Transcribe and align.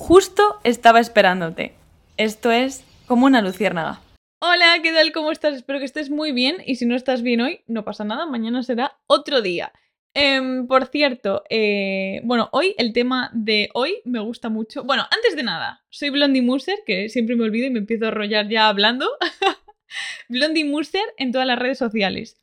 Justo 0.00 0.58
estaba 0.64 0.98
esperándote. 0.98 1.74
Esto 2.16 2.50
es 2.50 2.82
como 3.06 3.26
una 3.26 3.42
luciérnaga. 3.42 4.00
Hola, 4.40 4.78
¿qué 4.82 4.92
tal? 4.92 5.12
¿Cómo 5.12 5.30
estás? 5.30 5.54
Espero 5.54 5.78
que 5.78 5.84
estés 5.84 6.08
muy 6.08 6.32
bien 6.32 6.56
y 6.64 6.76
si 6.76 6.86
no 6.86 6.96
estás 6.96 7.20
bien 7.20 7.42
hoy, 7.42 7.60
no 7.66 7.84
pasa 7.84 8.02
nada, 8.02 8.24
mañana 8.24 8.62
será 8.62 8.98
otro 9.06 9.42
día. 9.42 9.72
Em, 10.14 10.66
por 10.66 10.86
cierto, 10.86 11.44
eh, 11.50 12.22
bueno, 12.24 12.48
hoy 12.52 12.74
el 12.78 12.94
tema 12.94 13.30
de 13.34 13.68
hoy 13.74 14.00
me 14.06 14.20
gusta 14.20 14.48
mucho. 14.48 14.84
Bueno, 14.84 15.04
antes 15.14 15.36
de 15.36 15.42
nada, 15.42 15.84
soy 15.90 16.08
Blondie 16.08 16.40
Muser, 16.40 16.78
que 16.86 17.10
siempre 17.10 17.36
me 17.36 17.44
olvido 17.44 17.66
y 17.66 17.70
me 17.70 17.80
empiezo 17.80 18.06
a 18.06 18.10
rollar 18.10 18.48
ya 18.48 18.68
hablando. 18.68 19.06
Blondie 20.30 20.64
Muser 20.64 21.04
en 21.18 21.30
todas 21.30 21.46
las 21.46 21.58
redes 21.58 21.76
sociales. 21.76 22.40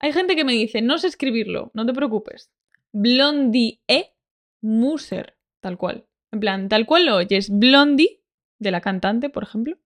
Hay 0.00 0.12
gente 0.12 0.36
que 0.36 0.44
me 0.44 0.52
dice, 0.52 0.82
no 0.82 0.98
sé 0.98 1.06
escribirlo, 1.06 1.70
no 1.72 1.86
te 1.86 1.94
preocupes. 1.94 2.50
Blondie 2.92 3.80
E. 3.88 4.12
Muser, 4.60 5.38
tal 5.60 5.78
cual. 5.78 6.04
En 6.32 6.40
plan, 6.40 6.68
tal 6.68 6.86
cual 6.86 7.06
lo 7.06 7.16
oyes, 7.16 7.50
Blondie, 7.50 8.20
de 8.58 8.70
la 8.70 8.80
cantante, 8.80 9.30
por 9.30 9.42
ejemplo, 9.42 9.78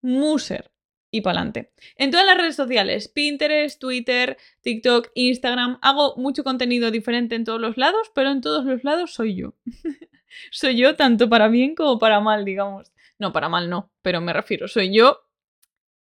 Muser 0.00 0.70
y 1.10 1.20
pa'lante. 1.20 1.72
En 1.96 2.10
todas 2.10 2.26
las 2.26 2.36
redes 2.36 2.56
sociales, 2.56 3.08
Pinterest, 3.08 3.80
Twitter, 3.80 4.36
TikTok, 4.62 5.10
Instagram, 5.14 5.78
hago 5.82 6.16
mucho 6.16 6.42
contenido 6.42 6.90
diferente 6.90 7.36
en 7.36 7.44
todos 7.44 7.60
los 7.60 7.76
lados, 7.76 8.10
pero 8.14 8.30
en 8.30 8.40
todos 8.40 8.64
los 8.64 8.82
lados 8.82 9.14
soy 9.14 9.36
yo. 9.36 9.54
soy 10.50 10.76
yo 10.76 10.96
tanto 10.96 11.28
para 11.28 11.48
bien 11.48 11.74
como 11.74 11.98
para 11.98 12.20
mal, 12.20 12.44
digamos. 12.44 12.92
No, 13.18 13.32
para 13.32 13.48
mal 13.48 13.70
no, 13.70 13.92
pero 14.02 14.20
me 14.20 14.32
refiero, 14.32 14.66
soy 14.66 14.92
yo 14.92 15.20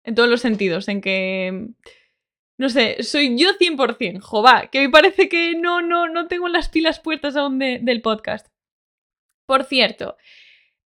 en 0.03 0.15
todos 0.15 0.29
los 0.29 0.41
sentidos, 0.41 0.87
en 0.87 1.01
que... 1.01 1.67
No 2.57 2.69
sé, 2.69 3.03
soy 3.03 3.37
yo 3.37 3.49
100%, 3.59 4.21
jova, 4.21 4.67
que 4.71 4.79
me 4.79 4.89
parece 4.89 5.27
que 5.27 5.55
no, 5.55 5.81
no, 5.81 6.07
no 6.07 6.27
tengo 6.27 6.47
las 6.47 6.69
pilas 6.69 7.01
puestas 7.01 7.35
aún 7.35 7.59
del 7.59 8.01
podcast. 8.01 8.47
Por 9.45 9.63
cierto, 9.65 10.17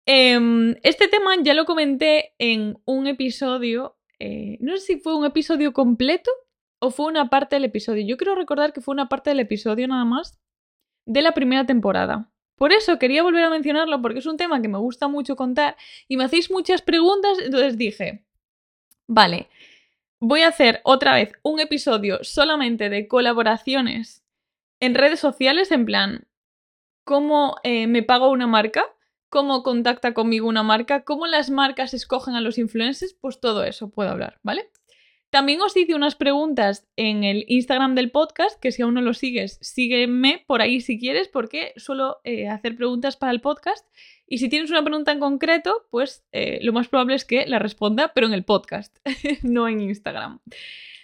em, 0.06 0.76
este 0.84 1.08
tema 1.08 1.36
ya 1.42 1.54
lo 1.54 1.66
comenté 1.66 2.34
en 2.40 2.78
un 2.86 3.08
episodio, 3.08 3.98
eh, 4.20 4.58
no 4.60 4.78
sé 4.78 4.84
si 4.84 5.00
fue 5.00 5.16
un 5.16 5.26
episodio 5.26 5.74
completo 5.74 6.32
o 6.80 6.92
fue 6.92 7.08
una 7.08 7.30
parte 7.30 7.56
del 7.56 7.66
episodio. 7.66 8.06
Yo 8.06 8.18
quiero 8.18 8.36
recordar 8.36 8.74
que 8.74 8.82
fue 8.82 8.94
una 8.94 9.10
parte 9.10 9.30
del 9.30 9.40
episodio 9.40 9.88
nada 9.88 10.06
más 10.06 10.40
de 11.06 11.22
la 11.22 11.34
primera 11.34 11.66
temporada. 11.66 12.32
Por 12.58 12.74
eso 12.74 12.98
quería 12.98 13.24
volver 13.24 13.44
a 13.44 13.50
mencionarlo 13.50 14.02
porque 14.02 14.20
es 14.20 14.26
un 14.26 14.38
tema 14.38 14.62
que 14.62 14.68
me 14.68 14.80
gusta 14.80 15.08
mucho 15.08 15.36
contar 15.36 15.78
y 16.08 16.18
me 16.18 16.24
hacéis 16.24 16.50
muchas 16.50 16.82
preguntas, 16.82 17.38
entonces 17.40 17.78
dije, 17.78 18.26
vale, 19.08 19.50
voy 20.20 20.42
a 20.42 20.48
hacer 20.48 20.82
otra 20.84 21.14
vez 21.14 21.34
un 21.44 21.60
episodio 21.60 22.24
solamente 22.24 22.90
de 22.90 23.08
colaboraciones 23.08 24.24
en 24.80 24.96
redes 24.96 25.20
sociales, 25.20 25.72
en 25.72 25.86
plan, 25.86 26.28
cómo 27.08 27.56
eh, 27.64 27.88
me 27.88 28.04
paga 28.04 28.28
una 28.28 28.48
marca, 28.48 28.84
cómo 29.30 29.64
contacta 29.64 30.14
conmigo 30.14 30.46
una 30.46 30.62
marca, 30.62 31.06
cómo 31.06 31.26
las 31.26 31.50
marcas 31.50 31.94
escogen 31.94 32.36
a 32.36 32.42
los 32.42 32.58
influencers, 32.58 33.14
pues 33.14 33.40
todo 33.40 33.64
eso 33.64 33.90
puedo 33.90 34.10
hablar, 34.10 34.42
¿vale? 34.44 34.70
También 35.30 35.62
os 35.62 35.76
hice 35.78 35.96
unas 35.96 36.16
preguntas 36.16 36.86
en 36.98 37.24
el 37.24 37.46
Instagram 37.48 37.96
del 37.96 38.12
podcast, 38.12 38.60
que 38.60 38.74
si 38.74 38.82
aún 38.82 38.94
no 38.94 39.02
lo 39.02 39.14
sigues, 39.14 39.58
sígueme 39.62 40.44
por 40.48 40.62
ahí 40.62 40.82
si 40.82 41.00
quieres, 41.00 41.30
porque 41.30 41.72
suelo 41.78 42.18
eh, 42.26 42.50
hacer 42.50 42.76
preguntas 42.76 43.16
para 43.16 43.32
el 43.32 43.40
podcast. 43.40 43.88
Y 44.28 44.40
si 44.40 44.50
tienes 44.50 44.70
una 44.70 44.84
pregunta 44.84 45.14
en 45.14 45.22
concreto, 45.22 45.88
pues 45.90 46.26
eh, 46.34 46.60
lo 46.62 46.74
más 46.74 46.90
probable 46.90 47.16
es 47.16 47.24
que 47.24 47.46
la 47.46 47.60
responda, 47.60 48.12
pero 48.14 48.28
en 48.28 48.34
el 48.34 48.44
podcast, 48.44 48.98
no 49.44 49.70
en 49.70 49.80
Instagram. 49.80 50.42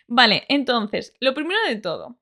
Vale, 0.07 0.43
entonces, 0.49 1.15
lo 1.21 1.33
primero 1.33 1.59
de 1.65 1.77
todo, 1.77 2.17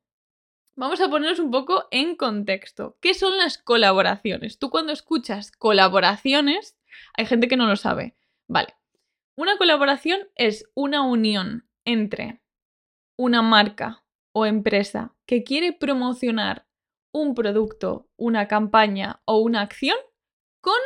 Vamos 0.74 1.00
a 1.02 1.10
ponernos 1.10 1.38
un 1.38 1.50
poco 1.50 1.86
en 1.90 2.16
contexto. 2.16 2.96
¿Qué 3.00 3.12
son 3.12 3.36
las 3.36 3.58
colaboraciones? 3.58 4.58
Tú 4.58 4.70
cuando 4.70 4.92
escuchas 4.92 5.52
colaboraciones, 5.52 6.78
hay 7.14 7.26
gente 7.26 7.46
que 7.46 7.58
no 7.58 7.66
lo 7.66 7.76
sabe. 7.76 8.16
Vale. 8.48 8.74
Una 9.36 9.58
colaboración 9.58 10.28
es 10.34 10.70
una 10.74 11.02
unión 11.02 11.68
entre 11.84 12.40
una 13.18 13.42
marca 13.42 14.02
o 14.32 14.46
empresa 14.46 15.14
que 15.26 15.44
quiere 15.44 15.72
promocionar 15.72 16.66
un 17.12 17.34
producto, 17.34 18.08
una 18.16 18.48
campaña 18.48 19.20
o 19.26 19.38
una 19.40 19.60
acción 19.60 19.96
con 20.62 20.78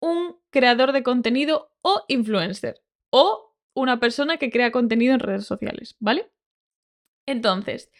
un 0.00 0.38
creador 0.50 0.92
de 0.92 1.02
contenido 1.02 1.72
o 1.80 2.04
influencer 2.08 2.82
o 3.10 3.56
una 3.74 4.00
persona 4.00 4.36
que 4.36 4.50
crea 4.50 4.70
contenido 4.70 5.14
en 5.14 5.20
redes 5.20 5.46
sociales, 5.46 5.96
¿vale? 5.98 6.30
Entonces, 7.26 7.90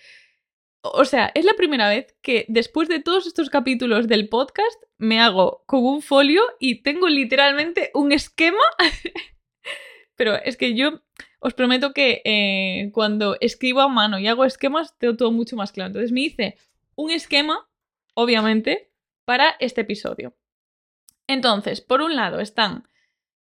o 0.92 1.04
sea, 1.06 1.32
es 1.34 1.46
la 1.46 1.54
primera 1.54 1.88
vez 1.88 2.14
que 2.20 2.44
después 2.48 2.88
de 2.88 3.00
todos 3.00 3.26
estos 3.26 3.48
capítulos 3.48 4.06
del 4.06 4.28
podcast 4.28 4.82
me 4.98 5.18
hago 5.18 5.64
con 5.66 5.84
un 5.84 6.02
folio 6.02 6.42
y 6.60 6.82
tengo 6.82 7.08
literalmente 7.08 7.90
un 7.94 8.12
esquema. 8.12 8.62
Pero 10.16 10.34
es 10.36 10.56
que 10.58 10.74
yo 10.74 11.00
os 11.40 11.54
prometo 11.54 11.92
que 11.92 12.20
eh, 12.24 12.90
cuando 12.92 13.36
escribo 13.40 13.80
a 13.80 13.88
mano 13.88 14.18
y 14.18 14.26
hago 14.26 14.44
esquemas, 14.44 14.96
tengo 14.98 15.16
todo 15.16 15.32
mucho 15.32 15.56
más 15.56 15.72
claro. 15.72 15.88
Entonces 15.88 16.12
me 16.12 16.20
hice 16.20 16.58
un 16.96 17.10
esquema, 17.10 17.66
obviamente, 18.12 18.90
para 19.24 19.56
este 19.60 19.80
episodio. 19.80 20.36
Entonces, 21.26 21.80
por 21.80 22.02
un 22.02 22.14
lado 22.14 22.40
están 22.40 22.88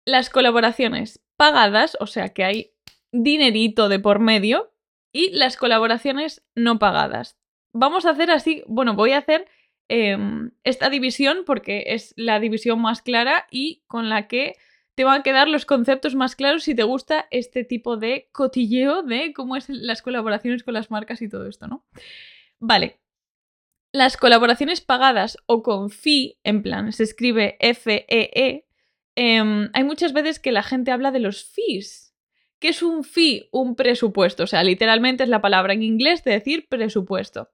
las 0.05 0.29
colaboraciones 0.29 1.23
pagadas, 1.35 1.97
o 2.00 2.05
sea 2.05 2.29
que 2.29 2.44
hay 2.44 2.73
dinerito 3.11 3.89
de 3.89 4.00
por 4.00 4.19
medio, 4.19 4.72
y 5.13 5.29
las 5.29 5.56
colaboraciones 5.56 6.44
no 6.56 6.79
pagadas. 6.79 7.38
Vamos 7.72 8.06
a 8.06 8.09
hacer 8.09 8.31
así, 8.31 8.63
bueno, 8.68 8.96
voy 8.96 9.12
a 9.13 9.19
hacer 9.19 9.47
em, 9.88 10.51
esta 10.63 10.90
división 10.90 11.44
porque 11.46 11.85
es 11.88 12.13
la 12.18 12.40
división 12.40 12.81
más 12.81 13.01
clara 13.01 13.47
y 13.50 13.84
con 13.88 14.09
la 14.09 14.28
que 14.28 14.56
te 14.96 15.03
van 15.03 15.22
a 15.22 15.24
quedar 15.24 15.47
los 15.47 15.66
conceptos 15.66 16.16
más 16.16 16.35
claros 16.35 16.63
si 16.63 16.75
te 16.75 16.84
gusta 16.84 17.28
este 17.31 17.63
tipo 17.63 17.97
de 17.97 18.29
cotilleo 18.31 19.03
de 19.03 19.34
cómo 19.34 19.56
es 19.56 19.69
las 19.69 20.01
colaboraciones 20.01 20.63
con 20.63 20.74
las 20.74 20.91
marcas 20.91 21.22
y 21.22 21.30
todo 21.30 21.47
esto, 21.47 21.68
¿no? 21.68 21.85
Vale. 22.59 23.00
Las 23.91 24.18
colaboraciones 24.18 24.81
pagadas 24.81 25.38
o 25.45 25.62
con 25.62 25.90
fee, 25.90 26.40
en 26.44 26.63
plan, 26.63 26.91
se 26.91 27.03
escribe 27.03 27.57
FEE, 27.59 28.06
-E, 28.09 28.66
em, 29.16 29.69
hay 29.74 29.84
muchas 29.84 30.13
veces 30.13 30.40
que 30.40 30.51
la 30.51 30.63
gente 30.63 30.91
habla 30.91 31.12
de 31.12 31.19
los 31.19 31.45
fees, 31.45 32.03
¿Qué 32.63 32.69
es 32.69 32.81
un 32.81 33.03
fee? 33.03 33.50
Un 33.51 33.75
presupuesto. 33.75 34.44
O 34.44 34.47
sea, 34.47 34.63
literalmente 34.63 35.24
es 35.24 35.28
la 35.28 35.41
palabra 35.41 35.74
en 35.74 35.84
inglés 35.84 36.24
de 36.24 36.31
decir 36.31 36.69
presupuesto. 36.69 37.51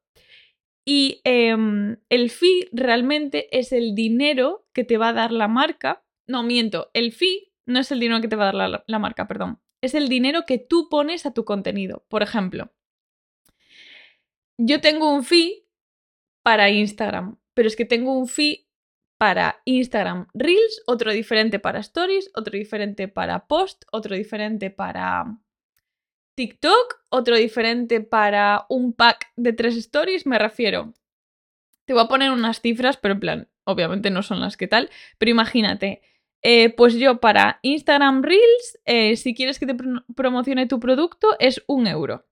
Y 0.86 1.20
em, 1.24 1.98
el 2.10 2.30
fee 2.30 2.70
realmente 2.72 3.48
es 3.58 3.72
el 3.72 3.96
dinero 3.96 4.68
que 4.72 4.84
te 4.84 5.00
va 5.00 5.08
a 5.08 5.14
dar 5.14 5.32
la 5.32 5.48
marca. 5.48 6.06
No, 6.28 6.44
miento, 6.44 6.92
el 6.94 7.12
fee 7.12 7.52
no 7.66 7.80
es 7.80 7.90
el 7.90 8.00
dinero 8.00 8.22
que 8.22 8.28
te 8.28 8.36
va 8.36 8.50
a 8.50 8.54
dar 8.54 8.84
la, 8.86 9.00
marca, 9.00 9.28
perdón. 9.28 9.60
Es 9.82 9.96
el 9.96 10.10
dinero 10.10 10.44
que 10.46 10.60
tú 10.60 10.90
pones 10.92 11.26
a 11.26 11.34
tu 11.34 11.44
contenido. 11.44 12.06
Por 12.08 12.22
ejemplo, 12.22 12.72
yo 14.60 14.80
tengo 14.80 15.12
un 15.12 15.24
fee 15.24 15.66
para 16.44 16.70
Instagram, 16.70 17.40
pero 17.56 17.68
es 17.68 17.76
que 17.76 17.86
tengo 17.86 18.14
un 18.14 18.28
fee 18.28 18.69
para 19.20 19.62
Instagram 19.66 20.28
Reels, 20.34 20.82
otro 20.88 21.12
diferente 21.12 21.60
para 21.60 21.80
Stories, 21.82 22.32
otro 22.36 22.58
diferente 22.58 23.10
para 23.10 23.48
Post, 23.48 23.84
otro 23.92 24.16
diferente 24.16 24.72
para 24.72 25.38
TikTok, 26.36 27.02
otro 27.10 27.36
diferente 27.36 28.00
para 28.00 28.66
un 28.70 28.94
pack 28.94 29.28
de 29.36 29.52
tres 29.52 29.76
stories, 29.76 30.26
me 30.26 30.40
refiero. 30.40 30.94
Te 31.84 31.92
voy 31.92 32.02
a 32.02 32.08
poner 32.08 32.32
unas 32.32 32.62
cifras, 32.62 32.96
pero 32.96 33.16
en 33.16 33.20
plan, 33.20 33.50
obviamente 33.66 34.10
no 34.10 34.24
son 34.24 34.40
las 34.40 34.56
que 34.56 34.70
tal, 34.70 34.90
pero 35.18 35.32
imagínate, 35.32 36.02
eh, 36.42 36.70
pues 36.70 36.94
yo 36.94 37.20
para 37.20 37.60
Instagram 37.62 38.24
Reels, 38.24 38.80
eh, 38.86 39.18
si 39.18 39.36
quieres 39.36 39.60
que 39.60 39.66
te 39.66 39.76
promocione 40.16 40.66
tu 40.66 40.80
producto, 40.80 41.36
es 41.40 41.62
un 41.68 41.88
euro. 41.88 42.26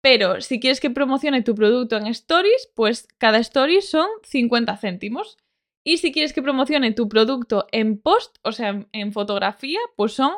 Pero 0.00 0.40
si 0.40 0.60
quieres 0.60 0.78
que 0.78 0.90
promocione 0.90 1.42
tu 1.42 1.56
producto 1.56 1.96
en 1.96 2.06
Stories, 2.06 2.70
pues 2.76 3.08
cada 3.18 3.38
story 3.38 3.82
son 3.82 4.06
50 4.22 4.76
céntimos. 4.76 5.38
Y 5.84 5.98
si 5.98 6.12
quieres 6.12 6.32
que 6.32 6.42
promocione 6.42 6.92
tu 6.92 7.08
producto 7.08 7.66
en 7.70 8.00
post, 8.00 8.38
o 8.42 8.52
sea, 8.52 8.86
en 8.92 9.12
fotografía, 9.12 9.78
pues 9.96 10.14
son 10.14 10.32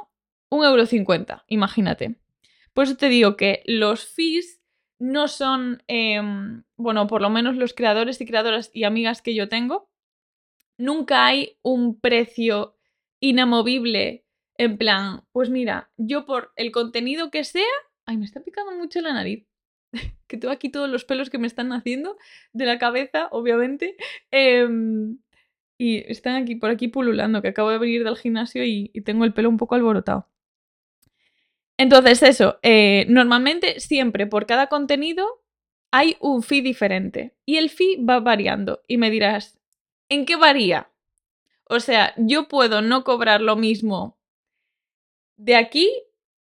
1,50€, 0.51 1.45
imagínate. 1.47 2.17
Por 2.75 2.85
eso 2.85 2.97
te 2.97 3.09
digo 3.09 3.37
que 3.37 3.63
los 3.65 4.05
fees 4.07 4.61
no 4.99 5.29
son, 5.29 5.83
em, 5.87 6.65
bueno, 6.77 7.07
por 7.07 7.23
lo 7.23 7.31
menos 7.31 7.57
los 7.57 7.75
creadores 7.75 8.21
y 8.21 8.27
creadoras 8.27 8.71
y 8.75 8.85
amigas 8.85 9.23
que 9.23 9.35
yo 9.35 9.49
tengo, 9.49 9.89
nunca 10.79 11.27
hay 11.27 11.59
un 11.63 12.01
precio 12.01 12.77
inamovible 13.21 14.25
en 14.59 14.79
plan, 14.79 15.23
pues 15.33 15.51
mira, 15.51 15.91
yo 15.97 16.27
por 16.27 16.53
el 16.57 16.73
contenido 16.73 17.31
que 17.31 17.45
sea, 17.45 17.65
ay, 18.07 18.17
me 18.17 18.25
está 18.25 18.41
picando 18.43 18.73
mucho 18.73 19.01
la 19.01 19.13
nariz, 19.13 19.47
que 20.27 20.39
tengo 20.39 20.53
aquí 20.53 20.71
todos 20.71 20.89
los 20.89 21.05
pelos 21.05 21.31
que 21.31 21.39
me 21.39 21.47
están 21.47 21.73
haciendo 21.73 22.17
de 22.53 22.67
la 22.67 22.79
cabeza, 22.79 23.29
obviamente. 23.31 23.97
Eh, 24.31 24.67
y 25.79 26.11
están 26.11 26.37
aquí 26.37 26.55
por 26.57 26.71
aquí 26.71 26.89
pululando, 26.89 27.43
que 27.43 27.49
acabo 27.49 27.71
de 27.71 27.79
venir 27.79 28.05
del 28.05 28.17
gimnasio 28.17 28.65
y, 28.65 28.89
tengo 29.05 29.25
el 29.25 29.33
pelo 29.33 29.49
un 29.49 29.57
poco 29.57 29.75
alborotado. 29.75 30.29
Entonces, 31.79 32.23
eso, 32.23 32.59
eh, 32.63 33.05
normalmente 33.09 33.81
siempre 33.81 34.27
por 34.27 34.47
cada 34.47 34.69
contenido 34.69 35.43
hay 35.91 36.17
un 36.21 36.43
fee 36.43 36.63
diferente 36.63 37.35
y 37.45 37.57
el 37.57 37.71
fee 37.71 38.03
va 38.03 38.21
variando. 38.21 38.83
Y 38.89 38.97
me 38.97 39.11
dirás, 39.11 39.59
¿en 40.09 40.25
qué 40.25 40.37
varía? 40.37 40.91
O 41.69 41.81
sea, 41.81 42.15
yo 42.17 42.49
puedo 42.49 42.81
no 42.81 43.05
cobrar 43.05 43.41
lo 43.41 43.57
mismo 43.57 44.17
de 45.37 45.57
aquí 45.57 45.91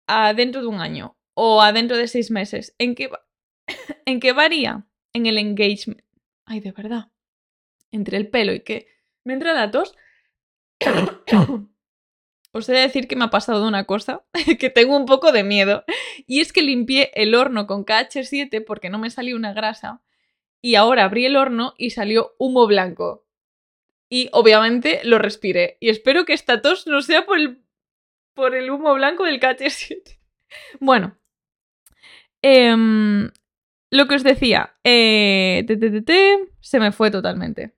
a 0.08 0.34
dentro 0.34 0.62
de 0.62 0.68
un 0.68 0.80
año 0.80 1.18
o 1.34 1.62
a 1.62 1.74
dentro 1.74 1.98
de 1.98 2.08
seis 2.08 2.32
meses. 2.32 2.76
¿En 2.78 2.96
qué, 2.96 3.10
¿En 4.06 4.20
qué 4.20 4.32
varía? 4.32 4.86
En 5.14 5.26
el 5.26 5.38
engagement. 5.38 6.02
Ay, 6.46 6.60
de 6.60 6.72
verdad. 6.72 7.12
Entre 7.92 8.18
el 8.18 8.30
pelo 8.30 8.54
y 8.54 8.62
que 8.62 8.88
me 9.26 9.34
entra 9.34 9.54
la 9.54 9.72
tos. 9.72 9.96
Os 12.54 12.70
he 12.70 12.74
de 12.74 12.80
decir 12.80 13.10
que 13.10 13.18
me 13.18 13.26
ha 13.26 13.30
pasado 13.30 13.68
una 13.68 13.84
cosa, 13.84 14.24
que 14.60 14.70
tengo 14.70 14.96
un 14.96 15.06
poco 15.06 15.34
de 15.34 15.44
miedo. 15.44 15.84
Y 16.26 16.40
es 16.40 16.54
que 16.54 16.62
limpié 16.62 17.12
el 17.16 17.36
horno 17.36 17.68
con 17.68 17.86
KH7 17.86 18.64
porque 18.64 18.90
no 18.90 18.98
me 18.98 19.10
salió 19.10 19.36
una 19.36 19.52
grasa. 19.52 20.02
Y 20.62 20.76
ahora 20.76 21.04
abrí 21.04 21.26
el 21.26 21.36
horno 21.36 21.74
y 21.78 21.90
salió 21.90 22.34
humo 22.38 22.66
blanco. 22.66 23.26
Y 24.10 24.30
obviamente 24.32 25.02
lo 25.04 25.20
respiré. 25.20 25.78
Y 25.82 25.90
espero 25.90 26.24
que 26.24 26.34
esta 26.34 26.62
tos 26.62 26.88
no 26.88 27.02
sea 27.02 27.26
por 27.26 27.38
el, 27.38 27.62
por 28.34 28.56
el 28.56 28.72
humo 28.72 28.94
blanco 28.94 29.26
del 29.26 29.42
KH7. 29.42 30.20
Bueno. 30.80 31.18
Em, 32.42 33.30
lo 33.90 34.08
que 34.08 34.16
os 34.16 34.24
decía. 34.24 34.78
Eh, 34.84 35.66
se 36.62 36.80
me 36.80 36.94
fue 36.94 37.12
totalmente. 37.12 37.76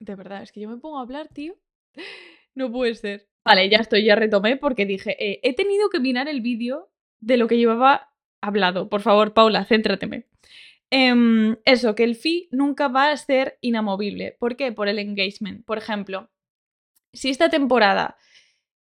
De 0.00 0.16
verdad, 0.16 0.42
es 0.42 0.50
que 0.50 0.60
yo 0.60 0.68
me 0.68 0.78
pongo 0.78 0.98
a 0.98 1.02
hablar, 1.02 1.28
tío. 1.28 1.54
No 2.52 2.70
puede 2.72 2.96
ser. 2.96 3.28
Vale, 3.44 3.70
ya 3.70 3.78
estoy, 3.78 4.04
ya 4.04 4.16
retomé 4.16 4.56
porque 4.56 4.84
dije, 4.84 5.16
eh, 5.24 5.38
he 5.44 5.54
tenido 5.54 5.88
que 5.88 6.00
mirar 6.00 6.28
el 6.28 6.40
vídeo 6.40 6.90
de 7.20 7.36
lo 7.36 7.46
que 7.46 7.56
llevaba 7.56 8.12
hablado. 8.40 8.88
Por 8.88 9.02
favor, 9.02 9.34
Paula, 9.34 9.64
céntrateme. 9.64 10.26
Em, 10.90 11.56
eso, 11.64 11.94
que 11.94 12.02
el 12.02 12.16
fee 12.16 12.48
nunca 12.50 12.88
va 12.88 13.12
a 13.12 13.16
ser 13.16 13.56
inamovible. 13.60 14.36
¿Por 14.40 14.56
qué? 14.56 14.72
Por 14.72 14.88
el 14.88 14.98
engagement. 14.98 15.64
Por 15.64 15.78
ejemplo, 15.78 16.28
si 17.12 17.30
esta 17.30 17.48
temporada 17.48 18.16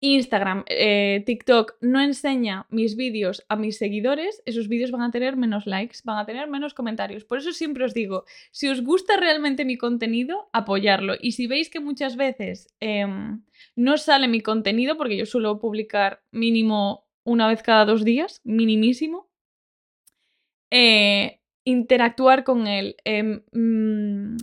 Instagram, 0.00 0.64
eh, 0.69 1.22
TikTok 1.25 1.76
no 1.81 2.00
enseña 2.00 2.66
mis 2.69 2.96
vídeos 2.96 3.44
a 3.48 3.56
mis 3.56 3.78
seguidores, 3.78 4.43
esos 4.44 4.69
vídeos 4.69 4.90
van 4.90 5.02
a 5.02 5.10
tener 5.10 5.37
menos 5.37 5.66
likes, 5.66 6.00
van 6.04 6.19
a 6.19 6.26
tener 6.26 6.48
menos 6.48 6.75
comentarios. 6.75 7.25
Por 7.25 7.38
eso 7.38 7.52
siempre 7.52 7.84
os 7.84 7.94
digo, 7.94 8.25
si 8.50 8.69
os 8.69 8.82
gusta 8.82 9.16
realmente 9.16 9.64
mi 9.64 9.78
contenido, 9.78 10.50
apoyarlo. 10.52 11.14
Y 11.20 11.32
si 11.32 11.46
veis 11.46 11.70
que 11.70 11.81
muchas 11.81 12.16
veces 12.16 12.69
em, 12.81 13.43
no 13.75 13.96
sale 13.96 14.28
mi 14.28 14.43
contenido, 14.43 14.96
porque 14.98 15.16
yo 15.16 15.25
suelo 15.25 15.58
publicar 15.58 16.22
mínimo 16.31 17.06
una 17.25 17.48
vez 17.48 17.62
cada 17.62 17.87
dos 17.87 18.04
días, 18.04 18.40
minimísimo, 18.44 19.28
eh, 20.70 21.40
interactuar 21.64 22.44
con 22.44 22.66
él. 22.66 22.96
Em, 23.04 23.43
mm, 23.52 24.37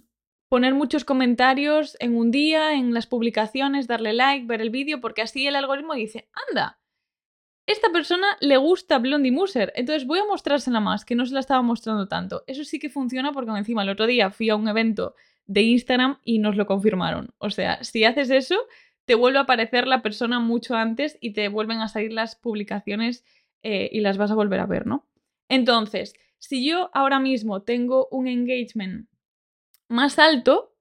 poner 0.53 0.75
muchos 0.75 1.03
comentarios 1.03 1.97
en 1.99 2.15
un 2.15 2.29
día, 2.29 2.73
en 2.73 2.93
las 2.93 3.07
publicaciones, 3.07 3.87
darle 3.87 4.13
like, 4.13 4.45
ver 4.45 4.61
el 4.61 4.69
vídeo, 4.69 5.01
porque 5.01 5.23
así 5.23 5.47
el 5.47 5.55
algoritmo 5.55 5.95
dice, 5.95 6.29
anda, 6.47 6.79
esta 7.65 7.91
persona 7.91 8.37
le 8.39 8.57
gusta 8.57 8.99
Blondie 8.99 9.31
Muser, 9.31 9.73
entonces 9.75 10.05
voy 10.05 10.19
a 10.19 10.25
mostrársela 10.25 10.79
más, 10.79 11.05
que 11.05 11.15
no 11.15 11.25
se 11.25 11.33
la 11.33 11.39
estaba 11.39 11.63
mostrando 11.63 12.07
tanto. 12.07 12.43
Eso 12.45 12.65
sí 12.65 12.77
que 12.77 12.91
funciona 12.91 13.31
porque 13.31 13.49
encima 13.49 13.81
el 13.81 13.89
otro 13.89 14.05
día 14.05 14.29
fui 14.29 14.51
a 14.51 14.55
un 14.55 14.67
evento 14.67 15.15
de 15.47 15.63
Instagram 15.63 16.19
y 16.23 16.37
nos 16.37 16.55
lo 16.55 16.67
confirmaron. 16.67 17.33
O 17.39 17.49
sea, 17.49 17.83
si 17.83 18.03
haces 18.03 18.29
eso, 18.29 18.59
te 19.05 19.15
vuelve 19.15 19.39
a 19.39 19.41
aparecer 19.41 19.87
la 19.87 20.03
persona 20.03 20.39
mucho 20.39 20.75
antes 20.75 21.17
y 21.19 21.33
te 21.33 21.47
vuelven 21.47 21.79
a 21.79 21.87
salir 21.87 22.13
las 22.13 22.35
publicaciones 22.35 23.25
eh, 23.63 23.89
y 23.91 24.01
las 24.01 24.19
vas 24.19 24.29
a 24.29 24.35
volver 24.35 24.59
a 24.59 24.67
ver, 24.67 24.85
¿no? 24.85 25.07
Entonces, 25.49 26.13
si 26.37 26.63
yo 26.63 26.91
ahora 26.93 27.19
mismo 27.19 27.63
tengo 27.63 28.07
un 28.11 28.27
engagement 28.27 29.07
más 29.93 30.17
alto, 30.17 30.75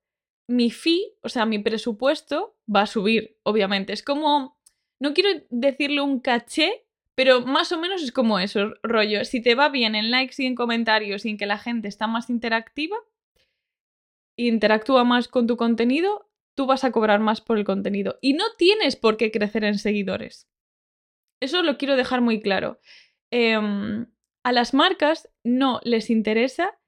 mi 0.48 0.70
fee, 0.70 1.18
o 1.22 1.28
sea, 1.28 1.44
mi 1.44 1.58
presupuesto 1.58 2.56
va 2.74 2.82
a 2.82 2.86
subir, 2.86 3.38
obviamente. 3.42 3.92
Es 3.92 4.02
como, 4.02 4.58
no 5.00 5.12
quiero 5.12 5.44
decirle 5.50 6.00
un 6.00 6.18
caché, 6.20 6.86
pero 7.14 7.42
más 7.42 7.72
o 7.72 7.78
menos 7.78 8.02
es 8.02 8.10
como 8.10 8.38
eso, 8.38 8.72
rollo. 8.82 9.24
Si 9.24 9.42
te 9.42 9.54
va 9.54 9.68
bien 9.68 9.94
en 9.94 10.10
likes 10.10 10.42
y 10.42 10.46
en 10.46 10.54
comentarios 10.54 11.26
y 11.26 11.30
en 11.30 11.36
que 11.36 11.46
la 11.46 11.58
gente 11.58 11.88
está 11.88 12.06
más 12.06 12.30
interactiva, 12.30 12.96
interactúa 14.36 15.04
más 15.04 15.28
con 15.28 15.46
tu 15.46 15.58
contenido, 15.58 16.30
tú 16.56 16.64
vas 16.64 16.82
a 16.84 16.90
cobrar 16.90 17.20
más 17.20 17.42
por 17.42 17.58
el 17.58 17.64
contenido. 17.64 18.18
Y 18.22 18.32
no 18.32 18.44
tienes 18.56 18.96
por 18.96 19.18
qué 19.18 19.30
crecer 19.30 19.64
en 19.64 19.78
seguidores. 19.78 20.48
Eso 21.40 21.62
lo 21.62 21.76
quiero 21.76 21.96
dejar 21.96 22.22
muy 22.22 22.40
claro. 22.40 22.80
Em, 23.30 24.06
a 24.42 24.52
las 24.52 24.72
marcas 24.72 25.28
no 25.44 25.80
les 25.84 26.08
interesa 26.08 26.78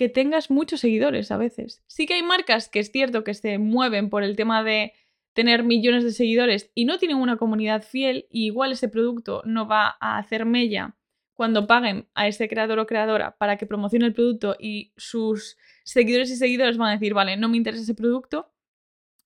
que 0.00 0.08
tengas 0.08 0.50
muchos 0.50 0.80
seguidores 0.80 1.30
a 1.30 1.36
veces. 1.36 1.82
Sí 1.86 2.06
que 2.06 2.14
hay 2.14 2.22
marcas 2.22 2.70
que 2.70 2.78
es 2.78 2.90
cierto 2.90 3.22
que 3.22 3.34
se 3.34 3.58
mueven 3.58 4.08
por 4.08 4.22
el 4.22 4.34
tema 4.34 4.64
de 4.64 4.94
tener 5.34 5.62
millones 5.62 6.04
de 6.04 6.12
seguidores 6.12 6.70
y 6.74 6.86
no 6.86 6.96
tienen 6.96 7.18
una 7.18 7.36
comunidad 7.36 7.82
fiel, 7.82 8.26
y 8.30 8.46
igual 8.46 8.72
ese 8.72 8.88
producto 8.88 9.42
no 9.44 9.68
va 9.68 9.98
a 10.00 10.16
hacer 10.16 10.46
mella 10.46 10.96
cuando 11.34 11.66
paguen 11.66 12.08
a 12.14 12.28
ese 12.28 12.48
creador 12.48 12.78
o 12.78 12.86
creadora 12.86 13.36
para 13.36 13.58
que 13.58 13.66
promocione 13.66 14.06
el 14.06 14.14
producto 14.14 14.56
y 14.58 14.94
sus 14.96 15.58
seguidores 15.84 16.30
y 16.30 16.36
seguidores 16.36 16.78
van 16.78 16.88
a 16.88 16.92
decir, 16.92 17.12
vale, 17.12 17.36
no 17.36 17.50
me 17.50 17.58
interesa 17.58 17.82
ese 17.82 17.94
producto. 17.94 18.54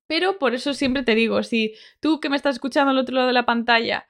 Pero 0.08 0.40
por 0.40 0.56
eso 0.56 0.74
siempre 0.74 1.04
te 1.04 1.14
digo, 1.14 1.44
si 1.44 1.74
tú 2.00 2.18
que 2.18 2.30
me 2.30 2.36
estás 2.36 2.56
escuchando 2.56 2.90
al 2.90 2.98
otro 2.98 3.14
lado 3.14 3.28
de 3.28 3.32
la 3.32 3.46
pantalla 3.46 4.08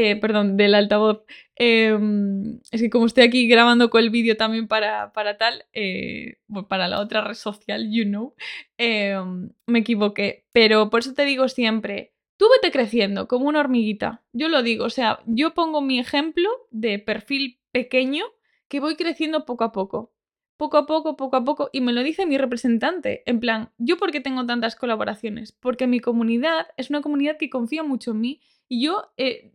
eh, 0.00 0.14
perdón, 0.14 0.56
del 0.56 0.76
altavoz. 0.76 1.24
Em, 1.56 2.60
es 2.70 2.80
que 2.80 2.88
como 2.88 3.06
estoy 3.06 3.24
aquí 3.24 3.48
grabando 3.48 3.90
con 3.90 4.00
el 4.00 4.10
vídeo 4.10 4.36
también 4.36 4.68
para, 4.68 5.12
para 5.12 5.38
tal, 5.38 5.66
eh, 5.72 6.38
para 6.68 6.86
la 6.86 7.00
otra 7.00 7.22
red 7.22 7.34
social, 7.34 7.90
you 7.90 8.04
know, 8.04 8.34
em, 8.76 9.50
me 9.66 9.80
equivoqué. 9.80 10.46
Pero 10.52 10.88
por 10.88 11.00
eso 11.00 11.14
te 11.14 11.24
digo 11.24 11.48
siempre, 11.48 12.14
tú 12.36 12.46
vete 12.48 12.70
creciendo 12.70 13.26
como 13.26 13.48
una 13.48 13.58
hormiguita. 13.58 14.22
Yo 14.32 14.48
lo 14.48 14.62
digo, 14.62 14.84
o 14.84 14.90
sea, 14.90 15.18
yo 15.26 15.52
pongo 15.52 15.80
mi 15.80 15.98
ejemplo 15.98 16.48
de 16.70 17.00
perfil 17.00 17.58
pequeño 17.72 18.24
que 18.68 18.78
voy 18.78 18.94
creciendo 18.94 19.44
poco 19.44 19.64
a 19.64 19.72
poco. 19.72 20.12
Poco 20.56 20.76
a 20.76 20.86
poco, 20.86 21.16
poco 21.16 21.36
a 21.36 21.44
poco, 21.44 21.70
y 21.72 21.80
me 21.80 21.92
lo 21.92 22.04
dice 22.04 22.24
mi 22.26 22.38
representante. 22.38 23.22
En 23.26 23.40
plan, 23.40 23.72
¿yo 23.78 23.96
por 23.96 24.12
qué 24.12 24.20
tengo 24.20 24.46
tantas 24.46 24.76
colaboraciones? 24.76 25.52
Porque 25.52 25.88
mi 25.88 25.98
comunidad 25.98 26.68
es 26.76 26.88
una 26.90 27.00
comunidad 27.02 27.36
que 27.36 27.50
confía 27.50 27.82
mucho 27.82 28.12
en 28.12 28.20
mí 28.20 28.40
y 28.68 28.84
yo 28.84 29.10
eh, 29.16 29.50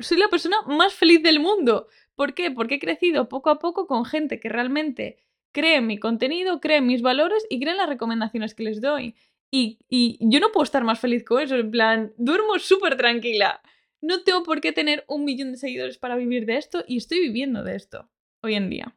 soy 0.00 0.18
la 0.18 0.28
persona 0.28 0.56
más 0.66 0.94
feliz 0.94 1.22
del 1.22 1.40
mundo. 1.40 1.88
¿Por 2.14 2.34
qué? 2.34 2.50
Porque 2.50 2.76
he 2.76 2.80
crecido 2.80 3.28
poco 3.28 3.50
a 3.50 3.58
poco 3.58 3.86
con 3.86 4.04
gente 4.04 4.40
que 4.40 4.48
realmente 4.48 5.18
cree 5.52 5.76
en 5.76 5.86
mi 5.86 5.98
contenido, 5.98 6.60
cree 6.60 6.78
en 6.78 6.86
mis 6.86 7.02
valores 7.02 7.46
y 7.48 7.60
cree 7.60 7.72
en 7.72 7.78
las 7.78 7.88
recomendaciones 7.88 8.54
que 8.54 8.64
les 8.64 8.80
doy. 8.80 9.14
Y, 9.50 9.78
yo 10.20 10.40
no 10.40 10.52
puedo 10.52 10.64
estar 10.64 10.84
más 10.84 11.00
feliz 11.00 11.24
con 11.24 11.42
eso. 11.42 11.56
En 11.56 11.70
plan, 11.70 12.12
duermo 12.16 12.58
súper 12.58 12.96
tranquila. 12.96 13.60
No 14.00 14.22
tengo 14.22 14.42
por 14.42 14.60
qué 14.60 14.72
tener 14.72 15.04
un 15.08 15.24
millón 15.24 15.52
de 15.52 15.58
seguidores 15.58 15.98
para 15.98 16.16
vivir 16.16 16.46
de 16.46 16.56
esto 16.56 16.84
y 16.86 16.98
estoy 16.98 17.20
viviendo 17.20 17.64
de 17.64 17.76
esto 17.76 18.08
hoy 18.42 18.54
en 18.54 18.70
día. 18.70 18.96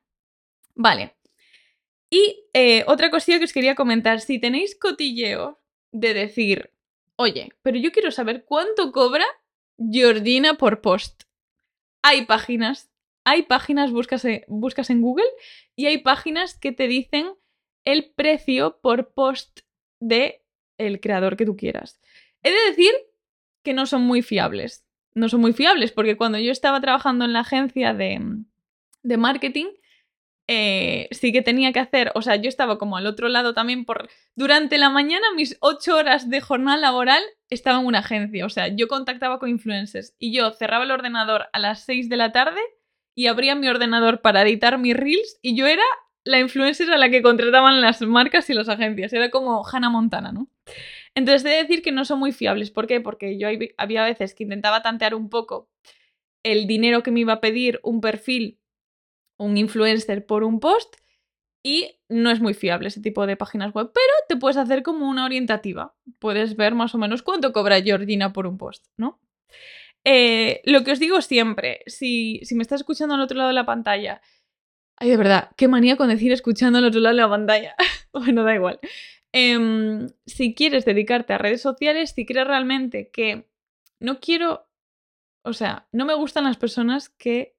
Vale. 0.76 1.16
Y 2.10 2.44
eh, 2.54 2.84
otra 2.88 3.10
cosilla 3.10 3.40
que 3.40 3.46
os 3.46 3.54
quería 3.54 3.76
comentar, 3.76 4.20
si 4.20 4.40
tenéis 4.40 4.78
cotilleo 4.78 5.60
de 5.92 6.14
decir, 6.14 6.72
oye, 7.16 7.50
pero 7.62 7.78
yo 7.78 7.92
quiero 7.92 8.12
saber 8.12 8.44
cuánto 8.44 8.92
cobra 8.92 9.26
Georgina 9.90 10.56
por 10.56 10.82
post. 10.82 11.24
Hay 12.04 12.26
páginas, 12.26 12.92
hay 13.24 13.44
páginas, 13.44 13.92
buscas, 13.92 14.26
buscas 14.48 14.90
en 14.90 15.02
Google 15.02 15.28
y 15.76 15.86
hay 15.86 16.00
páginas 16.00 16.58
que 16.58 16.72
te 16.72 16.88
dicen 16.88 17.32
el 17.86 18.12
precio 18.12 18.80
por 18.82 19.14
post 19.14 19.62
de 20.00 20.44
el 20.78 21.00
creador 21.00 21.38
que 21.38 21.46
tú 21.46 21.56
quieras. 21.56 22.00
He 22.44 22.52
de 22.52 22.70
decir 22.70 22.92
que 23.64 23.74
no 23.74 23.86
son 23.86 24.02
muy 24.02 24.22
fiables. 24.22 24.86
No 25.14 25.30
son 25.30 25.42
muy 25.42 25.54
fiables 25.54 25.92
porque 25.92 26.18
cuando 26.18 26.40
yo 26.40 26.52
estaba 26.52 26.82
trabajando 26.82 27.26
en 27.26 27.34
la 27.34 27.42
agencia 27.42 27.94
de, 27.94 28.20
de 29.04 29.18
marketing, 29.18 29.68
eh, 30.54 31.08
sí 31.12 31.32
que 31.32 31.42
tenía 31.42 31.72
que 31.72 31.80
hacer, 31.80 32.12
o 32.14 32.22
sea, 32.22 32.36
yo 32.36 32.50
estaba 32.50 32.78
como 32.78 32.98
al 32.98 33.08
otro 33.08 33.30
lado 33.30 33.54
también 33.54 33.86
por... 33.86 34.10
Durante 34.36 34.78
la 34.78 34.90
mañana, 34.90 35.26
mis 35.34 35.56
ocho 35.62 35.96
horas 35.96 36.30
de 36.30 36.42
jornada 36.42 36.78
laboral 36.78 37.24
estaba 37.50 37.80
en 37.80 37.86
una 37.86 38.00
agencia, 38.00 38.46
o 38.46 38.50
sea, 38.50 38.68
yo 38.68 38.90
contactaba 38.90 39.40
con 39.40 39.48
influencers 39.48 40.14
y 40.20 40.34
yo 40.34 40.52
cerraba 40.52 40.84
el 40.84 40.92
ordenador 40.92 41.46
a 41.54 41.60
las 41.60 41.86
seis 41.86 42.10
de 42.10 42.18
la 42.18 42.34
tarde 42.34 42.60
y 43.16 43.28
abría 43.28 43.56
mi 43.56 43.70
ordenador 43.70 44.20
para 44.20 44.42
editar 44.42 44.78
mis 44.78 44.94
reels 44.94 45.40
y 45.42 45.56
yo 45.56 45.68
era 45.68 45.86
la 46.26 46.42
influencer 46.42 46.92
a 46.92 46.98
la 46.98 47.10
que 47.10 47.22
contrataban 47.22 47.80
las 47.80 48.02
marcas 48.02 48.50
y 48.50 48.54
las 48.54 48.68
agencias, 48.68 49.14
era 49.14 49.30
como 49.30 49.66
Hannah 49.66 49.90
Montana, 49.90 50.34
¿no? 50.34 50.50
Entonces, 51.16 51.44
de 51.44 51.52
decir 51.52 51.82
que 51.82 51.94
no 51.94 52.04
son 52.04 52.20
muy 52.20 52.34
fiables. 52.34 52.72
¿Por 52.72 52.88
qué? 52.88 53.00
Porque 53.00 53.38
yo 53.38 53.48
había 53.78 54.04
veces 54.04 54.36
que 54.36 54.44
intentaba 54.44 54.82
tantear 54.82 55.16
un 55.16 55.30
poco 55.30 55.70
el 56.44 56.68
dinero 56.68 57.04
que 57.04 57.12
me 57.12 57.22
iba 57.22 57.34
a 57.34 57.42
pedir 57.42 57.80
un 57.84 58.02
perfil 58.02 58.61
un 59.44 59.58
influencer 59.58 60.26
por 60.26 60.44
un 60.44 60.60
post 60.60 60.96
y 61.64 62.00
no 62.10 62.32
es 62.32 62.40
muy 62.40 62.54
fiable 62.54 62.88
ese 62.88 63.02
tipo 63.02 63.28
de 63.28 63.38
páginas 63.38 63.74
web, 63.74 63.92
pero 63.94 64.14
te 64.28 64.36
puedes 64.36 64.58
hacer 64.58 64.82
como 64.84 65.08
una 65.08 65.26
orientativa. 65.26 65.96
Puedes 66.20 66.56
ver 66.56 66.74
más 66.74 66.96
o 66.96 66.98
menos 66.98 67.22
cuánto 67.22 67.54
cobra 67.54 67.82
Georgina 67.82 68.34
por 68.34 68.48
un 68.48 68.58
post, 68.58 68.88
¿no? 68.98 69.20
Eh, 70.04 70.62
lo 70.66 70.84
que 70.84 70.92
os 70.92 71.00
digo 71.00 71.22
siempre, 71.22 71.82
si, 71.86 72.40
si 72.44 72.56
me 72.56 72.64
estás 72.64 72.82
escuchando 72.82 73.14
al 73.14 73.22
otro 73.22 73.38
lado 73.38 73.50
de 73.50 73.54
la 73.54 73.66
pantalla, 73.66 74.22
ay, 74.98 75.10
de 75.10 75.18
verdad, 75.18 75.52
qué 75.56 75.68
manía 75.68 75.98
con 75.98 76.10
decir 76.10 76.32
escuchando 76.32 76.80
al 76.80 76.86
otro 76.86 77.00
lado 77.00 77.16
de 77.16 77.22
la 77.22 77.30
pantalla. 77.30 77.76
bueno, 78.14 78.44
da 78.44 78.56
igual. 78.56 78.80
Em, 79.32 80.10
si 80.26 80.56
quieres 80.56 80.86
dedicarte 80.86 81.34
a 81.34 81.38
redes 81.38 81.62
sociales, 81.62 82.14
si 82.16 82.26
crees 82.26 82.48
realmente 82.48 83.12
que 83.12 83.48
no 84.00 84.20
quiero, 84.20 84.68
o 85.44 85.54
sea, 85.54 85.88
no 85.92 86.06
me 86.06 86.16
gustan 86.16 86.44
las 86.44 86.58
personas 86.58 87.10
que 87.10 87.56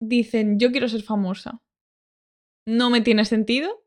dicen 0.00 0.58
yo 0.58 0.70
quiero 0.70 0.88
ser 0.88 1.02
famosa. 1.02 1.62
No 2.66 2.90
me 2.90 3.00
tiene 3.00 3.24
sentido. 3.24 3.84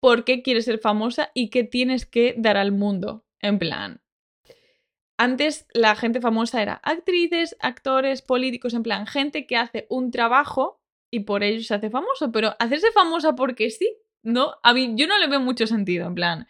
¿Por 0.00 0.24
qué 0.24 0.42
quieres 0.42 0.66
ser 0.66 0.78
famosa 0.78 1.30
y 1.34 1.50
qué 1.50 1.64
tienes 1.64 2.06
que 2.06 2.34
dar 2.36 2.56
al 2.56 2.72
mundo? 2.72 3.24
En 3.40 3.58
plan, 3.58 4.02
antes 5.16 5.66
la 5.72 5.94
gente 5.96 6.20
famosa 6.20 6.60
era 6.60 6.74
actrices, 6.74 7.56
actores, 7.60 8.20
políticos, 8.20 8.74
en 8.74 8.82
plan, 8.82 9.06
gente 9.06 9.46
que 9.46 9.56
hace 9.56 9.86
un 9.88 10.10
trabajo 10.10 10.82
y 11.10 11.20
por 11.20 11.44
ello 11.44 11.62
se 11.62 11.74
hace 11.74 11.90
famoso, 11.90 12.32
pero 12.32 12.56
hacerse 12.58 12.90
famosa 12.90 13.36
porque 13.36 13.70
sí, 13.70 13.96
no, 14.22 14.56
a 14.62 14.74
mí 14.74 14.94
yo 14.96 15.06
no 15.06 15.18
le 15.18 15.28
veo 15.28 15.40
mucho 15.40 15.66
sentido, 15.66 16.06
en 16.06 16.14
plan. 16.14 16.48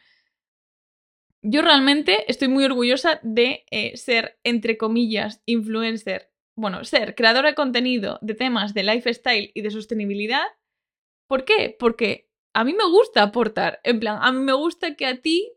Yo 1.43 1.61
realmente 1.61 2.25
estoy 2.31 2.49
muy 2.49 2.65
orgullosa 2.65 3.21
de 3.23 3.67
eh, 3.71 3.97
ser, 3.99 4.39
entre 4.45 4.79
comillas, 4.79 5.43
influencer, 5.45 6.33
bueno, 6.57 6.85
ser 6.85 7.15
creadora 7.15 7.51
de 7.51 7.55
contenido 7.55 8.19
de 8.23 8.35
temas 8.35 8.75
de 8.75 8.85
lifestyle 8.85 9.51
y 9.55 9.63
de 9.63 9.71
sostenibilidad. 9.71 10.45
¿Por 11.27 11.45
qué? 11.45 11.77
Porque 11.79 12.29
a 12.53 12.65
mí 12.65 12.73
me 12.73 12.89
gusta 12.89 13.23
aportar, 13.23 13.81
en 13.83 14.01
plan, 14.01 14.19
a 14.21 14.31
mí 14.33 14.41
me 14.41 14.53
gusta 14.53 14.95
que 14.95 15.07
a 15.07 15.21
ti 15.21 15.53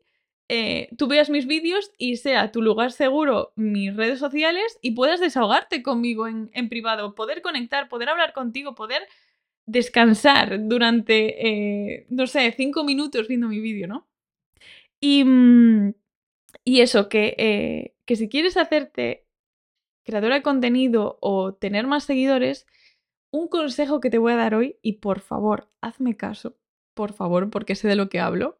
eh, 0.49 0.89
tú 0.97 1.07
veas 1.07 1.29
mis 1.29 1.45
vídeos 1.45 1.91
y 1.97 2.17
sea 2.17 2.51
tu 2.51 2.61
lugar 2.61 2.91
seguro 2.91 3.51
mis 3.55 3.95
redes 3.95 4.19
sociales 4.19 4.79
y 4.81 4.91
puedas 4.91 5.19
desahogarte 5.19 5.83
conmigo 5.83 6.27
en, 6.27 6.69
privado, 6.69 7.15
poder 7.15 7.41
conectar, 7.41 7.89
poder 7.89 8.09
hablar 8.09 8.33
contigo, 8.33 8.73
poder 8.73 9.03
descansar 9.65 10.67
durante, 10.67 11.47
eh, 11.47 12.07
no 12.09 12.25
sé, 12.27 12.51
cinco 12.55 12.85
minutos 12.85 13.27
viendo 13.27 13.49
mi 13.49 13.59
vídeo, 13.59 13.87
¿no? 13.87 14.07
Y, 15.01 15.23
mm, 15.25 15.93
y 16.63 16.81
eso, 16.81 17.09
que, 17.09 17.35
eh, 17.37 17.95
que 18.05 18.15
si 18.15 18.29
quieres 18.29 18.57
hacerte 18.57 19.26
creadora 20.07 20.35
de 20.35 20.41
contenido 20.41 21.19
o 21.21 21.53
tener 21.53 21.85
más 21.85 22.05
seguidores, 22.05 22.65
un 23.29 23.49
consejo 23.49 23.99
que 23.99 24.09
te 24.09 24.17
voy 24.17 24.31
a 24.31 24.37
dar 24.37 24.55
hoy, 24.55 24.79
y 24.81 24.93
por 24.93 25.19
favor, 25.19 25.69
hazme 25.81 26.15
caso, 26.15 26.57
por 26.93 27.11
favor, 27.11 27.49
porque 27.49 27.75
sé 27.75 27.89
de 27.89 27.97
lo 27.97 28.07
que 28.07 28.21
hablo, 28.21 28.57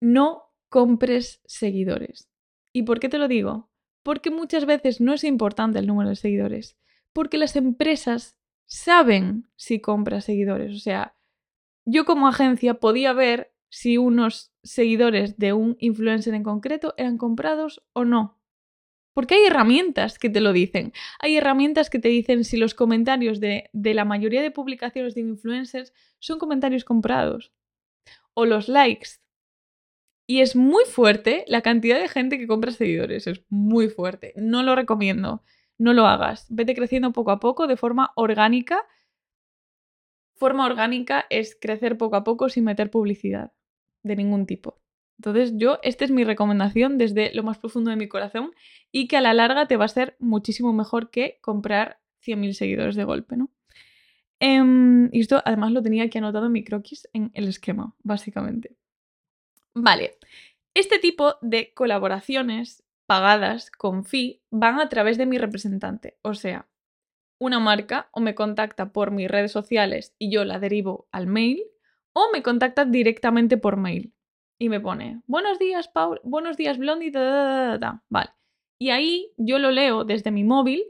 no 0.00 0.52
compres 0.68 1.40
seguidores. 1.46 2.28
¿Y 2.74 2.82
por 2.82 2.98
qué 2.98 3.08
te 3.08 3.18
lo 3.18 3.28
digo? 3.28 3.70
Porque 4.02 4.30
muchas 4.30 4.66
veces 4.66 5.00
no 5.00 5.14
es 5.14 5.22
importante 5.22 5.78
el 5.78 5.86
número 5.86 6.10
de 6.10 6.16
seguidores, 6.16 6.76
porque 7.12 7.38
las 7.38 7.54
empresas 7.54 8.36
saben 8.66 9.48
si 9.54 9.80
compras 9.80 10.24
seguidores. 10.24 10.74
O 10.74 10.80
sea, 10.80 11.16
yo 11.86 12.04
como 12.04 12.26
agencia 12.26 12.74
podía 12.74 13.12
ver 13.12 13.54
si 13.68 13.96
unos 13.96 14.52
seguidores 14.64 15.38
de 15.38 15.52
un 15.52 15.76
influencer 15.78 16.34
en 16.34 16.42
concreto 16.42 16.94
eran 16.96 17.16
comprados 17.16 17.84
o 17.92 18.04
no. 18.04 18.35
Porque 19.16 19.36
hay 19.36 19.46
herramientas 19.46 20.18
que 20.18 20.28
te 20.28 20.42
lo 20.42 20.52
dicen. 20.52 20.92
Hay 21.20 21.38
herramientas 21.38 21.88
que 21.88 21.98
te 21.98 22.08
dicen 22.08 22.44
si 22.44 22.58
los 22.58 22.74
comentarios 22.74 23.40
de, 23.40 23.70
la 23.72 24.04
mayoría 24.04 24.42
de 24.42 24.50
publicaciones 24.50 25.14
de 25.14 25.22
influencers 25.22 25.94
son 26.18 26.38
comentarios 26.38 26.84
comprados. 26.84 27.50
O 28.34 28.44
los 28.44 28.68
likes 28.68 29.12
y 30.26 30.42
es 30.42 30.54
muy 30.54 30.84
fuerte 30.84 31.46
la 31.48 31.62
cantidad 31.62 31.98
de 31.98 32.08
gente 32.08 32.36
que 32.36 32.46
compra 32.46 32.72
seguidores. 32.72 33.26
Es 33.26 33.42
muy 33.48 33.88
fuerte. 33.88 34.34
No 34.36 34.62
lo 34.62 34.76
recomiendo. 34.76 35.42
No 35.78 35.94
lo 35.94 36.06
hagas. 36.06 36.44
Vete 36.50 36.74
creciendo 36.74 37.12
poco 37.12 37.30
a 37.30 37.40
poco 37.40 37.66
de 37.66 37.78
forma 37.78 38.12
orgánica. 38.16 38.86
Forma 40.34 40.66
orgánica 40.66 41.24
es 41.30 41.56
crecer 41.58 41.96
poco 41.96 42.16
a 42.16 42.24
poco 42.24 42.50
sin 42.50 42.64
meter 42.64 42.90
publicidad 42.90 43.50
de 44.02 44.16
ningún 44.16 44.44
tipo. 44.44 44.82
Entonces 45.18 45.54
yo, 45.56 45.78
esta 45.82 46.04
es 46.04 46.10
mi 46.10 46.24
recomendación 46.24 46.98
desde 46.98 47.32
lo 47.34 47.42
más 47.42 47.58
profundo 47.58 47.90
de 47.90 47.96
mi 47.96 48.08
corazón 48.08 48.52
y 48.92 49.08
que 49.08 49.16
a 49.16 49.20
la 49.20 49.34
larga 49.34 49.66
te 49.66 49.76
va 49.76 49.86
a 49.86 49.88
ser 49.88 50.16
muchísimo 50.18 50.72
mejor 50.72 51.10
que 51.10 51.38
comprar 51.40 52.00
100.000 52.20 52.52
seguidores 52.52 52.96
de 52.96 53.04
golpe, 53.04 53.36
¿no? 53.36 53.50
Em, 54.38 55.08
y 55.12 55.20
esto 55.20 55.40
además 55.44 55.72
lo 55.72 55.82
tenía 55.82 56.04
aquí 56.04 56.18
anotado 56.18 56.46
en 56.46 56.52
mi 56.52 56.64
croquis 56.64 57.08
en 57.14 57.30
el 57.32 57.48
esquema, 57.48 57.94
básicamente. 58.02 58.76
Vale, 59.74 60.18
este 60.74 60.98
tipo 60.98 61.36
de 61.40 61.72
colaboraciones 61.72 62.84
pagadas 63.06 63.70
con 63.70 64.04
fee 64.04 64.42
van 64.50 64.80
a 64.80 64.88
través 64.88 65.16
de 65.16 65.26
mi 65.26 65.38
representante, 65.38 66.18
o 66.22 66.34
sea, 66.34 66.68
una 67.38 67.60
marca 67.60 68.08
o 68.12 68.20
me 68.20 68.34
contacta 68.34 68.92
por 68.92 69.10
mis 69.10 69.30
redes 69.30 69.52
sociales 69.52 70.14
y 70.18 70.30
yo 70.30 70.44
la 70.44 70.58
derivo 70.58 71.08
al 71.12 71.26
mail, 71.26 71.62
o 72.12 72.30
me 72.32 72.42
contacta 72.42 72.84
directamente 72.84 73.56
por 73.56 73.76
mail 73.76 74.15
y 74.58 74.68
me 74.68 74.80
pone, 74.80 75.20
buenos 75.26 75.58
días, 75.58 75.88
Paul, 75.88 76.20
buenos 76.24 76.56
días, 76.56 76.78
Blondie, 76.78 77.12
vale. 77.12 78.30
Y 78.78 78.90
ahí 78.90 79.32
yo 79.36 79.58
lo 79.58 79.70
leo 79.70 80.04
desde 80.04 80.30
mi 80.30 80.44
móvil, 80.44 80.84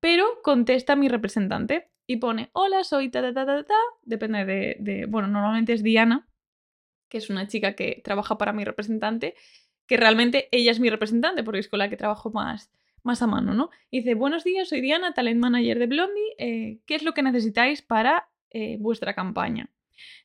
pero 0.00 0.40
contesta 0.42 0.96
mi 0.96 1.08
representante 1.08 1.90
y 2.06 2.16
pone, 2.16 2.50
hola, 2.52 2.84
soy 2.84 3.10
ta, 3.10 3.22
ta, 3.22 3.32
ta, 3.34 3.64
ta, 3.64 3.74
depende 4.02 4.44
de, 4.44 5.06
bueno, 5.06 5.28
normalmente 5.28 5.72
es 5.72 5.82
Diana, 5.82 6.28
que 7.08 7.18
es 7.18 7.30
una 7.30 7.46
chica 7.46 7.74
que 7.74 8.00
trabaja 8.04 8.38
para 8.38 8.52
mi 8.52 8.64
representante, 8.64 9.34
que 9.86 9.96
realmente 9.96 10.48
ella 10.52 10.70
es 10.70 10.80
mi 10.80 10.90
representante 10.90 11.44
porque 11.44 11.60
es 11.60 11.68
con 11.68 11.78
la 11.78 11.90
que 11.90 11.96
trabajo 11.96 12.30
más, 12.30 12.70
más 13.02 13.22
a 13.22 13.26
mano, 13.26 13.54
¿no? 13.54 13.70
dice, 13.90 14.14
buenos 14.14 14.44
días, 14.44 14.68
soy 14.68 14.80
Diana, 14.80 15.12
talent 15.12 15.40
manager 15.40 15.78
de 15.78 15.86
Blondie, 15.86 16.34
eh, 16.38 16.80
¿qué 16.86 16.94
es 16.94 17.02
lo 17.02 17.12
que 17.12 17.22
necesitáis 17.22 17.82
para 17.82 18.28
eh, 18.50 18.76
vuestra 18.78 19.14
campaña? 19.14 19.70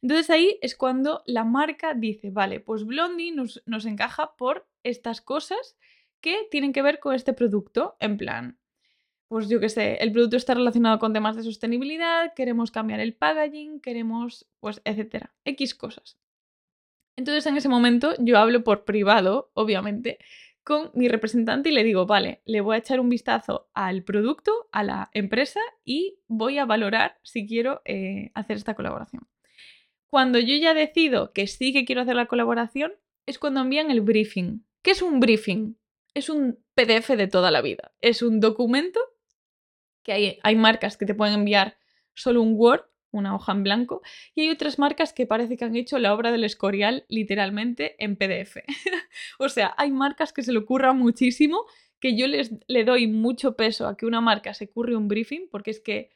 Entonces 0.02 0.30
ahí 0.30 0.58
es 0.62 0.76
cuando 0.76 1.24
la 1.26 1.44
marca 1.44 1.94
dice, 1.94 2.30
vale, 2.30 2.60
pues 2.60 2.86
Blondie 2.86 3.32
nos, 3.32 3.62
nos 3.66 3.86
encaja 3.86 4.36
por 4.36 4.68
estas 4.84 5.22
cosas 5.22 5.78
que 6.22 6.48
tienen 6.50 6.74
que 6.74 6.82
ver 6.82 7.00
con 7.00 7.14
este 7.14 7.34
producto, 7.34 7.96
en 8.00 8.18
plan, 8.18 8.60
pues 9.28 9.50
yo 9.50 9.60
qué 9.60 9.70
sé, 9.70 9.96
el 9.96 10.12
producto 10.12 10.38
está 10.38 10.54
relacionado 10.54 11.00
con 11.00 11.14
temas 11.14 11.36
de 11.36 11.44
sostenibilidad, 11.44 12.34
queremos 12.36 12.72
cambiar 12.72 13.00
el 13.00 13.16
packaging, 13.16 13.80
queremos, 13.80 14.48
pues, 14.60 14.82
etcétera, 14.86 15.34
X 15.46 15.76
cosas. 15.76 16.18
Entonces 17.16 17.46
en 17.46 17.58
ese 17.58 17.70
momento 17.70 18.14
yo 18.20 18.38
hablo 18.38 18.64
por 18.64 18.86
privado, 18.86 19.52
obviamente, 19.54 20.20
con 20.64 20.90
mi 20.96 21.08
representante 21.08 21.70
y 21.70 21.74
le 21.74 21.84
digo, 21.84 22.06
vale, 22.06 22.42
le 22.46 22.62
voy 22.62 22.76
a 22.76 22.80
echar 22.80 23.00
un 23.00 23.10
vistazo 23.10 23.70
al 23.74 24.04
producto, 24.04 24.68
a 24.72 24.84
la 24.84 25.10
empresa 25.14 25.60
y 25.84 26.18
voy 26.28 26.58
a 26.58 26.66
valorar 26.66 27.20
si 27.24 27.48
quiero 27.48 27.82
eh, 27.86 28.32
hacer 28.34 28.58
esta 28.58 28.74
colaboración. 28.74 29.28
Cuando 30.16 30.40
yo 30.40 30.56
ya 30.56 30.74
decido 30.74 31.34
que 31.34 31.46
sí 31.46 31.74
que 31.74 31.84
quiero 31.84 32.00
hacer 32.00 32.16
la 32.16 32.28
colaboración, 32.28 32.94
es 33.26 33.38
cuando 33.38 33.60
envían 33.60 33.92
el 33.92 34.00
briefing. 34.00 34.66
¿Qué 34.82 34.92
es 34.92 35.02
un 35.02 35.20
briefing? 35.20 35.76
Es 36.14 36.30
un 36.30 36.58
PDF 36.74 37.10
de 37.18 37.28
toda 37.28 37.52
la 37.52 37.62
vida. 37.62 37.94
Es 38.00 38.22
un 38.22 38.40
documento 38.40 39.02
que 40.04 40.14
hay, 40.14 40.40
hay 40.42 40.56
marcas 40.56 40.96
que 40.96 41.06
te 41.06 41.16
pueden 41.16 41.34
enviar 41.34 41.76
solo 42.14 42.42
un 42.42 42.54
Word 42.56 42.86
una 43.12 43.36
hoja 43.36 43.52
en 43.52 43.64
blanco, 43.64 44.04
y 44.34 44.44
hay 44.44 44.52
otras 44.52 44.80
marcas 44.80 45.12
que 45.12 45.28
parece 45.28 45.58
que 45.58 45.66
han 45.66 45.76
hecho 45.76 46.00
la 46.00 46.14
obra 46.14 46.32
del 46.32 46.46
Escorial 46.46 47.06
literalmente 47.10 48.02
en 48.02 48.16
PDF. 48.16 48.60
o 49.40 49.50
sea, 49.50 49.74
hay 49.78 49.92
marcas 49.92 50.32
que 50.32 50.44
se 50.44 50.54
le 50.54 50.60
ocurra 50.60 50.94
muchísimo, 50.94 51.66
que 52.00 52.16
yo 52.16 52.28
les 52.28 52.54
le 52.68 52.86
doy 52.86 53.08
mucho 53.08 53.58
peso 53.58 53.86
a 53.86 53.98
que 53.98 54.06
una 54.06 54.22
marca 54.22 54.54
se 54.54 54.70
curre 54.70 54.96
un 54.96 55.10
briefing, 55.10 55.50
porque 55.52 55.72
es 55.72 55.82
que 55.82 56.12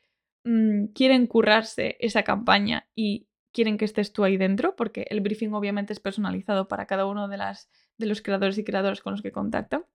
mm, 0.46 0.86
quieren 0.94 1.28
currarse 1.28 1.98
esa 2.00 2.24
campaña 2.24 2.88
y 2.96 3.29
quieren 3.52 3.78
que 3.78 3.86
estés 3.86 4.14
tú 4.14 4.24
ahí 4.24 4.38
dentro, 4.38 4.76
porque 4.76 5.08
el 5.10 5.22
briefing 5.22 5.54
obviamente 5.54 5.94
es 5.94 6.00
personalizado 6.00 6.68
para 6.68 6.86
cada 6.86 7.06
uno 7.06 7.28
de, 7.28 7.38
las, 7.38 7.70
de 7.98 8.06
los 8.06 8.22
creadores 8.22 8.58
y 8.58 8.64
creadoras 8.64 9.02
con 9.02 9.14
los 9.14 9.22
que 9.22 9.32
contactan. 9.32 9.86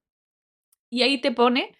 Y 0.90 1.02
ahí 1.02 1.20
te 1.20 1.32
pone 1.32 1.76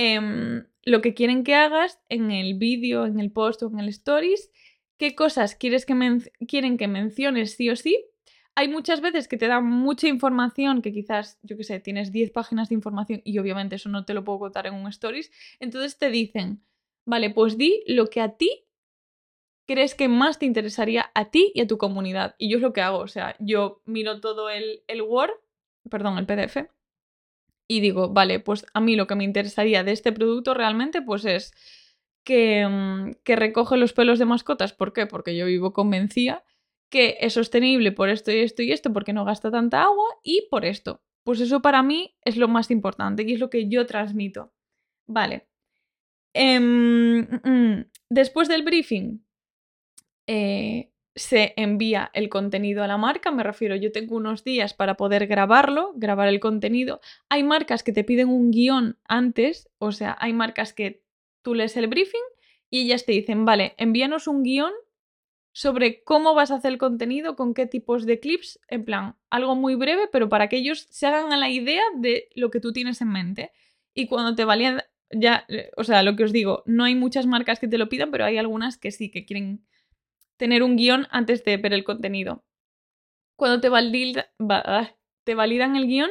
Em, 0.00 0.64
lo 0.84 1.02
que 1.02 1.12
quieren 1.12 1.42
que 1.42 1.56
hagas 1.56 1.98
en 2.08 2.30
el 2.30 2.54
vídeo, 2.54 3.04
en 3.04 3.18
el 3.18 3.32
post 3.32 3.64
o 3.64 3.68
en 3.68 3.80
el 3.80 3.88
stories, 3.88 4.52
qué 4.96 5.16
cosas 5.16 5.56
quieres 5.56 5.84
que 5.86 6.20
quieren 6.46 6.76
que 6.76 6.86
menciones 6.86 7.56
sí 7.56 7.68
o 7.68 7.74
sí. 7.74 8.06
Hay 8.54 8.68
muchas 8.68 9.00
veces 9.00 9.26
que 9.26 9.36
te 9.36 9.48
dan 9.48 9.66
mucha 9.66 10.06
información 10.06 10.82
que 10.82 10.92
quizás, 10.92 11.40
yo 11.42 11.56
qué 11.56 11.64
sé, 11.64 11.80
tienes 11.80 12.12
10 12.12 12.30
páginas 12.30 12.68
de 12.68 12.76
información 12.76 13.22
y 13.24 13.40
obviamente 13.40 13.74
eso 13.74 13.88
no 13.88 14.04
te 14.04 14.14
lo 14.14 14.22
puedo 14.22 14.38
contar 14.38 14.68
en 14.68 14.74
un 14.74 14.86
stories. 14.86 15.32
Entonces 15.58 15.98
te 15.98 16.10
dicen, 16.10 16.62
vale, 17.04 17.30
pues 17.30 17.58
di 17.58 17.82
lo 17.88 18.06
que 18.06 18.20
a 18.20 18.36
ti 18.36 18.67
crees 19.68 19.94
que 19.94 20.08
más 20.08 20.38
te 20.38 20.46
interesaría 20.46 21.10
a 21.14 21.26
ti 21.30 21.52
y 21.54 21.60
a 21.60 21.66
tu 21.66 21.76
comunidad. 21.76 22.34
Y 22.38 22.50
yo 22.50 22.56
es 22.56 22.62
lo 22.62 22.72
que 22.72 22.80
hago, 22.80 22.98
o 22.98 23.06
sea, 23.06 23.36
yo 23.38 23.82
miro 23.84 24.20
todo 24.20 24.48
el, 24.48 24.82
Word, 25.02 25.30
perdón, 25.90 26.16
el 26.16 26.26
PDF, 26.26 26.70
y 27.68 27.80
digo, 27.80 28.08
vale, 28.08 28.40
pues 28.40 28.64
a 28.72 28.80
mí 28.80 28.96
lo 28.96 29.06
que 29.06 29.14
me 29.14 29.24
interesaría 29.24 29.84
de 29.84 29.92
este 29.92 30.10
producto 30.10 30.54
realmente 30.54 31.02
pues 31.02 31.26
es 31.26 31.52
que, 32.24 32.66
mm, 32.66 33.22
que 33.24 33.36
recoge 33.36 33.76
los 33.76 33.92
pelos 33.92 34.18
de 34.18 34.24
mascotas. 34.24 34.72
¿Por 34.72 34.94
qué? 34.94 35.06
Porque 35.06 35.36
yo 35.36 35.44
vivo 35.44 35.74
convencida 35.74 36.44
que 36.90 37.18
es 37.20 37.34
sostenible 37.34 37.92
por 37.92 38.08
esto 38.08 38.32
y 38.32 38.38
esto 38.38 38.62
y 38.62 38.72
esto, 38.72 38.90
porque 38.94 39.12
no 39.12 39.26
gasta 39.26 39.50
tanta 39.50 39.82
agua 39.82 40.06
y 40.22 40.48
por 40.50 40.64
esto. 40.64 41.02
Pues 41.24 41.40
eso 41.40 41.60
para 41.60 41.82
mí 41.82 42.16
es 42.24 42.38
lo 42.38 42.48
más 42.48 42.70
importante 42.70 43.22
y 43.24 43.34
es 43.34 43.40
lo 43.40 43.50
que 43.50 43.68
yo 43.68 43.84
transmito. 43.84 44.54
Vale. 45.06 45.46
Em, 46.32 47.20
mm, 47.20 47.40
mm, 47.44 47.90
después 48.08 48.48
del 48.48 48.62
briefing, 48.62 49.27
eh, 50.28 50.92
se 51.16 51.54
envía 51.56 52.10
el 52.12 52.28
contenido 52.28 52.84
a 52.84 52.86
la 52.86 52.98
marca, 52.98 53.32
me 53.32 53.42
refiero, 53.42 53.74
yo 53.74 53.90
tengo 53.90 54.14
unos 54.14 54.44
días 54.44 54.74
para 54.74 54.96
poder 54.96 55.26
grabarlo, 55.26 55.92
grabar 55.96 56.28
el 56.28 56.38
contenido. 56.38 57.00
Hay 57.28 57.42
marcas 57.42 57.82
que 57.82 57.92
te 57.92 58.04
piden 58.04 58.28
un 58.28 58.50
guion 58.50 58.98
antes, 59.08 59.68
o 59.78 59.90
sea, 59.90 60.16
hay 60.20 60.32
marcas 60.32 60.72
que 60.72 61.02
tú 61.42 61.54
lees 61.54 61.76
el 61.76 61.88
briefing 61.88 62.20
y 62.70 62.82
ellas 62.82 63.04
te 63.04 63.12
dicen, 63.12 63.44
vale, 63.44 63.74
envíanos 63.78 64.28
un 64.28 64.42
guion 64.42 64.72
sobre 65.52 66.04
cómo 66.04 66.34
vas 66.34 66.50
a 66.50 66.56
hacer 66.56 66.72
el 66.72 66.78
contenido, 66.78 67.34
con 67.34 67.54
qué 67.54 67.66
tipos 67.66 68.06
de 68.06 68.20
clips, 68.20 68.60
en 68.68 68.84
plan, 68.84 69.16
algo 69.30 69.56
muy 69.56 69.74
breve, 69.74 70.08
pero 70.12 70.28
para 70.28 70.48
que 70.48 70.58
ellos 70.58 70.86
se 70.90 71.06
hagan 71.06 71.32
a 71.32 71.36
la 71.38 71.48
idea 71.48 71.82
de 71.96 72.28
lo 72.36 72.50
que 72.50 72.60
tú 72.60 72.72
tienes 72.72 73.00
en 73.00 73.08
mente. 73.08 73.50
Y 73.94 74.06
cuando 74.06 74.36
te 74.36 74.44
valían, 74.44 74.82
ya, 75.10 75.46
eh, 75.48 75.70
o 75.76 75.84
sea, 75.84 76.02
lo 76.02 76.14
que 76.14 76.24
os 76.24 76.32
digo, 76.32 76.62
no 76.66 76.84
hay 76.84 76.94
muchas 76.94 77.26
marcas 77.26 77.58
que 77.58 77.66
te 77.66 77.78
lo 77.78 77.88
pidan, 77.88 78.10
pero 78.10 78.26
hay 78.26 78.36
algunas 78.36 78.76
que 78.76 78.92
sí, 78.92 79.10
que 79.10 79.24
quieren 79.24 79.64
tener 80.38 80.62
un 80.62 80.76
guion 80.76 81.06
antes 81.10 81.44
de 81.44 81.58
ver 81.58 81.74
el 81.74 81.84
contenido. 81.84 82.44
Cuando 83.36 83.60
te, 83.60 83.68
ah, 84.48 84.96
te 85.24 85.34
validan 85.34 85.76
el 85.76 85.86
guion, 85.86 86.10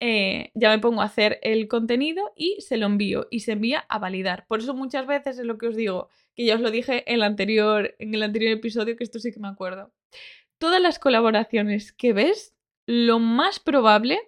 eh, 0.00 0.50
ya 0.54 0.70
me 0.70 0.80
pongo 0.80 1.00
a 1.00 1.06
hacer 1.06 1.38
el 1.42 1.66
contenido 1.68 2.32
y 2.36 2.60
se 2.60 2.76
lo 2.76 2.86
envío 2.86 3.26
y 3.30 3.40
se 3.40 3.52
envía 3.52 3.86
a 3.88 3.98
validar. 3.98 4.46
Por 4.46 4.58
eso 4.58 4.74
muchas 4.74 5.06
veces 5.06 5.38
es 5.38 5.46
lo 5.46 5.56
que 5.56 5.68
os 5.68 5.76
digo, 5.76 6.08
que 6.34 6.44
ya 6.44 6.56
os 6.56 6.60
lo 6.60 6.70
dije 6.70 7.04
en 7.10 7.16
el 7.16 7.22
anterior, 7.22 7.94
en 7.98 8.14
el 8.14 8.22
anterior 8.22 8.52
episodio, 8.52 8.96
que 8.96 9.04
esto 9.04 9.18
sí 9.18 9.32
que 9.32 9.40
me 9.40 9.48
acuerdo. 9.48 9.92
Todas 10.58 10.80
las 10.80 10.98
colaboraciones 10.98 11.92
que 11.92 12.12
ves, 12.12 12.54
lo 12.86 13.18
más 13.18 13.60
probable 13.60 14.18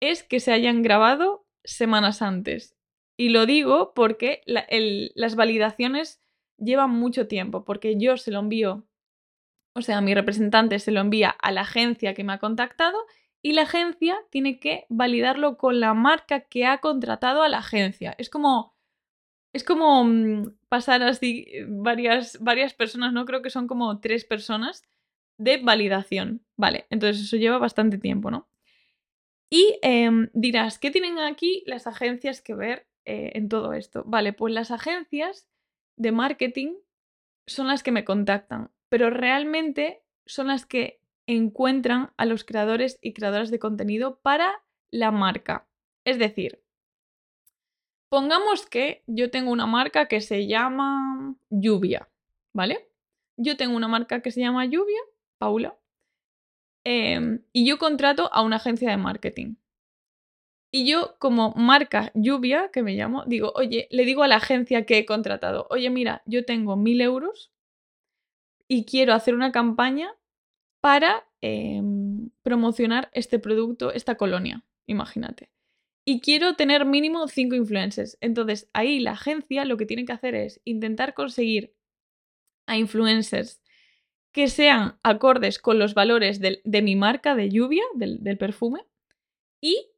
es 0.00 0.22
que 0.22 0.38
se 0.38 0.52
hayan 0.52 0.82
grabado 0.82 1.46
semanas 1.64 2.22
antes. 2.22 2.76
Y 3.16 3.30
lo 3.30 3.46
digo 3.46 3.94
porque 3.94 4.42
las 4.46 5.34
validaciones 5.34 6.20
lleva 6.58 6.86
mucho 6.86 7.26
tiempo 7.26 7.64
porque 7.64 7.96
yo 7.98 8.16
se 8.16 8.30
lo 8.30 8.40
envío, 8.40 8.86
o 9.74 9.82
sea, 9.82 10.00
mi 10.00 10.14
representante 10.14 10.78
se 10.78 10.90
lo 10.90 11.00
envía 11.00 11.30
a 11.30 11.52
la 11.52 11.62
agencia 11.62 12.14
que 12.14 12.24
me 12.24 12.32
ha 12.32 12.38
contactado 12.38 12.98
y 13.42 13.52
la 13.52 13.62
agencia 13.62 14.18
tiene 14.30 14.58
que 14.58 14.86
validarlo 14.88 15.56
con 15.56 15.80
la 15.80 15.94
marca 15.94 16.40
que 16.40 16.66
ha 16.66 16.78
contratado 16.78 17.42
a 17.42 17.48
la 17.48 17.58
agencia. 17.58 18.14
Es 18.18 18.30
como 18.30 18.74
es 19.52 19.64
como 19.64 20.04
mm, 20.04 20.56
pasar 20.68 21.02
así 21.02 21.46
eh, 21.48 21.66
varias, 21.68 22.38
varias 22.40 22.74
personas, 22.74 23.12
no 23.12 23.24
creo 23.24 23.42
que 23.42 23.50
son 23.50 23.66
como 23.66 24.00
tres 24.00 24.24
personas 24.24 24.84
de 25.38 25.58
validación. 25.58 26.44
Vale, 26.56 26.86
entonces 26.90 27.24
eso 27.24 27.36
lleva 27.36 27.58
bastante 27.58 27.98
tiempo, 27.98 28.30
¿no? 28.30 28.48
Y 29.50 29.78
em, 29.82 30.28
dirás, 30.34 30.78
¿qué 30.78 30.90
tienen 30.90 31.18
aquí 31.18 31.62
las 31.66 31.86
agencias 31.86 32.42
que 32.42 32.54
ver 32.54 32.86
eh, 33.06 33.32
en 33.34 33.48
todo 33.48 33.72
esto? 33.72 34.04
Vale, 34.06 34.32
pues 34.32 34.52
las 34.52 34.70
agencias 34.70 35.47
de 35.98 36.12
marketing 36.12 36.74
son 37.46 37.66
las 37.66 37.82
que 37.82 37.92
me 37.92 38.04
contactan, 38.04 38.70
pero 38.88 39.10
realmente 39.10 40.02
son 40.26 40.46
las 40.46 40.64
que 40.64 41.00
encuentran 41.26 42.12
a 42.16 42.24
los 42.24 42.44
creadores 42.44 42.98
y 43.02 43.12
creadoras 43.12 43.50
de 43.50 43.58
contenido 43.58 44.20
para 44.20 44.62
la 44.90 45.10
marca. 45.10 45.68
Es 46.04 46.18
decir, 46.18 46.62
pongamos 48.08 48.66
que 48.66 49.02
yo 49.06 49.30
tengo 49.30 49.50
una 49.50 49.66
marca 49.66 50.06
que 50.06 50.20
se 50.20 50.46
llama 50.46 51.36
Lluvia, 51.50 52.08
¿vale? 52.54 52.88
Yo 53.36 53.56
tengo 53.56 53.76
una 53.76 53.88
marca 53.88 54.22
que 54.22 54.30
se 54.30 54.40
llama 54.40 54.64
Lluvia, 54.64 55.00
Paula, 55.38 55.78
em, 56.84 57.42
y 57.52 57.66
yo 57.68 57.78
contrato 57.78 58.32
a 58.32 58.42
una 58.42 58.56
agencia 58.56 58.90
de 58.90 58.96
marketing. 58.96 59.56
Y 60.70 60.86
yo, 60.86 61.16
como 61.18 61.52
marca 61.52 62.10
lluvia, 62.14 62.70
que 62.70 62.82
me 62.82 62.94
llamo, 62.94 63.24
digo, 63.26 63.52
oye, 63.54 63.88
le 63.90 64.04
digo 64.04 64.22
a 64.22 64.28
la 64.28 64.36
agencia 64.36 64.84
que 64.84 64.98
he 64.98 65.06
contratado, 65.06 65.66
oye, 65.70 65.88
mira, 65.88 66.22
yo 66.26 66.44
tengo 66.44 66.76
mil 66.76 67.00
euros 67.00 67.52
y 68.68 68.84
quiero 68.84 69.14
hacer 69.14 69.34
una 69.34 69.50
campaña 69.50 70.14
para 70.80 71.26
em, 71.40 72.30
promocionar 72.42 73.08
este 73.12 73.38
producto, 73.38 73.92
esta 73.92 74.16
colonia, 74.16 74.64
imagínate. 74.86 75.50
Y 76.04 76.20
quiero 76.20 76.54
tener 76.54 76.84
mínimo 76.84 77.28
cinco 77.28 77.54
influencers. 77.54 78.18
Entonces, 78.20 78.68
ahí 78.72 79.00
la 79.00 79.12
agencia 79.12 79.64
lo 79.64 79.76
que 79.76 79.86
tiene 79.86 80.04
que 80.04 80.12
hacer 80.12 80.34
es 80.34 80.60
intentar 80.64 81.14
conseguir 81.14 81.74
a 82.66 82.76
influencers 82.76 83.62
que 84.32 84.48
sean 84.48 84.98
acordes 85.02 85.58
con 85.58 85.78
los 85.78 85.94
valores 85.94 86.40
de, 86.40 86.82
mi 86.82 86.96
marca 86.96 87.34
de 87.34 87.50
lluvia, 87.50 87.82
del, 87.94 88.22
del 88.22 88.38
perfume, 88.38 88.86
y 89.60 89.88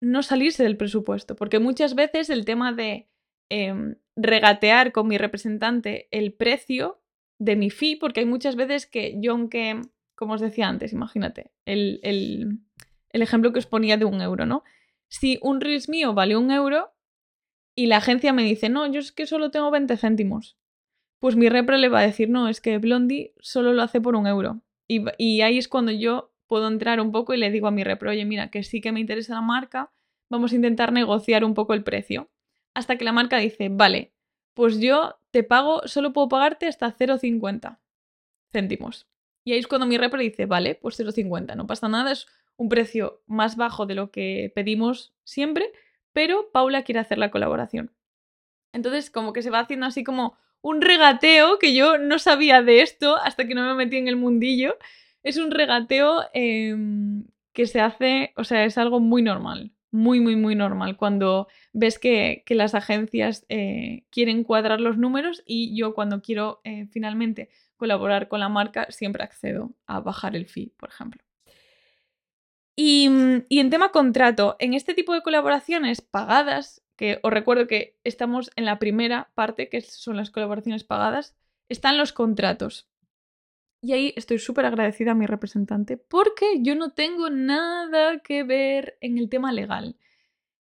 no 0.00 0.22
salirse 0.22 0.62
del 0.62 0.76
presupuesto, 0.76 1.36
porque 1.36 1.58
muchas 1.58 1.94
veces 1.94 2.30
el 2.30 2.44
tema 2.44 2.72
de 2.72 3.08
em, 3.48 3.96
regatear 4.16 4.92
con 4.92 5.08
mi 5.08 5.18
representante 5.18 6.08
el 6.10 6.32
precio 6.32 7.00
de 7.38 7.56
mi 7.56 7.70
fee, 7.70 7.96
porque 7.96 8.20
hay 8.20 8.26
muchas 8.26 8.56
veces 8.56 8.86
que 8.86 9.16
yo, 9.20 9.32
aunque, 9.32 9.80
como 10.14 10.34
os 10.34 10.40
decía 10.40 10.68
antes, 10.68 10.92
imagínate, 10.92 11.52
el, 11.64 12.00
el, 12.02 12.58
el 13.10 13.22
ejemplo 13.22 13.52
que 13.52 13.58
os 13.58 13.66
ponía 13.66 13.96
de 13.96 14.04
un 14.04 14.20
euro, 14.20 14.46
¿no? 14.46 14.62
Si 15.08 15.38
un 15.42 15.60
Reels 15.60 15.88
mío 15.88 16.14
vale 16.14 16.36
un 16.36 16.50
euro 16.50 16.92
y 17.74 17.86
la 17.86 17.96
agencia 17.96 18.32
me 18.32 18.44
dice, 18.44 18.68
no, 18.68 18.86
yo 18.86 19.00
es 19.00 19.12
que 19.12 19.26
solo 19.26 19.50
tengo 19.50 19.70
20 19.70 19.96
céntimos, 19.96 20.58
pues 21.18 21.36
mi 21.36 21.48
repre 21.48 21.78
le 21.78 21.88
va 21.88 22.00
a 22.00 22.06
decir, 22.06 22.28
no, 22.30 22.48
es 22.48 22.60
que 22.60 22.78
Blondie 22.78 23.34
solo 23.40 23.72
lo 23.72 23.82
hace 23.82 24.00
por 24.00 24.16
un 24.16 24.26
euro. 24.26 24.62
Y, 24.88 25.04
y 25.18 25.42
ahí 25.42 25.58
es 25.58 25.68
cuando 25.68 25.92
yo 25.92 26.29
puedo 26.50 26.66
entrar 26.66 27.00
un 27.00 27.12
poco 27.12 27.32
y 27.32 27.36
le 27.36 27.52
digo 27.52 27.68
a 27.68 27.70
mi 27.70 27.84
repro, 27.84 28.10
oye, 28.10 28.24
mira, 28.24 28.50
que 28.50 28.64
sí 28.64 28.80
que 28.80 28.90
me 28.90 28.98
interesa 28.98 29.34
la 29.34 29.40
marca, 29.40 29.92
vamos 30.28 30.50
a 30.50 30.56
intentar 30.56 30.92
negociar 30.92 31.44
un 31.44 31.54
poco 31.54 31.74
el 31.74 31.84
precio. 31.84 32.28
Hasta 32.74 32.98
que 32.98 33.04
la 33.04 33.12
marca 33.12 33.38
dice, 33.38 33.68
vale, 33.70 34.12
pues 34.52 34.80
yo 34.80 35.20
te 35.30 35.44
pago, 35.44 35.86
solo 35.86 36.12
puedo 36.12 36.28
pagarte 36.28 36.66
hasta 36.66 36.92
0,50 36.92 37.78
céntimos. 38.50 39.06
Y 39.44 39.52
ahí 39.52 39.60
es 39.60 39.68
cuando 39.68 39.86
mi 39.86 39.96
repro 39.96 40.18
dice, 40.18 40.46
vale, 40.46 40.74
pues 40.74 40.98
0,50, 40.98 41.54
no 41.54 41.68
pasa 41.68 41.88
nada, 41.88 42.10
es 42.10 42.26
un 42.56 42.68
precio 42.68 43.22
más 43.26 43.54
bajo 43.54 43.86
de 43.86 43.94
lo 43.94 44.10
que 44.10 44.50
pedimos 44.52 45.14
siempre, 45.22 45.70
pero 46.12 46.50
Paula 46.50 46.82
quiere 46.82 46.98
hacer 46.98 47.18
la 47.18 47.30
colaboración. 47.30 47.92
Entonces, 48.72 49.08
como 49.08 49.32
que 49.32 49.42
se 49.42 49.50
va 49.50 49.60
haciendo 49.60 49.86
así 49.86 50.02
como 50.02 50.36
un 50.62 50.80
regateo 50.80 51.60
que 51.60 51.74
yo 51.76 51.96
no 51.96 52.18
sabía 52.18 52.60
de 52.60 52.82
esto 52.82 53.16
hasta 53.18 53.46
que 53.46 53.54
no 53.54 53.62
me 53.62 53.74
metí 53.74 53.98
en 53.98 54.08
el 54.08 54.16
mundillo 54.16 54.76
es 55.22 55.36
un 55.36 55.50
regateo 55.50 56.22
em, 56.32 57.24
que 57.52 57.66
se 57.66 57.80
hace, 57.80 58.32
o 58.36 58.44
sea, 58.44 58.64
es 58.64 58.78
algo 58.78 59.00
muy 59.00 59.22
normal, 59.22 59.72
muy, 59.90 60.20
muy, 60.20 60.36
muy 60.36 60.54
normal 60.54 60.96
cuando 60.96 61.48
ves 61.72 61.98
que, 61.98 62.44
las 62.48 62.74
agencias 62.74 63.44
eh, 63.48 64.04
quieren 64.10 64.44
cuadrar 64.44 64.80
los 64.80 64.98
números 64.98 65.42
y 65.46 65.76
yo 65.76 65.94
cuando 65.94 66.22
quiero 66.22 66.60
eh, 66.64 66.86
finalmente 66.90 67.50
colaborar 67.76 68.28
con 68.28 68.40
la 68.40 68.48
marca 68.48 68.86
siempre 68.90 69.24
accedo 69.24 69.74
a 69.86 70.00
bajar 70.00 70.36
el 70.36 70.46
fee, 70.46 70.72
por 70.76 70.90
ejemplo. 70.90 71.22
Y, 72.76 73.10
y, 73.48 73.58
en 73.58 73.70
tema 73.70 73.90
contrato, 73.90 74.56
en 74.58 74.74
este 74.74 74.94
tipo 74.94 75.12
de 75.12 75.22
colaboraciones 75.22 76.00
pagadas, 76.00 76.82
que 76.96 77.18
os 77.22 77.32
recuerdo 77.32 77.66
que 77.66 77.98
estamos 78.04 78.50
en 78.56 78.64
la 78.64 78.78
primera 78.78 79.30
parte, 79.34 79.68
que 79.68 79.80
son 79.80 80.16
las 80.16 80.30
colaboraciones 80.30 80.84
pagadas, 80.84 81.36
están 81.68 81.98
los 81.98 82.12
contratos. 82.12 82.89
Y 83.82 83.92
ahí 83.92 84.12
estoy 84.16 84.38
súper 84.38 84.66
agradecida 84.66 85.12
a 85.12 85.14
mi 85.14 85.26
representante 85.26 85.96
porque 85.96 86.58
yo 86.60 86.74
no 86.74 86.92
tengo 86.92 87.30
nada 87.30 88.18
que 88.18 88.42
ver 88.44 88.98
en 89.00 89.16
el 89.16 89.28
tema 89.30 89.52
legal. 89.52 89.96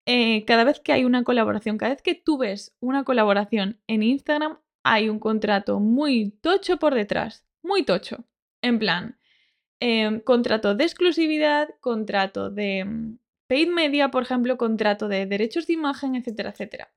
Eh, 0.06 0.45
cada 0.45 0.63
vez 0.63 0.80
que 0.80 0.91
hay 0.91 1.06
una 1.06 1.24
colaboración, 1.24 1.78
cada 1.78 1.93
vez 1.93 2.02
que 2.02 2.15
tú 2.15 2.38
ves 2.38 2.76
una 2.80 3.04
colaboración 3.04 3.80
en 3.88 4.04
Instagram, 4.04 4.60
hay 4.84 5.10
un 5.10 5.19
contrato 5.19 5.80
muy 5.80 6.32
tocho 6.41 6.78
por 6.78 6.95
detrás, 6.95 7.45
muy 7.63 7.84
tocho. 7.84 8.26
En 8.62 8.80
plan, 8.80 9.17
em, 9.80 10.19
contrato 10.19 10.76
de 10.76 10.84
exclusividad, 10.84 11.69
contrato 11.80 12.50
de 12.50 12.86
mm, 12.86 13.19
paid 13.48 13.69
media, 13.69 14.12
por 14.12 14.24
ejemplo, 14.24 14.58
contrato 14.58 15.08
de 15.08 15.26
derechos 15.26 15.67
de 15.67 15.74
imagen, 15.74 16.15
etcétera, 16.15 16.52
etcétera. 16.52 16.93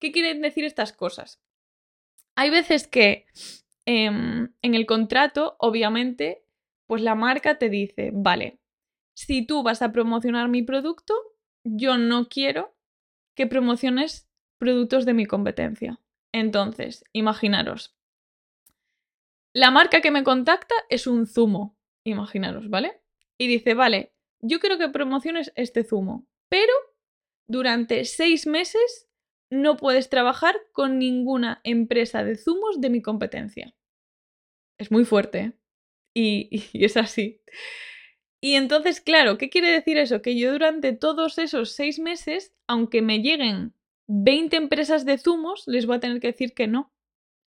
¿Qué 0.00 0.12
quieren 0.12 0.42
decir 0.42 0.64
estas 0.64 0.92
cosas? 0.92 1.40
Hay 2.36 2.50
veces 2.50 2.86
que 2.86 3.26
Em, 3.86 4.52
en 4.62 4.74
el 4.74 4.84
contrato, 4.84 5.56
obviamente, 5.60 6.44
pues 6.86 7.02
la 7.02 7.14
marca 7.14 7.58
te 7.58 7.68
dice, 7.68 8.10
vale, 8.12 8.60
si 9.14 9.46
tú 9.46 9.62
vas 9.62 9.80
a 9.80 9.92
promocionar 9.92 10.48
mi 10.48 10.62
producto, 10.62 11.14
yo 11.64 11.96
no 11.96 12.28
quiero 12.28 12.76
que 13.36 13.46
promociones 13.46 14.28
productos 14.58 15.04
de 15.06 15.14
mi 15.14 15.26
competencia. 15.26 16.00
Entonces, 16.32 17.04
imaginaros, 17.12 17.96
la 19.54 19.70
marca 19.70 20.00
que 20.00 20.10
me 20.10 20.24
contacta 20.24 20.74
es 20.90 21.06
un 21.06 21.26
zumo, 21.26 21.78
imaginaros, 22.04 22.68
¿vale? 22.68 23.00
Y 23.38 23.46
dice, 23.46 23.74
vale, 23.74 24.12
yo 24.40 24.60
quiero 24.60 24.78
que 24.78 24.88
promociones 24.88 25.52
este 25.56 25.82
zumo, 25.82 26.26
pero 26.50 26.72
durante 27.48 28.04
seis 28.04 28.46
meses 28.46 29.08
no 29.50 29.76
puedes 29.76 30.10
trabajar 30.10 30.56
con 30.72 30.98
ninguna 30.98 31.60
empresa 31.64 32.24
de 32.24 32.36
zumos 32.36 32.80
de 32.80 32.90
mi 32.90 33.00
competencia. 33.00 33.75
Es 34.78 34.90
muy 34.90 35.04
fuerte. 35.04 35.54
Y, 36.14 36.62
es 36.72 36.96
así. 36.96 37.42
Y 38.40 38.54
entonces, 38.54 39.00
claro, 39.00 39.38
¿qué 39.38 39.50
quiere 39.50 39.70
decir 39.70 39.98
eso? 39.98 40.22
Que 40.22 40.38
yo 40.38 40.52
durante 40.52 40.92
todos 40.92 41.38
esos 41.38 41.72
seis 41.72 41.98
meses, 41.98 42.54
aunque 42.66 43.02
me 43.02 43.20
lleguen 43.20 43.74
20 44.08 44.56
empresas 44.56 45.04
de 45.04 45.18
zumos, 45.18 45.64
les 45.66 45.86
voy 45.86 45.96
a 45.96 46.00
tener 46.00 46.20
que 46.20 46.28
decir 46.28 46.54
que 46.54 46.66
no. 46.66 46.92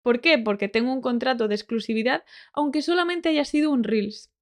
¿Por 0.02 0.20
qué? 0.20 0.38
Porque 0.38 0.68
tengo 0.68 0.92
un 0.92 1.02
contrato 1.02 1.48
de 1.48 1.54
exclusividad, 1.54 2.24
aunque 2.52 2.82
solamente 2.82 3.28
haya 3.28 3.44
sido 3.44 3.70
un 3.70 3.84
Reels. 3.84 4.32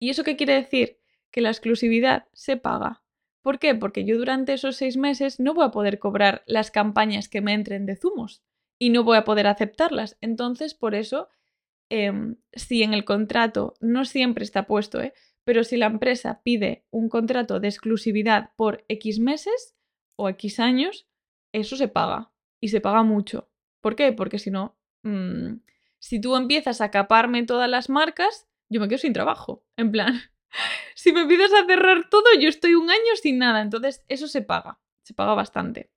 ¿Y 0.00 0.10
eso 0.10 0.24
qué 0.24 0.36
quiere 0.36 0.54
decir? 0.54 0.98
Que 1.30 1.40
la 1.40 1.50
exclusividad 1.50 2.28
se 2.32 2.56
paga. 2.56 3.02
¿Por 3.42 3.58
qué? 3.58 3.74
Porque 3.74 4.04
yo 4.04 4.16
durante 4.16 4.52
esos 4.52 4.76
seis 4.76 4.96
meses 4.96 5.40
no 5.40 5.54
voy 5.54 5.66
a 5.66 5.70
poder 5.70 5.98
cobrar 5.98 6.42
las 6.46 6.70
campañas 6.70 7.28
que 7.28 7.40
me 7.40 7.52
entren 7.52 7.86
de 7.86 7.96
zumos 7.96 8.42
y 8.78 8.90
no 8.90 9.04
voy 9.04 9.16
a 9.16 9.24
poder 9.24 9.46
aceptarlas. 9.46 10.16
Entonces, 10.20 10.74
por 10.74 10.94
eso, 10.94 11.28
em, 11.90 12.36
si 12.52 12.82
en 12.82 12.94
el 12.94 13.04
contrato 13.04 13.74
no 13.80 14.04
siempre 14.04 14.44
está 14.44 14.66
puesto, 14.66 15.00
¿eh? 15.00 15.14
pero 15.44 15.64
si 15.64 15.76
la 15.76 15.86
empresa 15.86 16.42
pide 16.42 16.84
un 16.90 17.08
contrato 17.08 17.60
de 17.60 17.68
exclusividad 17.68 18.50
por 18.56 18.84
X 18.88 19.18
meses 19.18 19.76
o 20.16 20.28
X 20.28 20.60
años, 20.60 21.08
eso 21.52 21.76
se 21.76 21.88
paga 21.88 22.32
y 22.60 22.68
se 22.68 22.80
paga 22.80 23.02
mucho. 23.02 23.50
¿Por 23.80 23.96
qué? 23.96 24.12
Porque 24.12 24.38
si 24.38 24.50
no, 24.50 24.78
mm, 25.04 25.60
si 25.98 26.20
tú 26.20 26.36
empiezas 26.36 26.80
a 26.80 26.90
caparme 26.90 27.44
todas 27.44 27.68
las 27.68 27.88
marcas, 27.88 28.48
yo 28.68 28.80
me 28.80 28.88
quedo 28.88 28.98
sin 28.98 29.12
trabajo. 29.12 29.64
En 29.76 29.90
plan, 29.90 30.20
si 30.94 31.12
me 31.12 31.22
empiezas 31.22 31.52
a 31.52 31.66
cerrar 31.66 32.08
todo, 32.10 32.26
yo 32.38 32.48
estoy 32.48 32.74
un 32.74 32.90
año 32.90 33.16
sin 33.20 33.38
nada. 33.38 33.62
Entonces, 33.62 34.04
eso 34.08 34.28
se 34.28 34.42
paga, 34.42 34.80
se 35.02 35.14
paga 35.14 35.34
bastante. 35.34 35.90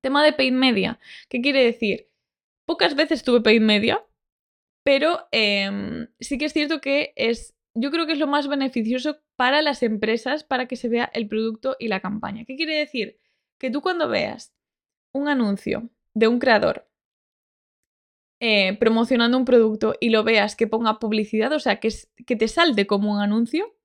Tema 0.00 0.24
de 0.24 0.32
paid 0.32 0.52
media. 0.52 0.98
¿Qué 1.28 1.40
quiere 1.40 1.64
decir? 1.64 2.08
Pocas 2.66 2.94
veces 2.94 3.24
tuve 3.24 3.40
paid 3.40 3.60
media, 3.60 4.04
pero 4.84 5.28
em, 5.32 6.08
sí 6.20 6.38
que 6.38 6.46
es 6.46 6.52
cierto 6.52 6.80
que 6.80 7.12
es, 7.16 7.54
yo 7.74 7.90
creo 7.90 8.06
que 8.06 8.12
es 8.12 8.18
lo 8.18 8.26
más 8.26 8.48
beneficioso 8.48 9.18
para 9.36 9.62
las 9.62 9.82
empresas 9.82 10.44
para 10.44 10.66
que 10.66 10.76
se 10.76 10.88
vea 10.88 11.10
el 11.14 11.28
producto 11.28 11.76
y 11.78 11.88
la 11.88 12.00
campaña. 12.00 12.44
¿Qué 12.44 12.56
quiere 12.56 12.76
decir? 12.76 13.18
Que 13.58 13.70
tú 13.70 13.82
cuando 13.82 14.08
veas 14.08 14.54
un 15.14 15.28
anuncio 15.28 15.90
de 16.14 16.28
un 16.28 16.38
creador 16.38 16.90
eh, 18.42 18.76
promocionando 18.78 19.36
un 19.36 19.44
producto 19.44 19.94
y 20.00 20.08
lo 20.08 20.24
veas 20.24 20.56
que 20.56 20.66
ponga 20.66 20.98
publicidad, 20.98 21.52
o 21.52 21.60
sea, 21.60 21.78
que, 21.78 21.90
que 22.26 22.36
te 22.36 22.48
salte 22.48 22.86
como 22.86 23.12
un 23.12 23.20
anuncio, 23.20 23.76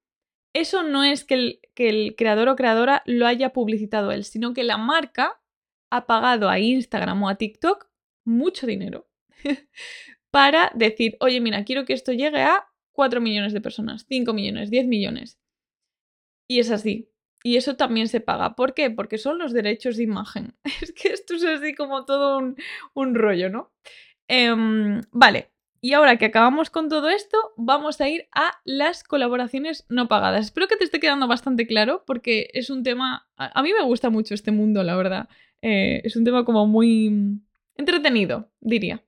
eso 0.54 0.84
no 0.84 1.04
es 1.04 1.26
que 1.26 1.34
el, 1.34 1.60
que 1.74 1.90
el 1.90 2.16
creador 2.16 2.48
o 2.48 2.56
creadora 2.56 3.04
lo 3.06 3.28
haya 3.28 3.52
publicitado 3.52 4.12
él, 4.12 4.24
sino 4.24 4.54
que 4.54 4.64
la 4.64 4.78
marca 4.78 5.42
ha 5.92 6.06
pagado 6.08 6.50
a 6.50 6.60
Instagram 6.60 7.24
o 7.24 7.30
a 7.30 7.36
TikTok 7.36 7.90
mucho 8.26 8.66
dinero 8.66 9.10
para 10.36 10.70
decir, 10.76 11.16
oye, 11.22 11.40
mira, 11.40 11.64
quiero 11.64 11.86
que 11.86 11.94
esto 11.94 12.12
llegue 12.12 12.42
a 12.42 12.68
4 12.92 13.22
millones 13.22 13.54
de 13.54 13.62
personas, 13.62 14.06
5 14.10 14.34
millones, 14.34 14.70
10 14.70 14.86
millones. 14.86 15.40
Y 16.46 16.60
es 16.60 16.72
así. 16.72 17.10
Y 17.42 17.56
eso 17.56 17.78
también 17.78 18.10
se 18.10 18.20
paga. 18.20 18.54
¿Por 18.58 18.74
qué? 18.74 18.92
Porque 18.92 19.18
son 19.18 19.38
los 19.38 19.54
derechos 19.54 19.96
de 19.96 20.04
imagen. 20.04 20.58
Es 20.82 20.92
que 20.92 21.08
esto 21.14 21.36
es 21.36 21.46
así 21.46 21.74
como 21.74 22.04
todo 22.04 22.40
un, 22.40 22.58
un 22.94 23.16
rollo, 23.16 23.50
¿no? 23.50 23.72
Em, 24.28 25.04
vale, 25.14 25.54
y 25.80 25.94
ahora 25.94 26.18
que 26.18 26.26
acabamos 26.26 26.70
con 26.70 26.90
todo 26.90 27.08
esto, 27.08 27.38
vamos 27.56 28.02
a 28.02 28.10
ir 28.10 28.28
a 28.36 28.60
las 28.66 29.06
colaboraciones 29.06 29.86
no 29.88 30.10
pagadas. 30.10 30.48
Espero 30.48 30.68
que 30.68 30.76
te 30.76 30.84
esté 30.84 31.00
quedando 31.00 31.30
bastante 31.30 31.66
claro 31.66 32.04
porque 32.06 32.50
es 32.54 32.70
un 32.70 32.84
tema... 32.84 33.26
A, 33.38 33.64
mí 33.64 33.72
me 33.72 33.86
gusta 33.86 34.10
mucho 34.10 34.34
este 34.34 34.52
mundo, 34.52 34.84
la 34.84 34.98
verdad. 34.98 35.30
Eh, 35.62 36.02
es 36.04 36.18
un 36.18 36.26
tema 36.26 36.44
como 36.44 36.68
muy 36.68 37.40
entretenido, 37.78 38.52
diría. 38.60 39.05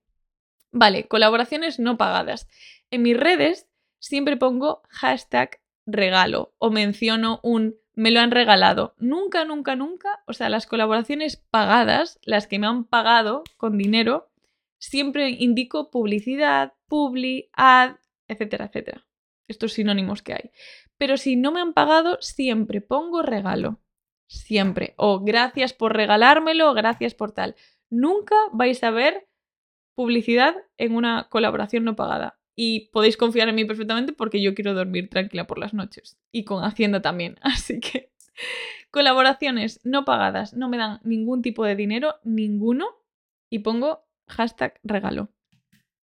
Vale, 0.79 1.07
colaboraciones 1.07 1.79
no 1.79 1.97
pagadas. 1.97 2.47
En 2.91 3.01
mis 3.01 3.17
redes 3.17 3.67
siempre 3.97 4.37
pongo 4.37 4.83
hashtag 4.89 5.59
regalo 5.87 6.53
o 6.59 6.69
menciono 6.69 7.39
un 7.41 7.77
me 7.95 8.11
lo 8.11 8.19
han 8.19 8.29
regalado. 8.29 8.93
Nunca, 8.99 9.43
nunca, 9.43 9.75
nunca, 9.75 10.21
o 10.27 10.33
sea, 10.33 10.49
las 10.49 10.67
colaboraciones 10.67 11.37
pagadas, 11.49 12.19
las 12.21 12.45
que 12.45 12.59
me 12.59 12.67
han 12.67 12.83
pagado 12.83 13.43
con 13.57 13.75
dinero, 13.75 14.29
siempre 14.77 15.31
indico 15.31 15.89
publicidad, 15.89 16.73
publi, 16.87 17.49
ad, 17.53 17.95
etcétera, 18.27 18.65
etcétera. 18.65 19.07
Estos 19.47 19.73
sinónimos 19.73 20.21
que 20.21 20.33
hay. 20.33 20.51
Pero 20.99 21.17
si 21.17 21.37
no 21.37 21.51
me 21.51 21.59
han 21.59 21.73
pagado, 21.73 22.19
siempre 22.21 22.81
pongo 22.81 23.23
regalo. 23.23 23.79
Siempre. 24.27 24.93
O 24.97 25.21
gracias 25.21 25.73
por 25.73 25.95
regalármelo, 25.95 26.75
gracias 26.75 27.15
por 27.15 27.31
tal. 27.31 27.55
Nunca 27.89 28.35
vais 28.51 28.83
a 28.83 28.91
ver 28.91 29.27
publicidad 29.97 30.55
en 30.77 30.95
una 30.95 31.27
colaboración 31.27 31.83
no 31.83 31.95
pagada. 31.95 32.39
Y 32.55 32.89
podéis 32.91 33.17
confiar 33.17 33.49
en 33.49 33.55
mí 33.55 33.65
perfectamente 33.65 34.13
porque 34.13 34.43
yo 34.43 34.53
quiero 34.53 34.75
dormir 34.75 35.09
tranquila 35.09 35.47
por 35.47 35.57
las 35.57 35.73
noches. 35.73 36.19
Y 36.31 36.43
con 36.43 36.63
Hacienda 36.63 37.01
también. 37.01 37.37
Así 37.41 37.79
que 37.79 38.11
colaboraciones 38.91 39.81
no 39.83 40.05
pagadas 40.05 40.53
no 40.53 40.69
me 40.69 40.77
dan 40.77 40.99
ningún 41.03 41.41
tipo 41.41 41.65
de 41.65 41.75
dinero, 41.75 42.13
ninguno. 42.23 42.85
Y 43.49 43.59
pongo 43.59 44.05
hashtag 44.27 44.79
regalo. 44.83 45.29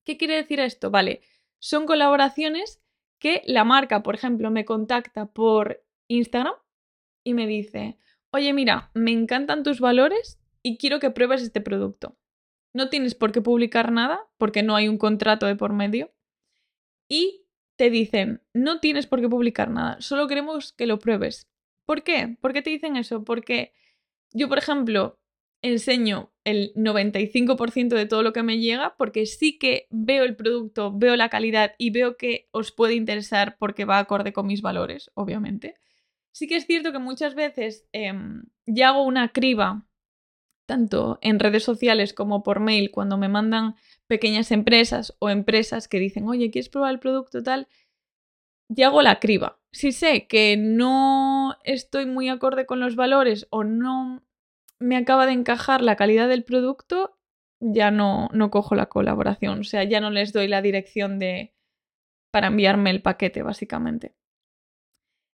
¿Qué 0.05 0.17
quiere 0.17 0.35
decir 0.35 0.59
esto? 0.59 0.91
Vale, 0.91 1.21
son 1.61 1.87
colaboraciones 1.87 2.83
que 3.21 3.43
la 3.47 3.63
marca, 3.63 4.03
por 4.03 4.17
ejemplo, 4.17 4.51
me 4.51 4.65
contacta 4.65 5.27
por 5.27 5.85
Instagram 6.09 6.55
y 7.23 7.35
me 7.35 7.47
dice, 7.47 7.97
oye, 8.33 8.53
mira, 8.53 8.91
me 8.93 9.13
encantan 9.13 9.63
tus 9.63 9.79
valores 9.79 10.41
y 10.65 10.79
quiero 10.79 10.99
que 10.99 11.11
pruebes 11.11 11.43
este 11.43 11.61
producto. 11.61 12.17
No 12.75 12.91
tienes 12.91 13.15
por 13.15 13.33
qué 13.33 13.41
publicar 13.41 13.91
nada 13.93 14.21
porque 14.37 14.63
no 14.63 14.77
hay 14.77 14.89
un 14.89 14.99
contrato 14.99 15.47
de 15.47 15.57
por 15.57 15.73
medio. 15.73 16.13
Y 17.09 17.47
te 17.77 17.89
dicen, 17.89 18.43
no 18.53 18.81
tienes 18.81 19.07
por 19.07 19.21
qué 19.21 19.29
publicar 19.29 19.71
nada, 19.71 20.01
solo 20.01 20.29
queremos 20.29 20.73
que 20.73 20.87
lo 20.87 20.99
pruebes. 20.99 21.49
¿Por 21.87 22.03
qué? 22.03 22.37
¿Por 22.41 22.53
qué 22.53 22.63
te 22.63 22.71
dicen 22.71 22.97
eso? 22.97 23.25
Porque 23.25 23.73
yo, 24.33 24.49
por 24.49 24.59
ejemplo, 24.59 25.19
enseño 25.63 26.33
el 26.45 26.73
95% 26.75 27.89
de 27.89 28.07
todo 28.07 28.23
lo 28.23 28.33
que 28.33 28.43
me 28.43 28.59
llega 28.59 28.97
porque 28.97 29.27
sí 29.27 29.59
que 29.59 29.87
veo 29.91 30.25
el 30.25 30.37
producto, 30.37 30.93
veo 30.95 31.17
la 31.17 31.31
calidad 31.31 31.75
y 31.79 31.91
veo 31.91 32.17
que 32.17 32.49
os 32.53 32.71
puede 32.71 32.95
interesar 32.95 33.57
porque 33.59 33.87
va 33.87 33.99
acorde 33.99 34.33
con 34.33 34.47
mis 34.47 34.61
valores, 34.61 35.11
obviamente. 35.15 35.77
Sí 36.33 36.47
que 36.49 36.57
es 36.57 36.67
cierto 36.67 36.93
que 36.93 36.99
muchas 36.99 37.35
veces 37.35 37.87
em, 37.93 38.45
ya 38.67 38.91
hago 38.91 39.05
una 39.05 39.33
criba, 39.33 39.87
tanto 40.67 41.19
en 41.21 41.39
redes 41.39 41.65
sociales 41.65 42.15
como 42.15 42.43
por 42.43 42.61
mail, 42.61 42.91
cuando 42.91 43.17
me 43.17 43.29
mandan 43.29 43.77
pequeñas 44.07 44.51
empresas 44.51 45.15
o 45.19 45.31
empresas 45.31 45.89
que 45.89 45.99
dicen, 45.99 46.29
oye, 46.29 46.51
¿quieres 46.51 46.69
probar 46.69 46.93
el 46.93 47.01
producto 47.01 47.43
tal? 47.43 47.69
Ya 48.69 48.87
hago 48.89 49.03
la 49.03 49.21
criba. 49.21 49.61
Si 49.73 49.93
sé 49.93 50.27
que 50.27 50.57
no 50.57 51.57
estoy 51.65 52.07
muy 52.07 52.29
acorde 52.29 52.67
con 52.67 52.81
los 52.81 52.97
valores 52.97 53.47
o 53.51 53.65
no 53.65 54.23
me 54.79 54.97
acaba 54.97 55.27
de 55.27 55.33
encajar 55.33 55.83
la 55.83 55.97
calidad 55.97 56.29
del 56.29 56.45
producto, 56.45 57.19
ya 57.61 57.91
no, 57.91 58.29
no 58.33 58.51
cojo 58.51 58.75
la 58.75 58.87
colaboración. 58.87 59.61
O 59.61 59.65
sea, 59.65 59.85
ya 59.85 60.01
no 60.01 60.11
les 60.11 60.33
doy 60.33 60.49
la 60.49 60.63
dirección 60.63 61.19
de 61.19 61.55
para 62.31 62.49
enviarme 62.49 62.91
el 62.91 63.03
paquete, 63.03 63.43
básicamente. 63.43 64.15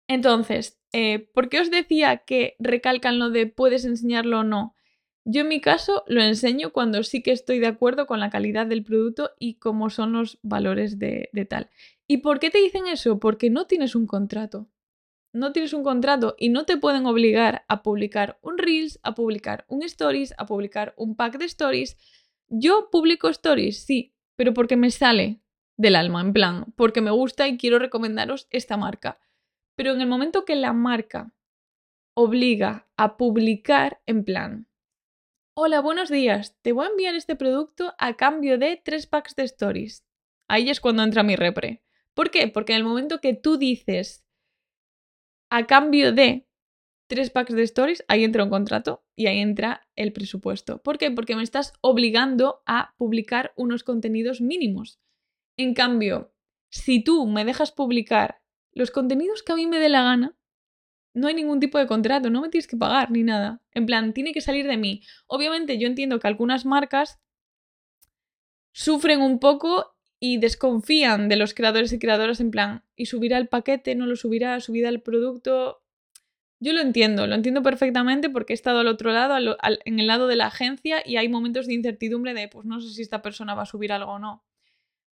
Entonces, 0.08 0.80
eh, 0.92 1.30
¿por 1.32 1.48
qué 1.48 1.60
os 1.60 1.70
decía 1.70 2.18
que 2.18 2.56
recalcan 2.58 3.18
lo 3.18 3.30
de 3.30 3.46
puedes 3.46 3.84
enseñarlo 3.84 4.40
o 4.40 4.44
no? 4.44 4.74
Yo 5.30 5.42
en 5.42 5.48
mi 5.48 5.60
caso 5.60 6.04
lo 6.06 6.22
enseño 6.22 6.72
cuando 6.72 7.02
sí 7.02 7.22
que 7.22 7.32
estoy 7.32 7.58
de 7.58 7.66
acuerdo 7.66 8.06
con 8.06 8.18
la 8.18 8.30
calidad 8.30 8.66
del 8.66 8.82
producto 8.82 9.32
y 9.38 9.56
cómo 9.56 9.90
son 9.90 10.14
los 10.14 10.38
valores 10.40 10.98
de, 10.98 11.28
tal. 11.50 11.68
¿Y 12.06 12.18
por 12.18 12.40
qué 12.40 12.48
te 12.48 12.56
dicen 12.56 12.86
eso? 12.86 13.18
Porque 13.18 13.50
no 13.50 13.66
tienes 13.66 13.94
un 13.94 14.06
contrato 14.06 14.70
no 15.34 15.52
tienes 15.52 15.74
un 15.74 15.84
contrato 15.84 16.34
y 16.38 16.48
no 16.48 16.64
te 16.64 16.78
pueden 16.78 17.04
obligar 17.04 17.66
a 17.68 17.82
publicar 17.82 18.38
un 18.40 18.56
Reels, 18.56 18.98
a 19.02 19.14
publicar 19.14 19.66
un 19.68 19.82
Stories, 19.82 20.34
a 20.38 20.46
publicar 20.46 20.94
un 20.96 21.14
pack 21.14 21.36
de 21.36 21.44
Stories. 21.44 21.98
Yo 22.48 22.88
publico 22.90 23.28
Stories, 23.28 23.84
sí, 23.84 24.14
pero 24.34 24.54
porque 24.54 24.78
me 24.78 24.90
sale 24.90 25.42
del 25.76 25.94
alma, 25.94 26.22
en 26.22 26.32
plan, 26.32 26.72
porque 26.74 27.02
me 27.02 27.10
gusta 27.10 27.46
y 27.46 27.58
quiero 27.58 27.78
recomendaros 27.78 28.48
esta 28.50 28.78
marca. 28.78 29.20
Pero 29.76 29.92
en 29.92 30.00
el 30.00 30.08
momento 30.08 30.46
que 30.46 30.56
la 30.56 30.72
marca 30.72 31.34
obliga 32.14 32.88
a 32.96 33.18
publicar, 33.18 34.00
en 34.06 34.24
plan, 34.24 34.67
hola, 35.60 35.80
buenos 35.80 36.08
días, 36.08 36.56
te 36.62 36.70
voy 36.70 36.86
a 36.86 36.90
enviar 36.90 37.16
este 37.16 37.34
producto 37.34 37.92
a 37.98 38.16
cambio 38.16 38.58
de 38.58 38.80
tres 38.84 39.08
packs 39.08 39.34
de 39.34 39.42
Stories. 39.42 40.06
Ahí 40.46 40.70
es 40.70 40.80
cuando 40.80 41.02
entra 41.02 41.24
mi 41.24 41.34
repre. 41.34 41.82
¿Por 42.14 42.30
qué? 42.30 42.46
Porque 42.46 42.74
en 42.74 42.78
el 42.78 42.84
momento 42.84 43.20
que 43.20 43.34
tú 43.34 43.56
dices, 43.56 44.24
a 45.50 45.66
cambio 45.66 46.12
de 46.12 46.46
tres 47.08 47.30
packs 47.30 47.52
de 47.52 47.64
stories, 47.64 48.04
ahí 48.06 48.22
entra 48.22 48.44
un 48.44 48.50
contrato 48.50 49.04
y 49.16 49.26
ahí 49.26 49.40
entra 49.40 49.88
el 49.96 50.12
presupuesto. 50.12 50.80
¿Por 50.80 50.96
qué? 50.96 51.10
Porque 51.10 51.34
me 51.34 51.42
estás 51.42 51.72
obligando 51.80 52.62
a 52.64 52.94
publicar 52.96 53.52
unos 53.56 53.82
contenidos 53.82 54.40
mínimos. 54.40 55.00
En 55.56 55.74
cambio, 55.74 56.32
si 56.70 57.02
tú 57.02 57.26
me 57.26 57.44
dejas 57.44 57.72
publicar 57.72 58.42
los 58.70 58.92
contenidos 58.92 59.42
que 59.42 59.50
a 59.50 59.56
mí 59.56 59.66
me 59.66 59.80
dé 59.80 59.88
la 59.88 60.04
gana, 60.04 60.37
no 61.18 61.28
hay 61.28 61.34
ningún 61.34 61.60
tipo 61.60 61.78
de 61.78 61.86
contrato, 61.86 62.30
no 62.30 62.40
me 62.40 62.48
tienes 62.48 62.66
que 62.66 62.76
pagar 62.76 63.10
ni 63.10 63.22
nada. 63.22 63.60
En 63.72 63.86
plan, 63.86 64.12
tiene 64.14 64.32
que 64.32 64.40
salir 64.40 64.66
de 64.66 64.76
mí. 64.76 65.02
Obviamente 65.26 65.78
yo 65.78 65.86
entiendo 65.86 66.18
que 66.18 66.28
algunas 66.28 66.64
marcas 66.64 67.20
sufren 68.72 69.20
un 69.20 69.38
poco 69.38 69.96
y 70.20 70.38
desconfían 70.38 71.28
de 71.28 71.36
los 71.36 71.54
creadores 71.54 71.92
y 71.92 71.98
creadoras 71.98 72.40
en 72.40 72.50
plan, 72.50 72.84
¿y 72.96 73.06
subirá 73.06 73.38
el 73.38 73.48
paquete? 73.48 73.94
¿No 73.94 74.06
lo 74.06 74.16
subirá? 74.16 74.60
¿Subirá 74.60 74.88
el 74.88 75.00
producto? 75.00 75.82
Yo 76.60 76.72
lo 76.72 76.80
entiendo, 76.80 77.26
lo 77.26 77.36
entiendo 77.36 77.62
perfectamente 77.62 78.30
porque 78.30 78.52
he 78.52 78.54
estado 78.54 78.80
al 78.80 78.88
otro 78.88 79.12
lado, 79.12 79.56
en 79.84 80.00
el 80.00 80.06
lado 80.08 80.26
de 80.26 80.36
la 80.36 80.46
agencia 80.46 81.02
y 81.04 81.16
hay 81.16 81.28
momentos 81.28 81.66
de 81.66 81.74
incertidumbre 81.74 82.34
de, 82.34 82.48
pues 82.48 82.66
no 82.66 82.80
sé 82.80 82.88
si 82.90 83.02
esta 83.02 83.22
persona 83.22 83.54
va 83.54 83.62
a 83.62 83.66
subir 83.66 83.92
algo 83.92 84.12
o 84.12 84.18
no. 84.18 84.44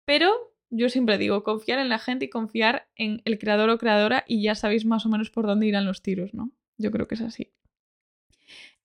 Pero 0.05 0.52
yo 0.75 0.89
siempre 0.89 1.17
digo, 1.17 1.43
confiar 1.43 1.79
en 1.79 1.89
la 1.89 1.99
gente 1.99 2.25
y 2.25 2.29
confiar 2.29 2.87
en 2.95 3.21
el 3.25 3.37
creador 3.37 3.69
o 3.69 3.77
creadora 3.77 4.25
y 4.27 4.41
ya 4.41 4.55
sabéis 4.55 4.85
más 4.85 5.05
o 5.05 5.09
menos 5.09 5.29
por 5.29 5.45
dónde 5.45 5.67
irán 5.67 5.85
los 5.85 6.01
tiros, 6.01 6.33
¿no? 6.33 6.51
Yo 6.77 6.91
creo 6.91 7.07
que 7.07 7.15
es 7.15 7.21
así. 7.21 7.53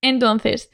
Entonces, 0.03 0.71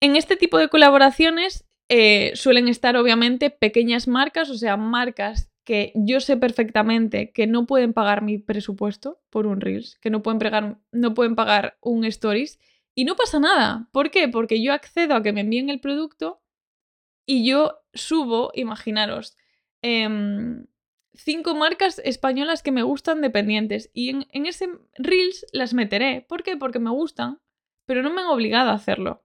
en 0.00 0.16
este 0.16 0.36
tipo 0.36 0.58
de 0.58 0.68
colaboraciones 0.68 1.66
eh, 1.88 2.30
suelen 2.34 2.68
estar 2.68 2.96
obviamente 2.96 3.50
pequeñas 3.50 4.06
marcas, 4.06 4.48
o 4.50 4.54
sea, 4.56 4.76
marcas 4.76 5.50
que 5.64 5.92
yo 5.94 6.20
sé 6.20 6.36
perfectamente 6.36 7.32
que 7.32 7.46
no 7.46 7.66
pueden 7.66 7.92
pagar 7.92 8.22
mi 8.22 8.38
presupuesto 8.38 9.20
por 9.30 9.46
un 9.46 9.60
Reels, 9.60 9.98
que 10.00 10.10
no 10.10 10.22
pueden, 10.22 10.78
no 10.92 11.14
pueden 11.14 11.34
pagar 11.34 11.76
un 11.80 12.04
Stories. 12.04 12.58
Y 12.94 13.04
no 13.04 13.16
pasa 13.16 13.38
nada. 13.38 13.88
¿Por 13.92 14.10
qué? 14.10 14.28
Porque 14.28 14.62
yo 14.62 14.72
accedo 14.72 15.14
a 15.14 15.22
que 15.22 15.32
me 15.32 15.42
envíen 15.42 15.70
el 15.70 15.80
producto 15.80 16.42
y 17.24 17.48
yo 17.48 17.78
subo, 17.94 18.50
imaginaros, 18.54 19.36
em, 19.82 20.66
cinco 21.14 21.54
marcas 21.54 22.00
españolas 22.04 22.62
que 22.62 22.72
me 22.72 22.82
gustan 22.82 23.20
dependientes. 23.20 23.90
Y 23.92 24.10
en, 24.10 24.26
en 24.32 24.46
ese 24.46 24.68
Reels 24.94 25.46
las 25.52 25.74
meteré. 25.74 26.24
¿Por 26.28 26.42
qué? 26.42 26.56
Porque 26.56 26.78
me 26.78 26.90
gustan, 26.90 27.40
pero 27.86 28.02
no 28.02 28.12
me 28.12 28.20
han 28.22 28.28
obligado 28.28 28.70
a 28.70 28.74
hacerlo. 28.74 29.24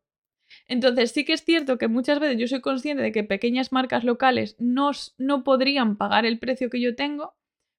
Entonces 0.67 1.11
sí 1.11 1.25
que 1.25 1.33
es 1.33 1.43
cierto 1.43 1.77
que 1.77 1.87
muchas 1.87 2.19
veces 2.19 2.37
yo 2.37 2.47
soy 2.47 2.61
consciente 2.61 3.03
de 3.03 3.11
que 3.11 3.23
pequeñas 3.23 3.71
marcas 3.71 4.03
locales 4.03 4.55
no, 4.59 4.91
no 5.17 5.43
podrían 5.43 5.97
pagar 5.97 6.25
el 6.25 6.39
precio 6.39 6.69
que 6.69 6.81
yo 6.81 6.95
tengo, 6.95 7.35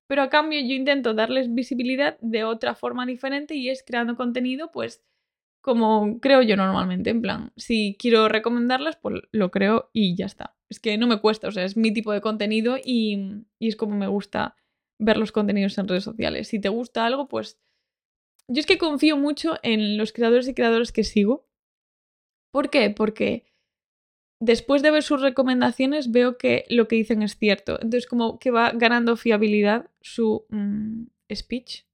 pero 0.07 0.23
a 0.23 0.29
cambio 0.29 0.61
yo 0.61 0.75
intento 0.75 1.15
darles 1.15 1.53
visibilidad 1.53 2.19
de 2.21 2.45
otra 2.45 2.75
forma 2.75 3.07
diferente 3.07 3.55
y 3.55 3.69
es 3.71 3.83
creando 3.85 4.17
contenido 4.17 4.71
pues 4.73 5.05
como 5.67 6.21
creo 6.21 6.43
yo 6.43 6.57
normalmente, 6.57 7.11
en 7.11 7.21
plan, 7.21 7.53
si 7.57 7.97
quiero 7.99 8.29
recomendarlas, 8.29 8.97
pues 8.97 9.17
lo 9.33 9.51
creo 9.51 9.91
y 9.93 10.17
ya 10.17 10.27
está. 10.27 10.57
Es 10.71 10.81
que 10.81 10.97
no 10.97 11.07
me 11.07 11.21
cuesta, 11.21 11.49
o 11.49 11.51
sea, 11.51 11.65
es 11.65 11.77
mi 11.77 11.93
tipo 11.93 12.13
de 12.13 12.21
contenido 12.21 12.79
y, 12.83 13.45
y 13.59 13.69
es 13.69 13.77
como 13.77 13.97
me 13.97 14.07
gusta 14.07 14.57
ver 14.99 15.19
los 15.19 15.33
contenidos 15.33 15.77
en 15.77 15.89
redes 15.89 16.05
sociales. 16.05 16.49
Si 16.49 16.61
te 16.61 16.69
gusta 16.69 17.05
algo, 17.05 17.29
pues 17.29 17.61
yo 18.49 18.61
es 18.61 18.67
que 18.67 18.79
confío 18.79 19.17
mucho 19.17 19.57
en 19.63 19.99
los 19.99 20.13
creadores 20.13 20.49
y 20.49 20.55
creadoras 20.55 20.93
que 20.93 21.05
sigo 21.05 21.47
¿Por 22.57 22.71
qué? 22.71 22.89
Porque 22.89 23.45
después 24.41 24.81
de 24.81 24.91
ver 24.91 25.03
sus 25.03 25.21
recomendaciones 25.21 26.11
veo 26.11 26.39
que 26.39 26.65
lo 26.71 26.89
que 26.89 26.97
dicen 26.97 27.21
es 27.21 27.37
cierto. 27.37 27.75
Entonces 27.75 28.07
como 28.07 28.39
que 28.39 28.51
va 28.51 28.71
ganando 28.71 29.19
fiabilidad 29.19 29.91
su 30.01 30.47
mm, 30.49 31.05
speech, 31.35 31.85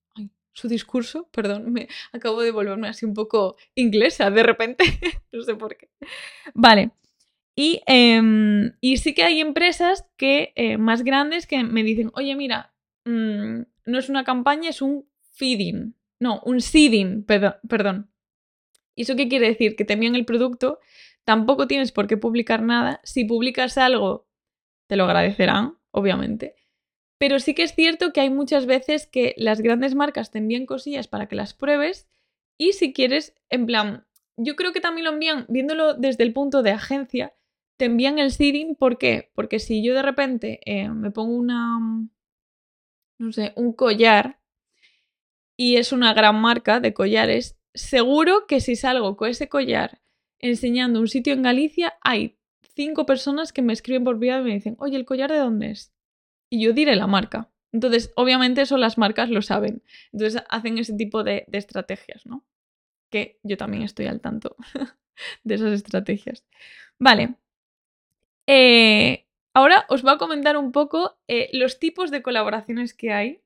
su 0.53 0.69
discurso, 0.69 1.29
perdón, 1.33 1.73
me 1.73 1.89
acabo 2.13 2.43
de 2.43 2.51
volverme 2.51 2.89
así 2.89 3.05
un 3.07 3.15
poco 3.15 3.57
inglesa 3.75 4.31
de 4.31 4.43
repente, 4.43 4.85
no 5.33 5.43
sé 5.43 5.55
por 5.55 5.77
qué. 5.77 5.89
Vale. 6.55 6.93
Y, 7.55 7.83
em, 7.87 8.73
sí 8.97 9.15
que 9.15 9.25
hay 9.25 9.41
empresas 9.41 10.07
que, 10.17 10.53
eh, 10.57 10.79
más 10.79 11.05
grandes 11.05 11.47
que 11.47 11.63
me 11.65 11.83
dicen, 11.83 12.11
oye, 12.15 12.35
mira, 12.35 12.75
mm, 13.05 13.63
no 13.87 13.99
es 13.99 14.09
una 14.09 14.25
campaña, 14.25 14.71
es 14.71 14.81
un 14.81 15.07
feeding. 15.33 15.95
No, 16.19 16.41
un 16.45 16.61
seeding, 16.61 17.25
perdón. 17.25 18.11
¿Y 18.95 19.03
eso 19.03 19.17
qué 19.17 19.29
quiere 19.29 19.49
decir? 19.49 19.77
Que 19.77 19.85
te 19.85 19.95
envían 19.95 20.15
el 20.15 20.25
producto, 20.25 20.79
tampoco 21.25 21.67
tienes 21.67 21.93
por 21.93 22.07
qué 22.07 22.17
publicar 22.17 22.63
nada. 22.63 23.01
Si 23.05 23.25
publicas 23.25 23.77
algo, 23.79 24.29
te 24.87 24.97
lo 24.97 25.05
agradecerán, 25.05 25.79
obviamente. 25.91 26.55
Pero 27.23 27.39
sí 27.39 27.55
que 27.55 27.63
es 27.63 27.77
cierto 27.77 28.13
que 28.13 28.21
hay 28.21 28.31
muchas 28.31 28.67
veces 28.67 29.07
que 29.07 29.33
las 29.37 29.61
grandes 29.61 29.95
marcas 29.95 30.33
te 30.33 30.39
envían 30.39 30.67
cosillas 30.67 31.07
para 31.07 31.29
que 31.29 31.37
las 31.37 31.55
pruebes 31.55 32.09
y 32.59 32.73
si 32.73 32.93
quieres, 32.93 33.33
en 33.49 33.65
plan, 33.65 34.09
yo 34.37 34.57
creo 34.57 34.73
que 34.73 34.81
también 34.81 35.05
lo 35.05 35.13
envían, 35.13 35.47
viéndolo 35.49 35.95
desde 35.95 36.25
el 36.25 36.33
punto 36.33 36.65
de 36.65 36.73
agencia, 36.73 37.33
te 37.77 37.85
envían 37.85 38.19
el 38.19 38.33
seeding, 38.33 38.75
¿por 38.75 38.99
qué? 38.99 39.31
Porque 39.37 39.61
si 39.61 39.85
yo 39.85 39.95
de 39.95 40.03
repente 40.03 40.59
eh, 40.67 40.89
me 40.89 41.13
pongo 41.13 41.37
una, 41.37 41.79
no 43.19 43.33
sé, 43.33 43.53
un 43.55 43.73
collar 43.73 44.41
y 45.57 45.77
es 45.77 45.93
una 45.93 46.15
gran 46.15 46.41
marca 46.41 46.81
de 46.81 46.93
collares, 46.93 47.57
seguro 47.73 48.49
que 48.49 48.61
si 48.61 48.75
salgo 48.75 49.17
con 49.17 49.29
ese 49.29 49.49
collar 49.49 50.01
enseñando 50.41 50.99
un 50.99 51.07
sitio 51.07 51.35
en 51.35 51.43
Galicia, 51.43 51.95
hay 52.01 52.37
cinco 52.75 53.07
personas 53.07 53.53
que 53.53 53.63
me 53.63 53.75
escriben 53.75 54.03
por 54.03 54.19
privado 54.19 54.41
y 54.41 54.47
me 54.47 54.55
dicen, 54.55 54.75
oye, 54.81 54.97
¿el 54.97 55.05
collar 55.05 55.31
de 55.31 55.39
dónde 55.39 55.71
es? 55.71 55.93
Y 56.53 56.61
yo 56.61 56.75
diré 56.75 56.97
la 56.97 57.07
marca. 57.07 57.49
Entonces, 57.73 58.13
obviamente 58.15 58.61
eso 58.61 58.77
las 58.77 58.99
marcas 58.99 59.31
lo 59.31 59.41
saben. 59.41 59.83
Entonces 60.13 60.43
hacen 60.51 60.77
ese 60.77 60.93
tipo 60.93 61.25
de, 61.25 61.47
estrategias, 61.51 62.27
¿no? 62.27 62.45
Que 63.09 63.41
yo 63.43 63.57
también 63.57 63.85
estoy 63.85 64.05
al 64.05 64.21
tanto 64.21 64.57
de 65.45 65.55
esas 65.55 65.73
estrategias. 65.73 66.45
Vale. 66.99 67.37
Eh, 68.47 69.25
ahora 69.55 69.87
os 69.89 70.03
voy 70.03 70.13
a 70.13 70.19
comentar 70.19 70.59
un 70.59 70.73
poco 70.73 71.19
eh, 71.27 71.49
los 71.55 71.79
tipos 71.79 72.11
de 72.11 72.21
colaboraciones 72.21 72.93
que 72.93 73.15
hay. 73.15 73.41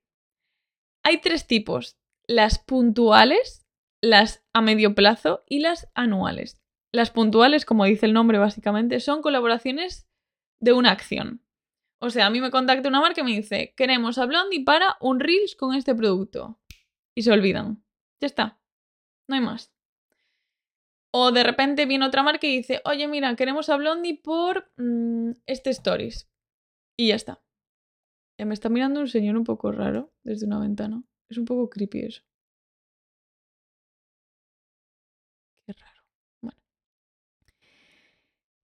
Hay 1.05 1.21
tres 1.21 1.47
tipos. 1.47 1.97
Las 2.27 2.59
puntuales, 2.59 3.69
las 4.01 4.43
a 4.53 4.63
medio 4.63 4.97
plazo 4.97 5.45
y 5.47 5.61
las 5.61 5.89
anuales. 5.95 6.61
Las 6.91 7.13
puntuales, 7.13 7.65
como 7.65 7.85
dice 7.85 8.07
el 8.07 8.15
nombre 8.15 8.39
básicamente, 8.39 8.99
son 8.99 9.23
colaboraciones 9.23 10.09
de 10.59 10.73
una 10.73 10.91
acción. 10.91 11.46
O 11.99 12.11
sea, 12.11 12.27
a 12.27 12.31
mí 12.31 12.41
me 12.41 12.51
contacta 12.51 12.89
una 12.89 13.01
marca 13.01 13.23
y 13.23 13.25
me 13.25 13.31
dice, 13.33 13.75
queremos 13.77 14.19
a 14.19 14.27
Blondie 14.27 14.65
para 14.65 14.97
un 15.01 15.21
Reels 15.21 15.57
con 15.57 15.75
este 15.75 15.95
producto. 15.95 16.61
Y 17.17 17.23
se 17.23 17.33
olvidan. 17.33 17.83
Ya 18.21 18.27
está. 18.27 18.61
No 19.29 19.37
hay 19.37 19.41
más. 19.41 19.73
O 21.13 21.33
de 21.33 21.43
repente 21.43 21.87
viene 21.87 22.07
otra 22.07 22.23
marca 22.23 22.47
y 22.47 22.59
dice, 22.59 22.83
oye, 22.85 23.09
mira, 23.09 23.35
queremos 23.37 23.71
a 23.71 23.77
Blondie 23.77 24.21
por 24.23 24.71
mm, 24.77 25.31
este 25.47 25.71
Stories. 25.71 26.29
Y 26.99 27.09
ya 27.09 27.15
está. 27.15 27.43
Ya 28.39 28.45
me 28.45 28.55
está 28.55 28.69
mirando 28.69 29.01
un 29.01 29.09
señor 29.09 29.37
un 29.37 29.45
poco 29.45 29.73
raro 29.73 30.13
desde 30.23 30.47
una 30.47 30.61
ventana. 30.61 31.03
Es 31.31 31.39
un 31.39 31.47
poco 31.47 31.71
creepy 31.71 32.01
eso. 32.01 32.23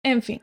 En 0.04 0.22
fin. 0.22 0.42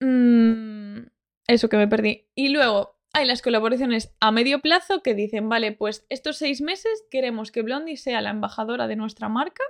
Mm, 0.00 1.08
eso 1.48 1.68
que 1.68 1.76
me 1.76 1.88
perdí. 1.88 2.28
Y 2.36 2.50
luego 2.50 2.96
hay 3.12 3.26
las 3.26 3.42
colaboraciones 3.42 4.14
a 4.20 4.30
medio 4.30 4.60
plazo 4.60 5.02
que 5.02 5.14
dicen, 5.14 5.48
vale, 5.48 5.72
pues 5.72 6.06
estos 6.08 6.36
seis 6.36 6.60
meses 6.60 7.04
queremos 7.10 7.50
que 7.50 7.62
Blondie 7.62 7.96
sea 7.96 8.20
la 8.20 8.30
embajadora 8.30 8.86
de 8.86 8.96
nuestra 8.96 9.28
marca 9.28 9.64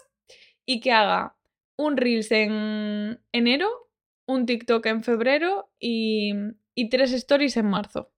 y 0.67 0.81
que 0.81 0.93
haga 0.93 1.37
un 1.77 1.97
Reels 1.97 2.31
en 2.33 3.23
enero, 3.33 3.91
un 4.27 4.45
TikTok 4.45 4.85
en 4.87 5.03
febrero 5.03 5.71
y, 5.79 6.33
y 6.75 6.91
tres 6.91 7.13
stories 7.13 7.57
en 7.57 7.67
marzo 7.67 8.13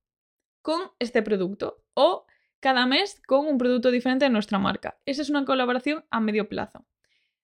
con 0.62 0.80
este 0.98 1.22
producto. 1.22 1.84
O 1.94 2.26
cada 2.60 2.86
mes 2.86 3.20
con 3.26 3.46
un 3.46 3.58
producto 3.58 3.90
diferente 3.90 4.24
de 4.24 4.30
nuestra 4.30 4.58
marca. 4.58 4.98
Esa 5.06 5.22
es 5.22 5.30
una 5.30 5.44
colaboración 5.44 6.04
a 6.10 6.20
medio 6.20 6.48
plazo. 6.48 6.86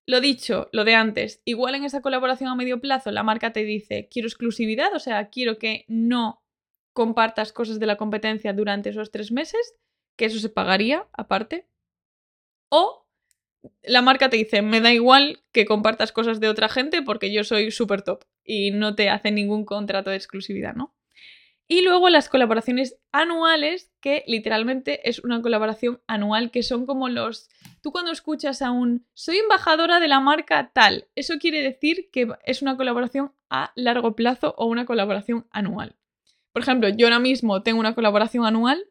Lo 0.09 0.21
dicho, 0.21 0.69
lo 0.71 0.85
de 0.85 0.95
antes, 0.95 1.41
igual 1.43 1.75
en 1.75 1.83
esa 1.83 2.01
colaboración 2.01 2.49
a 2.49 2.55
medio 2.55 2.79
plazo 2.79 3.11
la 3.11 3.23
marca 3.23 3.51
te 3.51 3.65
dice, 3.65 4.07
quiero 4.09 4.29
exclusividad, 4.29 4.93
o 4.95 4.99
sea, 4.99 5.29
quiero 5.29 5.57
que 5.57 5.83
no 5.89 6.41
compartas 6.93 7.51
cosas 7.51 7.77
de 7.77 7.87
la 7.87 7.97
competencia 7.97 8.53
durante 8.53 8.89
esos 8.89 9.11
tres 9.11 9.33
meses, 9.33 9.75
que 10.17 10.25
eso 10.25 10.39
se 10.39 10.49
pagaría 10.49 11.07
aparte. 11.11 11.67
O 12.71 13.05
la 13.83 14.01
marca 14.01 14.29
te 14.29 14.37
dice, 14.37 14.61
me 14.61 14.79
da 14.79 14.93
igual 14.93 15.43
que 15.51 15.65
compartas 15.65 16.13
cosas 16.13 16.39
de 16.39 16.47
otra 16.49 16.69
gente 16.69 17.01
porque 17.01 17.31
yo 17.33 17.43
soy 17.43 17.71
súper 17.71 18.01
top 18.01 18.23
y 18.45 18.71
no 18.71 18.95
te 18.95 19.09
hace 19.09 19.31
ningún 19.31 19.65
contrato 19.65 20.09
de 20.09 20.15
exclusividad, 20.15 20.73
¿no? 20.73 20.96
Y 21.69 21.81
luego 21.81 22.09
las 22.09 22.29
colaboraciones 22.29 22.97
anuales, 23.11 23.91
que 23.99 24.23
literalmente 24.25 25.09
es 25.09 25.19
una 25.19 25.41
colaboración 25.41 26.01
anual, 26.07 26.49
que 26.49 26.63
son 26.63 26.85
como 26.85 27.09
los... 27.09 27.49
Tú 27.81 27.91
cuando 27.91 28.11
escuchas 28.11 28.61
a 28.61 28.71
un 28.71 29.05
soy 29.13 29.37
embajadora 29.37 29.99
de 29.99 30.07
la 30.07 30.21
marca 30.21 30.71
tal, 30.73 31.07
eso 31.15 31.35
quiere 31.39 31.61
decir 31.61 32.09
que 32.11 32.29
es 32.45 32.61
una 32.61 32.77
colaboración 32.77 33.33
a 33.49 33.73
largo 33.75 34.15
plazo 34.15 34.55
o 34.57 34.67
una 34.67 34.85
colaboración 34.85 35.45
anual. 35.51 35.97
Por 36.53 36.61
ejemplo, 36.61 36.87
yo 36.89 37.07
ahora 37.07 37.19
mismo 37.19 37.61
tengo 37.63 37.79
una 37.81 37.95
colaboración 37.95 38.45
anual 38.45 38.85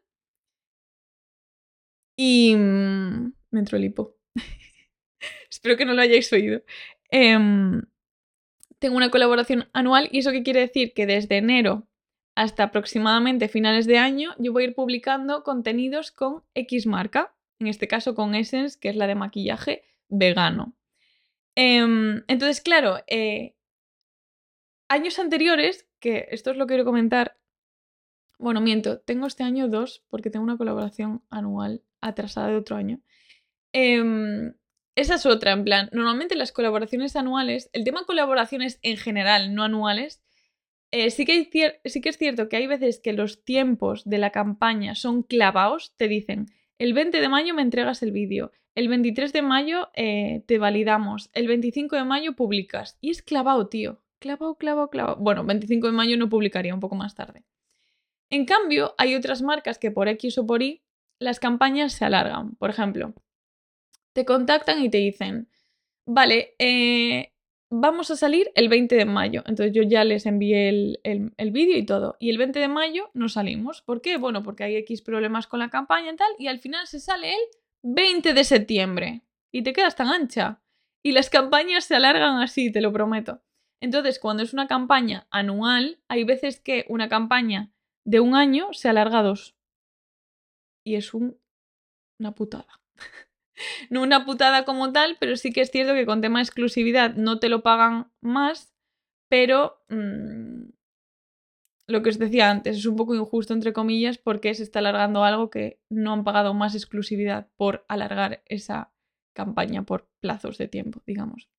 y... 2.15 2.55
Mm, 2.55 3.33
me 3.49 3.59
entró 3.59 3.77
el 3.77 3.85
hipo. 3.85 4.15
Espero 5.49 5.77
que 5.77 5.85
no 5.85 5.93
lo 5.93 6.01
hayáis 6.03 6.31
oído. 6.31 6.61
Em, 7.09 7.81
tengo 8.77 8.97
una 8.97 9.09
colaboración 9.09 9.67
anual 9.73 10.09
y 10.11 10.19
eso 10.19 10.31
qué 10.31 10.43
quiere 10.43 10.59
decir 10.59 10.93
que 10.93 11.07
desde 11.07 11.37
enero 11.37 11.87
hasta 12.37 12.61
aproximadamente 12.61 13.47
finales 13.47 13.87
de 13.87 13.97
año 13.97 14.35
yo 14.37 14.53
voy 14.53 14.61
a 14.61 14.67
ir 14.67 14.75
publicando 14.75 15.41
contenidos 15.41 16.11
con 16.11 16.43
X 16.53 16.85
marca, 16.85 17.33
en 17.57 17.65
este 17.65 17.87
caso 17.87 18.13
con 18.13 18.35
Essence, 18.35 18.77
que 18.79 18.89
es 18.89 18.95
la 18.95 19.07
de 19.07 19.15
maquillaje 19.15 19.85
vegano. 20.07 20.75
Em, 21.55 22.23
entonces, 22.27 22.61
claro, 22.61 22.99
eh, 23.07 23.55
años 24.87 25.17
anteriores, 25.17 25.87
que 25.99 26.27
esto 26.29 26.51
os 26.51 26.57
lo 26.57 26.67
quiero 26.67 26.85
comentar, 26.85 27.39
bueno, 28.37 28.61
miento, 28.61 28.99
tengo 28.99 29.25
este 29.25 29.43
año 29.43 29.67
dos 29.67 30.05
porque 30.07 30.29
tengo 30.29 30.45
una 30.45 30.57
colaboración 30.57 31.23
anual 31.31 31.81
atrasada 32.01 32.49
de 32.49 32.57
otro 32.57 32.75
año. 32.75 32.99
Em, 33.73 34.53
esa 34.95 35.15
es 35.15 35.25
otra, 35.25 35.53
en 35.53 35.63
plan, 35.63 35.89
normalmente 35.91 36.35
las 36.35 36.51
colaboraciones 36.51 37.15
anuales, 37.15 37.71
el 37.73 37.83
tema 37.83 38.05
colaboraciones 38.05 38.77
en 38.83 38.97
general, 38.97 39.55
no 39.55 39.63
anuales, 39.63 40.21
eh, 40.91 41.09
sí, 41.11 41.25
que 41.25 41.49
sí 41.85 42.01
que 42.01 42.09
es 42.09 42.17
cierto 42.17 42.49
que 42.49 42.57
hay 42.57 42.67
veces 42.67 42.99
que 42.99 43.13
los 43.13 43.43
tiempos 43.43 44.03
de 44.05 44.17
la 44.17 44.31
campaña 44.31 44.95
son 44.95 45.23
clavados, 45.23 45.93
te 45.97 46.07
dicen, 46.07 46.47
el 46.79 46.93
20 46.93 47.19
de 47.19 47.29
mayo 47.29 47.53
me 47.53 47.61
entregas 47.61 48.03
el 48.03 48.11
vídeo, 48.11 48.51
el 48.77 48.89
23 48.89 49.33
de 49.33 49.41
mayo 49.41 49.89
eh, 49.95 50.43
te 50.45 50.59
validamos, 50.59 51.31
el 51.33 51.47
25 51.47 51.95
de 51.95 52.03
mayo 52.03 52.35
publicas. 52.35 52.95
Y 53.01 53.09
es 53.09 53.23
clavado, 53.23 53.69
tío. 53.69 54.03
Clavado, 54.19 54.55
clavado, 54.55 54.91
clavado. 54.91 55.15
Bueno, 55.15 55.43
25 55.43 55.87
de 55.87 55.93
mayo 55.93 56.15
no 56.15 56.29
publicaría, 56.29 56.75
un 56.75 56.79
poco 56.79 56.93
más 56.93 57.15
tarde. 57.15 57.43
En 58.29 58.45
cambio, 58.45 58.93
hay 58.99 59.15
otras 59.15 59.41
marcas 59.41 59.79
que 59.79 59.89
por 59.89 60.07
X 60.09 60.37
o 60.37 60.45
por 60.45 60.61
Y 60.61 60.83
las 61.17 61.39
campañas 61.39 61.93
se 61.93 62.05
alargan. 62.05 62.55
Por 62.57 62.69
ejemplo, 62.69 63.15
te 64.13 64.25
contactan 64.25 64.79
y 64.83 64.91
te 64.91 64.99
dicen, 64.99 65.49
vale, 66.05 66.53
eh, 66.59 67.33
vamos 67.69 68.11
a 68.11 68.15
salir 68.15 68.51
el 68.55 68.69
20 68.69 68.95
de 68.95 69.05
mayo. 69.05 69.43
Entonces 69.45 69.73
yo 69.73 69.83
ya 69.83 70.03
les 70.03 70.25
envié 70.25 70.69
el, 70.69 70.99
el, 71.03 71.51
vídeo 71.51 71.77
y 71.77 71.85
todo. 71.85 72.15
Y 72.19 72.29
el 72.29 72.37
20 72.37 72.59
de 72.59 72.67
mayo 72.67 73.09
no 73.13 73.29
salimos. 73.29 73.81
¿Por 73.81 74.01
qué? 74.01 74.17
Bueno, 74.17 74.43
porque 74.43 74.63
hay 74.63 74.75
X 74.77 75.01
problemas 75.01 75.47
con 75.47 75.59
la 75.59 75.69
campaña 75.69 76.11
y 76.11 76.15
tal. 76.15 76.31
Y 76.37 76.47
al 76.47 76.59
final 76.59 76.87
se 76.87 76.99
sale 76.99 77.33
el 77.33 77.41
20 77.83 78.33
de 78.33 78.43
septiembre. 78.43 79.21
Y 79.51 79.63
te 79.63 79.73
quedas 79.73 79.95
tan 79.95 80.07
ancha. 80.07 80.61
Y 81.03 81.11
las 81.11 81.29
campañas 81.29 81.85
se 81.85 81.95
alargan 81.95 82.41
así, 82.41 82.71
te 82.71 82.81
lo 82.81 82.91
prometo. 82.91 83.41
Entonces, 83.81 84.19
cuando 84.19 84.43
es 84.43 84.53
una 84.53 84.67
campaña 84.67 85.27
anual, 85.29 85.99
hay 86.07 86.23
veces 86.23 86.59
que 86.59 86.85
una 86.89 87.09
campaña 87.09 87.71
de 88.05 88.19
un 88.19 88.35
año 88.35 88.73
se 88.73 88.89
alarga 88.89 89.21
dos. 89.21 89.55
Y 90.83 90.95
es 90.95 91.13
un... 91.13 91.39
una 92.19 92.33
putada. 92.33 92.81
no 93.89 94.01
una 94.01 94.25
putada 94.25 94.65
como 94.65 94.91
tal, 94.91 95.17
pero 95.19 95.35
sí 95.35 95.51
que 95.51 95.61
es 95.61 95.71
cierto 95.71 95.93
que 95.93 96.05
con 96.05 96.21
tema 96.21 96.41
exclusividad 96.41 97.15
no 97.15 97.39
te 97.39 97.49
lo 97.49 97.63
pagan 97.63 98.11
más, 98.21 98.73
pero 99.29 99.83
mm, 99.89 100.69
lo 101.87 102.01
que 102.03 102.09
os 102.09 102.19
decía 102.19 102.51
antes 102.51 102.77
es 102.77 102.85
un 102.85 102.95
poco 102.95 103.15
injusto, 103.15 103.53
entre 103.53 103.73
comillas, 103.73 104.17
porque 104.17 104.53
se 104.53 104.63
está 104.63 104.79
alargando 104.79 105.23
algo 105.23 105.49
que 105.49 105.79
no 105.89 106.13
han 106.13 106.23
pagado 106.23 106.53
más 106.53 106.75
exclusividad 106.75 107.47
por 107.55 107.85
alargar 107.87 108.43
esa 108.45 108.91
campaña 109.33 109.83
por 109.83 110.09
plazos 110.19 110.57
de 110.57 110.67
tiempo, 110.67 111.01
digamos. 111.05 111.49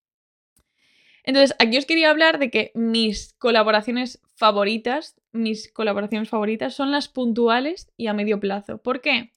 Entonces, 1.24 1.54
aquí 1.58 1.76
os 1.76 1.86
quería 1.86 2.10
hablar 2.10 2.38
de 2.38 2.50
que 2.50 2.72
mis 2.74 3.34
colaboraciones 3.34 4.20
favoritas, 4.34 5.20
mis 5.32 5.70
colaboraciones 5.72 6.28
favoritas 6.28 6.74
son 6.74 6.90
las 6.90 7.08
puntuales 7.08 7.92
y 7.96 8.06
a 8.06 8.14
medio 8.14 8.40
plazo. 8.40 8.78
¿Por 8.78 9.00
qué? 9.00 9.32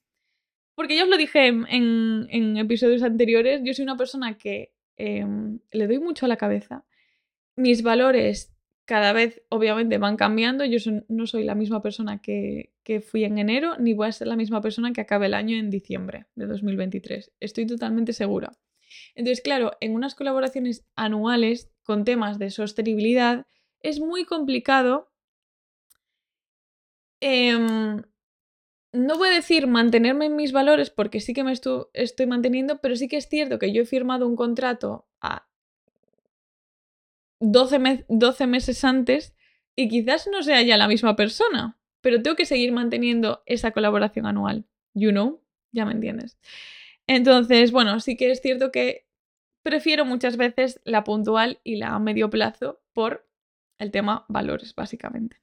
Porque 0.76 0.98
yo 0.98 1.04
os 1.04 1.10
lo 1.10 1.18
dije 1.18 1.48
en, 1.48 2.58
episodios 2.58 3.04
anteriores, 3.04 3.62
yo 3.64 3.74
soy 3.74 3.84
una 3.84 3.98
persona 3.98 4.38
que 4.38 4.74
em, 4.98 5.60
le 5.72 5.88
doy 5.88 6.00
mucho 6.00 6.26
a 6.26 6.30
la 6.30 6.38
cabeza. 6.38 6.86
Mis 7.56 7.84
valores 7.84 8.56
cada 8.86 9.14
vez 9.14 9.42
obviamente 9.50 9.98
van 9.98 10.18
cambiando. 10.18 10.66
Yo 10.66 10.78
no 11.08 11.28
soy 11.28 11.44
la 11.44 11.56
misma 11.56 11.82
persona 11.82 12.22
que, 12.22 12.74
que, 12.84 13.02
fui 13.02 13.24
en 13.24 13.38
enero, 13.38 13.78
ni 13.80 13.94
voy 13.94 14.08
a 14.08 14.12
ser 14.12 14.28
la 14.28 14.36
misma 14.36 14.62
persona 14.62 14.92
que 14.94 15.02
acabe 15.02 15.28
el 15.28 15.34
año 15.34 15.58
en 15.58 15.70
diciembre 15.70 16.26
de 16.36 16.48
2023. 16.48 17.32
Estoy 17.40 17.66
totalmente 17.68 18.14
segura. 18.14 18.52
Entonces, 19.16 19.42
claro, 19.42 19.72
en 19.80 19.94
unas 19.94 20.16
colaboraciones 20.16 20.86
anuales 20.96 21.72
con 21.84 22.04
temas 22.06 22.40
de 22.40 22.50
sostenibilidad 22.50 23.46
es 23.82 24.00
muy 24.00 24.26
complicado 24.26 25.12
eh, 27.22 28.02
no 28.94 29.18
voy 29.18 29.30
a 29.30 29.34
decir 29.34 29.68
mantenerme 29.68 30.26
en 30.26 30.36
mis 30.36 30.52
valores 30.52 30.90
porque 30.90 31.20
sí 31.20 31.34
que 31.34 31.44
me 31.44 31.54
estoy 31.54 32.26
manteniendo, 32.28 32.80
pero 32.80 32.96
sí 32.96 33.08
que 33.08 33.18
es 33.18 33.28
cierto 33.28 33.60
que 33.60 33.72
yo 33.72 33.84
he 33.84 33.86
firmado 33.86 34.28
un 34.28 34.36
contrato 34.36 35.08
a 35.22 35.48
12, 37.40 38.06
12 38.10 38.48
meses 38.48 38.84
antes 38.84 39.36
y 39.76 39.90
quizás 39.90 40.28
no 40.32 40.44
sea 40.44 40.62
ya 40.62 40.78
la 40.78 40.88
misma 40.88 41.16
persona, 41.16 41.80
pero 42.02 42.22
tengo 42.22 42.36
que 42.36 42.46
seguir 42.46 42.72
manteniendo 42.72 43.44
esa 43.46 43.72
colaboración 43.72 44.26
anual. 44.26 44.66
You 44.94 45.12
know, 45.12 45.42
ya 45.72 45.86
me 45.86 45.94
entiendes. 45.94 46.38
Entonces, 47.08 47.72
bueno, 47.72 48.00
sí 48.00 48.18
que 48.18 48.32
es 48.32 48.42
cierto 48.42 48.72
que 48.72 49.08
prefiero 49.64 50.06
muchas 50.06 50.38
veces 50.38 50.82
la 50.84 51.04
puntual 51.04 51.60
y 51.64 51.78
la 51.78 51.96
a 51.96 52.00
medio 52.00 52.30
plazo 52.30 52.82
por 52.94 53.28
el 53.80 53.92
tema 53.92 54.26
valores, 54.28 54.76
básicamente. 54.76 55.42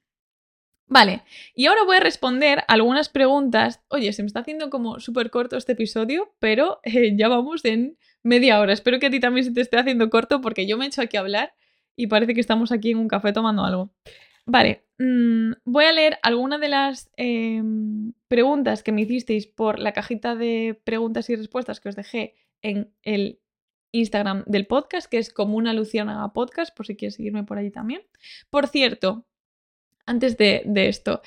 Vale, 0.91 1.21
y 1.53 1.67
ahora 1.67 1.83
voy 1.83 1.97
a 1.97 1.99
responder 1.99 2.63
algunas 2.67 3.09
preguntas. 3.09 3.79
Oye, 3.89 4.11
se 4.11 4.23
me 4.23 4.27
está 4.27 4.39
haciendo 4.39 4.71
como 4.71 4.99
súper 4.99 5.29
corto 5.29 5.55
este 5.55 5.73
episodio, 5.73 6.33
pero 6.39 6.79
eh, 6.83 7.15
ya 7.15 7.27
vamos 7.27 7.63
en 7.63 7.95
media 8.23 8.59
hora. 8.59 8.73
Espero 8.73 8.99
que 8.99 9.05
a 9.05 9.11
ti 9.11 9.19
también 9.19 9.45
se 9.45 9.51
te 9.51 9.61
esté 9.61 9.77
haciendo 9.77 10.09
corto 10.09 10.41
porque 10.41 10.65
yo 10.67 10.77
me 10.77 10.85
he 10.85 10.87
hecho 10.87 11.03
aquí 11.03 11.15
a 11.15 11.19
hablar 11.19 11.53
y 11.95 12.07
parece 12.07 12.33
que 12.33 12.41
estamos 12.41 12.71
aquí 12.71 12.89
en 12.89 12.97
un 12.97 13.07
café 13.07 13.31
tomando 13.31 13.63
algo. 13.63 13.93
Vale, 14.47 14.83
mm, 14.97 15.51
voy 15.63 15.85
a 15.85 15.91
leer 15.91 16.17
algunas 16.23 16.59
de 16.59 16.69
las 16.69 17.11
em, 17.17 18.13
preguntas 18.27 18.81
que 18.81 18.91
me 18.91 19.01
hicisteis 19.01 19.45
por 19.45 19.77
la 19.77 19.93
cajita 19.93 20.35
de 20.35 20.81
preguntas 20.83 21.29
y 21.29 21.35
respuestas 21.35 21.79
que 21.79 21.89
os 21.89 21.95
dejé 21.95 22.33
en 22.63 22.91
el 23.03 23.39
Instagram 23.91 24.43
del 24.47 24.65
podcast, 24.65 25.07
que 25.07 25.19
es 25.19 25.31
como 25.31 25.55
una 25.55 25.73
Luciana 25.73 26.33
Podcast, 26.33 26.75
por 26.75 26.87
si 26.87 26.95
quieres 26.95 27.15
seguirme 27.15 27.43
por 27.43 27.59
allí 27.59 27.69
también. 27.69 28.01
Por 28.49 28.67
cierto, 28.67 29.27
antes 30.09 30.37
de, 30.37 30.63
esto. 30.87 31.21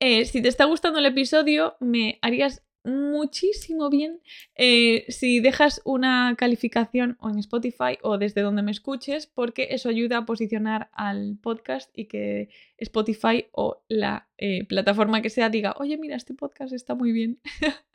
Eh, 0.00 0.24
si 0.24 0.40
te 0.40 0.48
está 0.48 0.64
gustando 0.64 0.98
el 0.98 1.06
episodio, 1.06 1.76
me 1.80 2.18
harías 2.22 2.62
muchísimo 2.82 3.90
bien 3.90 4.20
eh, 4.56 5.04
si 5.08 5.38
dejas 5.38 5.80
una 5.84 6.34
calificación 6.36 7.16
o 7.20 7.30
en 7.30 7.38
Spotify 7.38 7.98
o 8.02 8.18
desde 8.18 8.40
donde 8.40 8.62
me 8.62 8.72
escuches, 8.72 9.26
porque 9.26 9.68
eso 9.70 9.88
ayuda 9.90 10.16
a 10.18 10.24
posicionar 10.24 10.90
al 10.92 11.36
podcast 11.40 11.90
y 11.96 12.06
que 12.06 12.48
Spotify 12.78 13.46
o 13.52 13.84
la 13.86 14.28
eh, 14.38 14.64
plataforma 14.64 15.22
que 15.22 15.30
sea 15.30 15.50
diga, 15.50 15.74
oye, 15.78 15.98
mira, 15.98 16.16
este 16.16 16.34
podcast 16.34 16.72
está 16.72 16.94
muy 16.94 17.12
bien. 17.12 17.38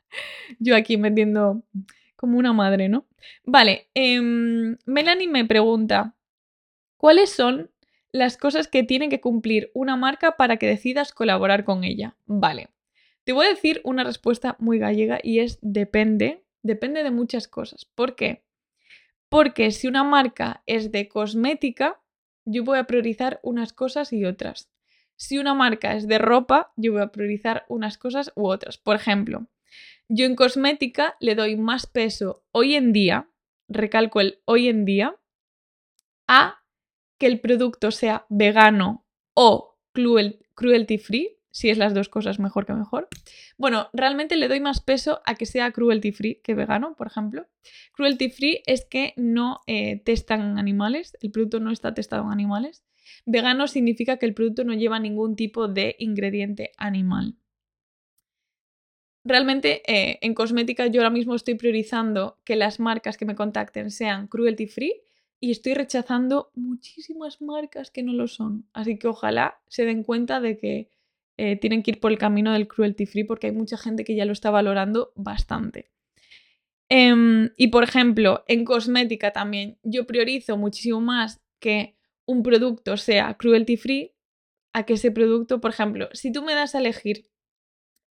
Yo 0.60 0.76
aquí 0.76 0.96
vendiendo 0.96 1.64
como 2.16 2.38
una 2.38 2.52
madre, 2.52 2.88
¿no? 2.88 3.06
Vale, 3.44 3.88
em, 3.92 4.78
Melanie 4.86 5.28
me 5.28 5.44
pregunta, 5.44 6.14
¿cuáles 6.96 7.30
son 7.30 7.70
las 8.12 8.36
cosas 8.36 8.68
que 8.68 8.82
tiene 8.82 9.08
que 9.08 9.20
cumplir 9.20 9.70
una 9.74 9.96
marca 9.96 10.36
para 10.36 10.56
que 10.56 10.66
decidas 10.66 11.12
colaborar 11.12 11.64
con 11.64 11.84
ella. 11.84 12.16
Vale. 12.26 12.70
Te 13.24 13.32
voy 13.32 13.46
a 13.46 13.50
decir 13.50 13.80
una 13.84 14.04
respuesta 14.04 14.56
muy 14.58 14.78
gallega 14.78 15.20
y 15.22 15.40
es 15.40 15.58
depende, 15.60 16.44
depende 16.62 17.02
de 17.02 17.10
muchas 17.10 17.48
cosas. 17.48 17.84
¿Por 17.84 18.16
qué? 18.16 18.44
Porque 19.28 19.70
si 19.70 19.86
una 19.86 20.04
marca 20.04 20.62
es 20.66 20.90
de 20.90 21.08
cosmética, 21.08 22.00
yo 22.46 22.64
voy 22.64 22.78
a 22.78 22.84
priorizar 22.84 23.40
unas 23.42 23.74
cosas 23.74 24.12
y 24.12 24.24
otras. 24.24 24.70
Si 25.16 25.36
una 25.36 25.52
marca 25.52 25.94
es 25.94 26.08
de 26.08 26.18
ropa, 26.18 26.72
yo 26.76 26.92
voy 26.92 27.02
a 27.02 27.12
priorizar 27.12 27.66
unas 27.68 27.98
cosas 27.98 28.32
u 28.36 28.46
otras. 28.48 28.78
Por 28.78 28.96
ejemplo, 28.96 29.48
yo 30.08 30.24
en 30.24 30.36
cosmética 30.36 31.16
le 31.20 31.34
doy 31.34 31.56
más 31.56 31.86
peso 31.86 32.44
hoy 32.52 32.76
en 32.76 32.92
día, 32.92 33.28
recalco 33.68 34.20
el 34.20 34.40
hoy 34.46 34.68
en 34.68 34.86
día, 34.86 35.16
a 36.26 36.62
que 37.18 37.26
el 37.26 37.40
producto 37.40 37.90
sea 37.90 38.26
vegano 38.28 39.04
o 39.34 39.76
cruelty 39.92 40.98
free, 40.98 41.36
si 41.50 41.70
es 41.70 41.78
las 41.78 41.92
dos 41.92 42.08
cosas 42.08 42.38
mejor 42.38 42.66
que 42.66 42.72
mejor. 42.72 43.08
Bueno, 43.56 43.88
realmente 43.92 44.36
le 44.36 44.48
doy 44.48 44.60
más 44.60 44.80
peso 44.80 45.20
a 45.26 45.34
que 45.34 45.46
sea 45.46 45.72
cruelty 45.72 46.12
free 46.12 46.40
que 46.42 46.54
vegano, 46.54 46.94
por 46.96 47.08
ejemplo. 47.08 47.46
Cruelty 47.92 48.30
free 48.30 48.62
es 48.66 48.84
que 48.84 49.12
no 49.16 49.60
eh, 49.66 50.00
testan 50.04 50.58
animales, 50.58 51.16
el 51.20 51.32
producto 51.32 51.58
no 51.60 51.72
está 51.72 51.94
testado 51.94 52.24
en 52.24 52.30
animales. 52.30 52.84
Vegano 53.26 53.66
significa 53.66 54.18
que 54.18 54.26
el 54.26 54.34
producto 54.34 54.64
no 54.64 54.74
lleva 54.74 55.00
ningún 55.00 55.34
tipo 55.34 55.66
de 55.68 55.96
ingrediente 55.98 56.72
animal. 56.76 57.36
Realmente 59.24 59.82
eh, 59.86 60.18
en 60.22 60.34
cosmética 60.34 60.86
yo 60.86 61.00
ahora 61.00 61.10
mismo 61.10 61.34
estoy 61.34 61.54
priorizando 61.54 62.38
que 62.44 62.56
las 62.56 62.80
marcas 62.80 63.18
que 63.18 63.26
me 63.26 63.34
contacten 63.34 63.90
sean 63.90 64.26
cruelty 64.28 64.66
free 64.66 65.02
y 65.40 65.50
estoy 65.52 65.74
rechazando 65.74 66.50
muchísimas 66.54 67.40
marcas 67.40 67.90
que 67.90 68.02
no 68.02 68.12
lo 68.12 68.26
son. 68.26 68.66
Así 68.72 68.98
que 68.98 69.08
ojalá 69.08 69.60
se 69.68 69.84
den 69.84 70.02
cuenta 70.02 70.40
de 70.40 70.58
que 70.58 70.90
eh, 71.36 71.56
tienen 71.56 71.82
que 71.82 71.92
ir 71.92 72.00
por 72.00 72.10
el 72.10 72.18
camino 72.18 72.52
del 72.52 72.66
cruelty 72.66 73.06
free 73.06 73.24
porque 73.24 73.48
hay 73.48 73.52
mucha 73.52 73.76
gente 73.76 74.04
que 74.04 74.16
ya 74.16 74.24
lo 74.24 74.32
está 74.32 74.50
valorando 74.50 75.12
bastante. 75.14 75.90
Em, 76.88 77.50
y 77.56 77.68
por 77.68 77.84
ejemplo, 77.84 78.44
en 78.48 78.64
cosmética 78.64 79.32
también 79.32 79.78
yo 79.82 80.06
priorizo 80.06 80.56
muchísimo 80.56 81.00
más 81.00 81.40
que 81.60 81.96
un 82.26 82.42
producto 82.42 82.96
sea 82.96 83.34
cruelty 83.34 83.76
free 83.76 84.14
a 84.72 84.84
que 84.84 84.94
ese 84.94 85.10
producto, 85.10 85.60
por 85.60 85.70
ejemplo, 85.70 86.08
si 86.12 86.32
tú 86.32 86.42
me 86.42 86.54
das 86.54 86.74
a 86.74 86.78
elegir 86.78 87.28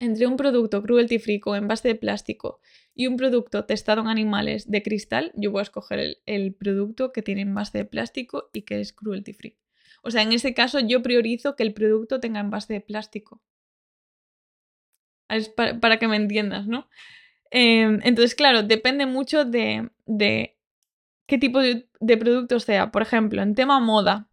entre 0.00 0.26
un 0.26 0.36
producto 0.36 0.82
cruelty 0.82 1.18
free 1.18 1.40
con 1.40 1.56
envase 1.56 1.88
de 1.88 1.94
plástico 1.96 2.60
y 2.98 3.06
un 3.06 3.16
producto 3.16 3.64
testado 3.64 4.00
en 4.00 4.08
animales 4.08 4.68
de 4.68 4.82
cristal, 4.82 5.30
yo 5.36 5.52
voy 5.52 5.60
a 5.60 5.62
escoger 5.62 6.16
el, 6.26 6.54
producto 6.54 7.12
que 7.12 7.22
tiene 7.22 7.42
envase 7.42 7.78
de 7.78 7.84
plástico 7.84 8.50
y 8.52 8.62
que 8.62 8.80
es 8.80 8.92
cruelty 8.92 9.32
free. 9.32 9.56
O 10.02 10.10
sea, 10.10 10.22
en 10.22 10.32
ese 10.32 10.52
caso 10.52 10.80
yo 10.80 11.00
priorizo 11.00 11.54
que 11.54 11.62
el 11.62 11.74
producto 11.74 12.18
tenga 12.18 12.40
envase 12.40 12.72
de 12.72 12.80
plástico. 12.80 13.40
Es 15.28 15.48
para, 15.48 16.00
que 16.00 16.08
me 16.08 16.16
entiendas, 16.16 16.66
¿no? 16.66 16.88
Em, 17.52 18.00
entonces, 18.02 18.34
claro, 18.34 18.64
depende 18.64 19.06
mucho 19.06 19.44
de, 19.44 19.90
qué 21.26 21.38
tipo 21.38 21.60
de, 21.60 21.88
de 22.00 22.16
producto 22.16 22.58
sea. 22.58 22.90
Por 22.90 23.02
ejemplo, 23.02 23.42
en 23.42 23.54
tema 23.54 23.78
moda, 23.78 24.28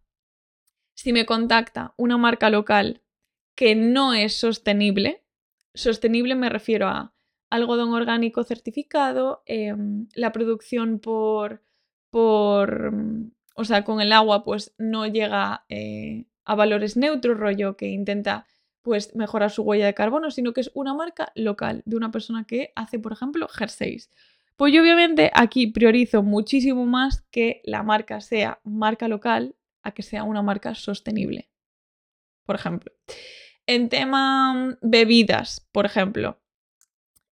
si 0.94 1.12
me 1.12 1.24
contacta 1.24 1.94
una 1.96 2.16
marca 2.16 2.50
local 2.50 3.00
que 3.54 3.76
no 3.76 4.12
es 4.12 4.34
sostenible, 4.34 5.22
sostenible 5.72 6.34
me 6.34 6.48
refiero 6.48 6.88
a 6.88 7.15
algodón 7.56 7.92
orgánico 7.92 8.44
certificado, 8.44 9.42
em, 9.46 10.08
la 10.14 10.32
producción 10.32 10.98
por, 10.98 11.62
por, 12.10 12.92
o 13.54 13.64
sea, 13.64 13.84
con 13.84 14.00
el 14.00 14.12
agua 14.12 14.44
pues 14.44 14.74
no 14.78 15.06
llega 15.06 15.64
eh, 15.68 16.26
a 16.44 16.54
valores 16.54 16.96
neutros, 16.96 17.38
rollo 17.38 17.76
que 17.76 17.88
intenta 17.88 18.46
pues 18.82 19.16
mejorar 19.16 19.50
su 19.50 19.62
huella 19.62 19.86
de 19.86 19.94
carbono, 19.94 20.30
sino 20.30 20.52
que 20.52 20.60
es 20.60 20.70
una 20.74 20.94
marca 20.94 21.32
local 21.34 21.82
de 21.86 21.96
una 21.96 22.12
persona 22.12 22.44
que 22.44 22.72
hace, 22.76 23.00
por 23.00 23.12
ejemplo, 23.12 23.48
jerseys. 23.48 24.10
Pues 24.56 24.72
yo 24.72 24.80
obviamente 24.80 25.30
aquí 25.34 25.66
priorizo 25.66 26.22
muchísimo 26.22 26.86
más 26.86 27.22
que 27.30 27.60
la 27.64 27.82
marca 27.82 28.20
sea 28.20 28.60
marca 28.62 29.08
local 29.08 29.56
a 29.82 29.92
que 29.92 30.02
sea 30.02 30.22
una 30.22 30.40
marca 30.40 30.74
sostenible. 30.74 31.50
Por 32.44 32.56
ejemplo. 32.56 32.92
En 33.66 33.88
tema 33.88 34.78
bebidas, 34.80 35.66
por 35.72 35.84
ejemplo, 35.84 36.40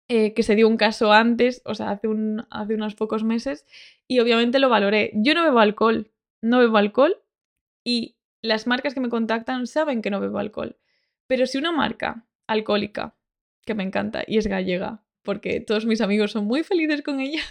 eh, 0.08 0.34
que 0.34 0.42
se 0.42 0.54
dio 0.54 0.68
un 0.68 0.76
caso 0.76 1.12
antes, 1.12 1.62
o 1.64 1.74
sea, 1.74 1.90
hace, 1.90 2.08
un, 2.08 2.46
hace 2.50 2.74
unos 2.74 2.94
pocos 2.94 3.24
meses, 3.24 3.66
y 4.06 4.20
obviamente 4.20 4.58
lo 4.58 4.68
valoré. 4.68 5.10
Yo 5.14 5.34
no 5.34 5.42
bebo 5.42 5.60
alcohol, 5.60 6.10
no 6.42 6.58
bebo 6.58 6.76
alcohol, 6.76 7.16
y 7.84 8.16
las 8.42 8.66
marcas 8.66 8.94
que 8.94 9.00
me 9.00 9.08
contactan 9.08 9.66
saben 9.66 10.02
que 10.02 10.10
no 10.10 10.20
bebo 10.20 10.38
alcohol. 10.38 10.76
Pero 11.26 11.46
si 11.46 11.58
una 11.58 11.72
marca 11.72 12.26
alcohólica, 12.46 13.16
que 13.64 13.74
me 13.74 13.82
encanta, 13.82 14.24
y 14.26 14.38
es 14.38 14.46
gallega, 14.46 15.02
porque 15.22 15.60
todos 15.60 15.86
mis 15.86 16.02
amigos 16.02 16.32
son 16.32 16.44
muy 16.44 16.64
felices 16.64 17.02
con 17.02 17.20
ella, 17.20 17.42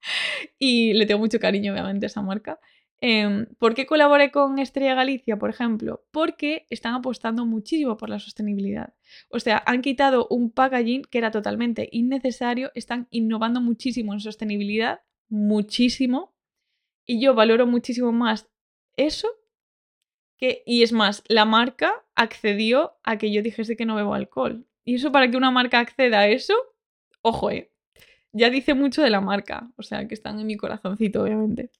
y 0.58 0.92
le 0.94 1.06
tengo 1.06 1.20
mucho 1.20 1.38
cariño, 1.38 1.72
obviamente, 1.72 2.06
a 2.06 2.08
esa 2.08 2.22
marca, 2.22 2.58
Em, 3.02 3.46
¿Por 3.58 3.74
qué 3.74 3.86
colaboré 3.86 4.30
con 4.30 4.58
Estrella 4.58 4.94
Galicia, 4.94 5.38
por 5.38 5.48
ejemplo? 5.50 6.04
Porque 6.10 6.66
están 6.68 6.94
apostando 6.94 7.46
muchísimo 7.46 7.96
por 7.96 8.10
la 8.10 8.18
sostenibilidad. 8.18 8.94
O 9.30 9.40
sea, 9.40 9.62
han 9.66 9.80
quitado 9.80 10.26
un 10.28 10.50
packaging 10.50 11.02
que 11.02 11.18
era 11.18 11.30
totalmente 11.30 11.88
innecesario, 11.92 12.70
están 12.74 13.08
innovando 13.10 13.60
muchísimo 13.62 14.12
en 14.12 14.20
sostenibilidad, 14.20 15.00
muchísimo, 15.28 16.34
y 17.06 17.20
yo 17.20 17.34
valoro 17.34 17.66
muchísimo 17.66 18.12
más 18.12 18.48
eso 18.96 19.28
que, 20.36 20.62
y 20.66 20.82
es 20.82 20.92
más, 20.92 21.22
la 21.28 21.44
marca 21.44 22.04
accedió 22.14 22.98
a 23.02 23.18
que 23.18 23.32
yo 23.32 23.42
dijese 23.42 23.76
que 23.76 23.86
no 23.86 23.96
bebo 23.96 24.14
alcohol. 24.14 24.66
Y 24.84 24.96
eso 24.96 25.12
para 25.12 25.30
que 25.30 25.36
una 25.36 25.50
marca 25.50 25.80
acceda 25.80 26.20
a 26.20 26.28
eso, 26.28 26.54
ojo, 27.22 27.50
eh, 27.50 27.70
ya 28.32 28.50
dice 28.50 28.74
mucho 28.74 29.02
de 29.02 29.10
la 29.10 29.20
marca, 29.20 29.70
o 29.76 29.82
sea, 29.82 30.06
que 30.06 30.14
están 30.14 30.38
en 30.40 30.46
mi 30.46 30.56
corazoncito, 30.56 31.22
obviamente. 31.22 31.70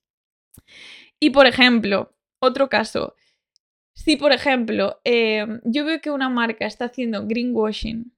Y 1.20 1.30
por 1.30 1.46
ejemplo, 1.46 2.14
otro 2.40 2.68
caso, 2.68 3.14
si 3.94 4.16
por 4.16 4.32
ejemplo 4.32 5.00
em, 5.04 5.60
yo 5.64 5.84
veo 5.84 6.00
que 6.00 6.10
una 6.10 6.30
marca 6.30 6.66
está 6.66 6.86
haciendo 6.86 7.26
greenwashing 7.26 8.12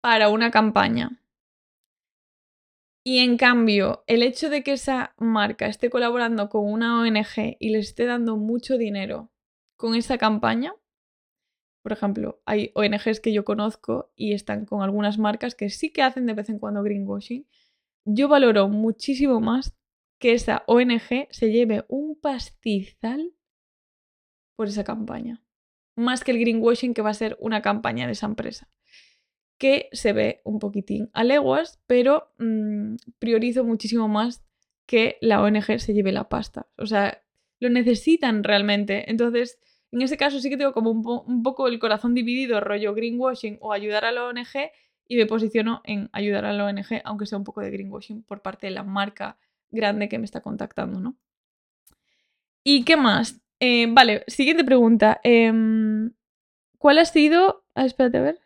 para 0.00 0.30
una 0.30 0.50
campaña 0.50 1.20
y 3.06 3.18
en 3.18 3.36
cambio 3.36 4.02
el 4.06 4.22
hecho 4.22 4.48
de 4.48 4.62
que 4.62 4.72
esa 4.72 5.14
marca 5.18 5.66
esté 5.66 5.90
colaborando 5.90 6.48
con 6.48 6.64
una 6.64 7.00
ONG 7.00 7.56
y 7.60 7.70
le 7.70 7.78
esté 7.78 8.06
dando 8.06 8.36
mucho 8.38 8.78
dinero 8.78 9.30
con 9.76 9.94
esa 9.94 10.16
campaña, 10.16 10.74
por 11.82 11.92
ejemplo, 11.92 12.40
hay 12.46 12.70
ONGs 12.74 13.20
que 13.20 13.34
yo 13.34 13.44
conozco 13.44 14.10
y 14.16 14.32
están 14.32 14.64
con 14.64 14.82
algunas 14.82 15.18
marcas 15.18 15.54
que 15.54 15.68
sí 15.68 15.92
que 15.92 16.02
hacen 16.02 16.24
de 16.24 16.32
vez 16.32 16.48
en 16.48 16.58
cuando 16.58 16.82
greenwashing, 16.82 17.46
yo 18.06 18.28
valoro 18.28 18.68
muchísimo 18.68 19.40
más 19.40 19.74
que 20.18 20.32
esa 20.32 20.64
ONG 20.66 21.28
se 21.30 21.50
lleve 21.50 21.84
un 21.88 22.18
pastizal 22.18 23.32
por 24.56 24.68
esa 24.68 24.84
campaña. 24.84 25.42
Más 25.96 26.24
que 26.24 26.32
el 26.32 26.40
greenwashing 26.40 26.94
que 26.94 27.02
va 27.02 27.10
a 27.10 27.14
ser 27.14 27.36
una 27.40 27.62
campaña 27.62 28.06
de 28.06 28.12
esa 28.12 28.26
empresa. 28.26 28.68
Que 29.58 29.88
se 29.92 30.12
ve 30.12 30.40
un 30.44 30.58
poquitín 30.58 31.10
a 31.12 31.24
leguas, 31.24 31.80
pero 31.86 32.32
mm, 32.38 32.96
priorizo 33.18 33.64
muchísimo 33.64 34.08
más 34.08 34.44
que 34.86 35.18
la 35.20 35.42
ONG 35.42 35.78
se 35.78 35.94
lleve 35.94 36.12
la 36.12 36.28
pasta. 36.28 36.66
O 36.76 36.86
sea, 36.86 37.22
lo 37.60 37.70
necesitan 37.70 38.44
realmente. 38.44 39.10
Entonces, 39.10 39.58
en 39.92 40.02
ese 40.02 40.16
caso 40.16 40.40
sí 40.40 40.50
que 40.50 40.56
tengo 40.56 40.72
como 40.72 40.90
un, 40.90 41.04
un 41.26 41.42
poco 41.42 41.68
el 41.68 41.78
corazón 41.78 42.14
dividido, 42.14 42.60
rollo 42.60 42.94
greenwashing 42.94 43.58
o 43.60 43.72
ayudar 43.72 44.04
a 44.04 44.12
la 44.12 44.24
ONG, 44.24 44.70
y 45.06 45.16
me 45.16 45.26
posiciono 45.26 45.80
en 45.84 46.08
ayudar 46.12 46.44
a 46.44 46.52
la 46.52 46.64
ONG, 46.64 47.02
aunque 47.04 47.26
sea 47.26 47.38
un 47.38 47.44
poco 47.44 47.60
de 47.60 47.70
greenwashing 47.70 48.22
por 48.22 48.42
parte 48.42 48.66
de 48.66 48.72
la 48.72 48.82
marca 48.82 49.36
grande 49.70 50.08
que 50.08 50.18
me 50.18 50.24
está 50.24 50.40
contactando, 50.40 51.00
¿no? 51.00 51.16
¿Y 52.64 52.84
qué 52.84 52.96
más? 52.96 53.40
Eh, 53.60 53.86
vale, 53.88 54.24
siguiente 54.26 54.64
pregunta. 54.64 55.20
Em, 55.22 56.12
¿Cuál 56.78 56.98
ha 56.98 57.04
sido... 57.04 57.64
Ah, 57.74 57.86
espérate 57.86 58.18
a 58.18 58.22
ver. 58.22 58.40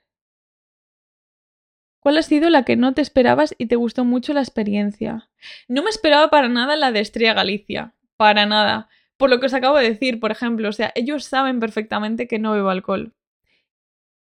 ¿Cuál 2.01 2.19
ha 2.19 2.23
sido 2.23 2.51
la 2.51 2.64
que 2.64 2.77
no 2.77 2.95
te 2.95 3.03
esperabas 3.03 3.55
y 3.59 3.66
te 3.66 3.77
gustó 3.77 4.05
mucho 4.05 4.33
la 4.33 4.41
experiencia? 4.41 5.29
No 5.66 5.83
me 5.83 5.91
esperaba 5.91 6.31
para 6.31 6.49
nada 6.49 6.77
la 6.77 6.93
de 6.93 7.01
Estrella 7.01 7.35
Galicia. 7.35 7.95
Para 8.16 8.47
nada. 8.47 8.89
Por 9.16 9.31
lo 9.31 9.41
que 9.41 9.47
os 9.47 9.55
acabo 9.55 9.77
de 9.77 9.91
decir, 9.91 10.21
por 10.21 10.31
ejemplo, 10.31 10.69
o 10.69 10.73
sea, 10.73 10.93
ellos 10.95 11.25
saben 11.25 11.59
perfectamente 11.59 12.29
que 12.29 12.39
no 12.39 12.53
bebo 12.53 12.71
alcohol. 12.71 13.14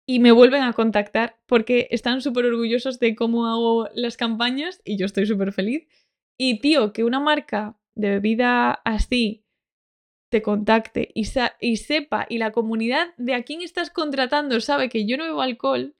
Y 0.06 0.18
me 0.18 0.32
vuelven 0.32 0.62
a 0.62 0.72
contactar 0.72 1.38
porque 1.46 1.86
están 1.92 2.20
súper 2.20 2.46
orgullosos 2.46 2.98
de 2.98 3.14
cómo 3.14 3.46
hago 3.46 3.88
las 3.94 4.16
campañas 4.16 4.82
y 4.84 4.96
yo 4.96 5.06
estoy 5.06 5.26
súper 5.26 5.52
feliz. 5.52 5.86
Y 6.42 6.60
tío, 6.60 6.94
que 6.94 7.04
una 7.04 7.20
marca 7.20 7.78
de 7.94 8.08
bebida 8.08 8.72
así 8.86 9.44
te 10.30 10.40
contacte 10.40 11.10
y, 11.12 11.26
sepa 11.26 12.24
y 12.30 12.38
la 12.38 12.50
comunidad 12.50 13.14
de 13.18 13.34
a 13.34 13.42
quién 13.42 13.60
estás 13.60 13.90
contratando 13.90 14.58
sabe 14.62 14.88
que 14.88 15.04
yo 15.04 15.18
no 15.18 15.24
bebo 15.24 15.42
alcohol, 15.42 15.94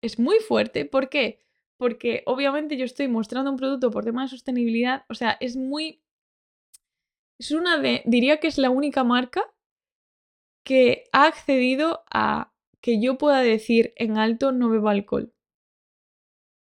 es 0.00 0.20
muy 0.20 0.38
fuerte. 0.38 0.84
¿Por 0.84 1.08
qué? 1.08 1.40
Porque 1.76 2.22
obviamente 2.26 2.76
yo 2.76 2.84
estoy 2.84 3.08
mostrando 3.08 3.50
un 3.50 3.56
producto 3.56 3.90
por 3.90 4.04
tema 4.04 4.22
de 4.22 4.28
sostenibilidad. 4.28 5.06
O 5.08 5.14
sea, 5.14 5.36
es 5.40 5.56
muy... 5.56 6.04
Es 7.40 7.50
una 7.50 7.76
de... 7.76 8.02
Diría 8.04 8.38
que 8.38 8.46
es 8.46 8.58
la 8.58 8.70
única 8.70 9.02
marca 9.02 9.52
que 10.64 11.08
ha 11.10 11.26
accedido 11.26 12.04
a 12.12 12.54
que 12.80 13.02
yo 13.02 13.18
pueda 13.18 13.40
decir 13.40 13.92
en 13.96 14.18
alto 14.18 14.52
no 14.52 14.70
bebo 14.70 14.88
alcohol. 14.88 15.34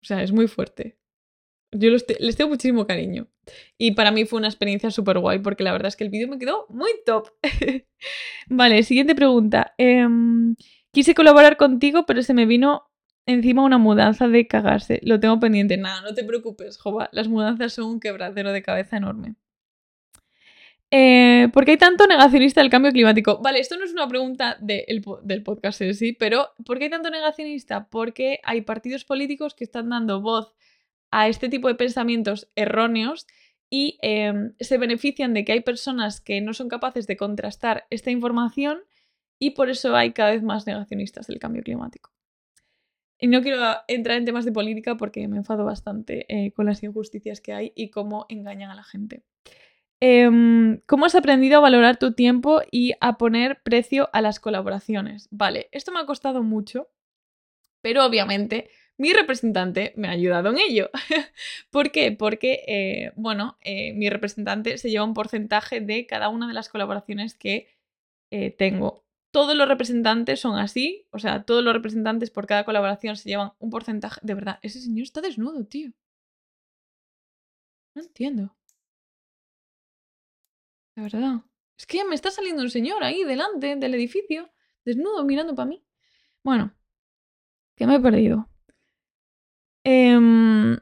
O 0.02 0.06
sea, 0.06 0.24
es 0.24 0.32
muy 0.32 0.48
fuerte. 0.48 0.98
Yo 1.74 1.90
les 1.92 2.36
tengo 2.36 2.50
muchísimo 2.50 2.86
cariño. 2.88 3.28
Y 3.78 3.92
para 3.92 4.12
mí 4.12 4.26
fue 4.26 4.40
una 4.40 4.48
experiencia 4.48 4.92
súper 4.92 5.20
guay 5.20 5.40
porque 5.40 5.64
la 5.64 5.72
verdad 5.72 5.88
es 5.88 5.96
que 5.96 6.04
el 6.04 6.10
vídeo 6.10 6.28
me 6.28 6.38
quedó 6.38 6.66
muy 6.70 6.92
top. 7.06 7.30
vale, 8.48 8.84
siguiente 8.84 9.16
pregunta. 9.16 9.74
Em, 9.78 10.56
quise 10.92 11.14
colaborar 11.16 11.58
contigo, 11.58 12.06
pero 12.06 12.22
se 12.24 12.34
me 12.34 12.46
vino 12.46 12.90
encima 13.26 13.64
una 13.64 13.78
mudanza 13.78 14.28
de 14.28 14.48
cagarse. 14.48 15.00
Lo 15.04 15.20
tengo 15.20 15.40
pendiente. 15.40 15.78
Nada, 15.78 16.02
no 16.02 16.14
te 16.14 16.24
preocupes, 16.24 16.78
Jova. 16.78 17.10
Las 17.12 17.28
mudanzas 17.28 17.74
son 17.74 17.86
un 17.86 18.00
quebradero 18.00 18.52
de 18.52 18.62
cabeza 18.62 18.98
enorme. 18.98 19.36
Eh, 20.96 21.50
¿Por 21.52 21.66
qué 21.66 21.72
hay 21.72 21.78
tanto 21.78 22.06
negacionista 22.06 22.62
del 22.62 22.70
cambio 22.70 22.92
climático? 22.92 23.40
Vale, 23.42 23.60
esto 23.60 23.78
no 23.78 23.84
es 23.84 23.92
una 23.92 24.08
pregunta 24.08 24.58
del 24.62 25.42
podcast 25.44 25.82
en 25.82 25.96
sí, 25.96 26.14
pero 26.14 26.50
¿por 26.64 26.78
qué 26.78 26.84
hay 26.84 26.90
tanto 26.92 27.10
negacionista? 27.10 27.88
Porque 27.90 28.40
hay 28.44 28.62
partidos 28.62 29.04
políticos 29.04 29.56
que 29.56 29.64
están 29.64 29.90
dando 29.90 30.22
voz 30.22 30.54
a 31.14 31.28
este 31.28 31.48
tipo 31.48 31.68
de 31.68 31.76
pensamientos 31.76 32.50
erróneos 32.56 33.28
y 33.70 34.00
em, 34.02 34.54
se 34.60 34.80
benefician 34.80 35.34
de 35.36 35.46
que 35.46 35.52
hay 35.52 35.62
personas 35.62 36.20
que 36.20 36.42
no 36.42 36.54
son 36.54 36.70
capaces 36.70 37.06
de 37.06 37.18
contrastar 37.18 37.86
esta 37.92 38.10
información 38.10 38.80
y 39.40 39.52
por 39.52 39.70
eso 39.70 39.96
hay 39.96 40.12
cada 40.12 40.32
vez 40.32 40.42
más 40.42 40.66
negacionistas 40.66 41.28
del 41.28 41.38
cambio 41.38 41.62
climático. 41.62 42.12
Y 43.20 43.28
no 43.28 43.42
quiero 43.44 43.62
entrar 43.88 44.18
en 44.18 44.26
temas 44.26 44.44
de 44.44 44.52
política 44.52 44.98
porque 44.98 45.28
me 45.28 45.38
enfado 45.38 45.66
bastante 45.66 46.26
eh, 46.30 46.52
con 46.52 46.66
las 46.66 46.82
injusticias 46.82 47.42
que 47.42 47.54
hay 47.54 47.72
y 47.76 47.92
cómo 47.92 48.26
engañan 48.28 48.72
a 48.72 48.76
la 48.76 48.84
gente. 48.84 49.24
Em, 50.00 50.82
¿Cómo 50.88 51.06
has 51.06 51.16
aprendido 51.16 51.58
a 51.58 51.62
valorar 51.62 51.98
tu 51.98 52.14
tiempo 52.14 52.62
y 52.72 52.94
a 53.02 53.18
poner 53.20 53.62
precio 53.62 54.10
a 54.14 54.22
las 54.22 54.40
colaboraciones? 54.40 55.28
Vale, 55.32 55.70
esto 55.72 55.92
me 55.92 56.00
ha 56.00 56.06
costado 56.06 56.42
mucho, 56.42 56.90
pero 57.82 58.04
obviamente 58.04 58.70
mi 58.98 59.12
representante 59.14 59.94
me 59.96 60.08
ha 60.08 60.12
ayudado 60.12 60.50
en 60.52 60.58
ello. 60.60 60.90
¿Por 61.72 61.92
qué? 61.92 62.12
Porque, 62.12 62.64
eh, 62.68 63.12
bueno, 63.16 63.58
eh, 63.62 63.94
mi 63.94 64.10
representante 64.10 64.78
se 64.78 64.90
lleva 64.90 65.06
un 65.06 65.14
porcentaje 65.14 65.82
de 65.82 66.06
cada 66.06 66.30
una 66.30 66.48
de 66.48 66.54
las 66.54 66.70
colaboraciones 66.70 67.36
que 67.36 67.68
eh, 68.32 68.52
tengo. 68.52 69.06
Todos 69.32 69.56
los 69.56 69.68
representantes 69.68 70.40
son 70.40 70.58
así, 70.60 71.08
o 71.12 71.20
sea, 71.20 71.44
todos 71.46 71.64
los 71.64 71.74
representantes 71.74 72.30
por 72.32 72.48
cada 72.48 72.66
colaboración 72.66 73.18
se 73.18 73.30
llevan 73.30 73.54
un 73.60 73.70
porcentaje. 73.72 74.20
De 74.24 74.36
verdad, 74.36 74.60
ese 74.62 74.80
señor 74.82 75.04
está 75.04 75.22
desnudo, 75.22 75.66
tío. 75.66 75.92
No 77.96 78.02
entiendo. 78.04 78.56
De 80.96 81.04
verdad. 81.04 81.42
Es 81.78 81.86
que 81.88 82.04
me 82.06 82.16
está 82.16 82.32
saliendo 82.32 82.62
un 82.62 82.70
señor 82.70 83.04
ahí 83.04 83.24
delante 83.24 83.76
del 83.76 83.94
edificio, 83.96 84.52
desnudo, 84.86 85.24
mirando 85.26 85.56
para 85.56 85.68
mí. 85.70 85.84
Bueno, 86.44 86.74
que 87.76 87.88
me 87.88 87.96
he 87.96 88.00
perdido. 88.00 88.50
Em, 89.84 90.74
mm, 90.74 90.78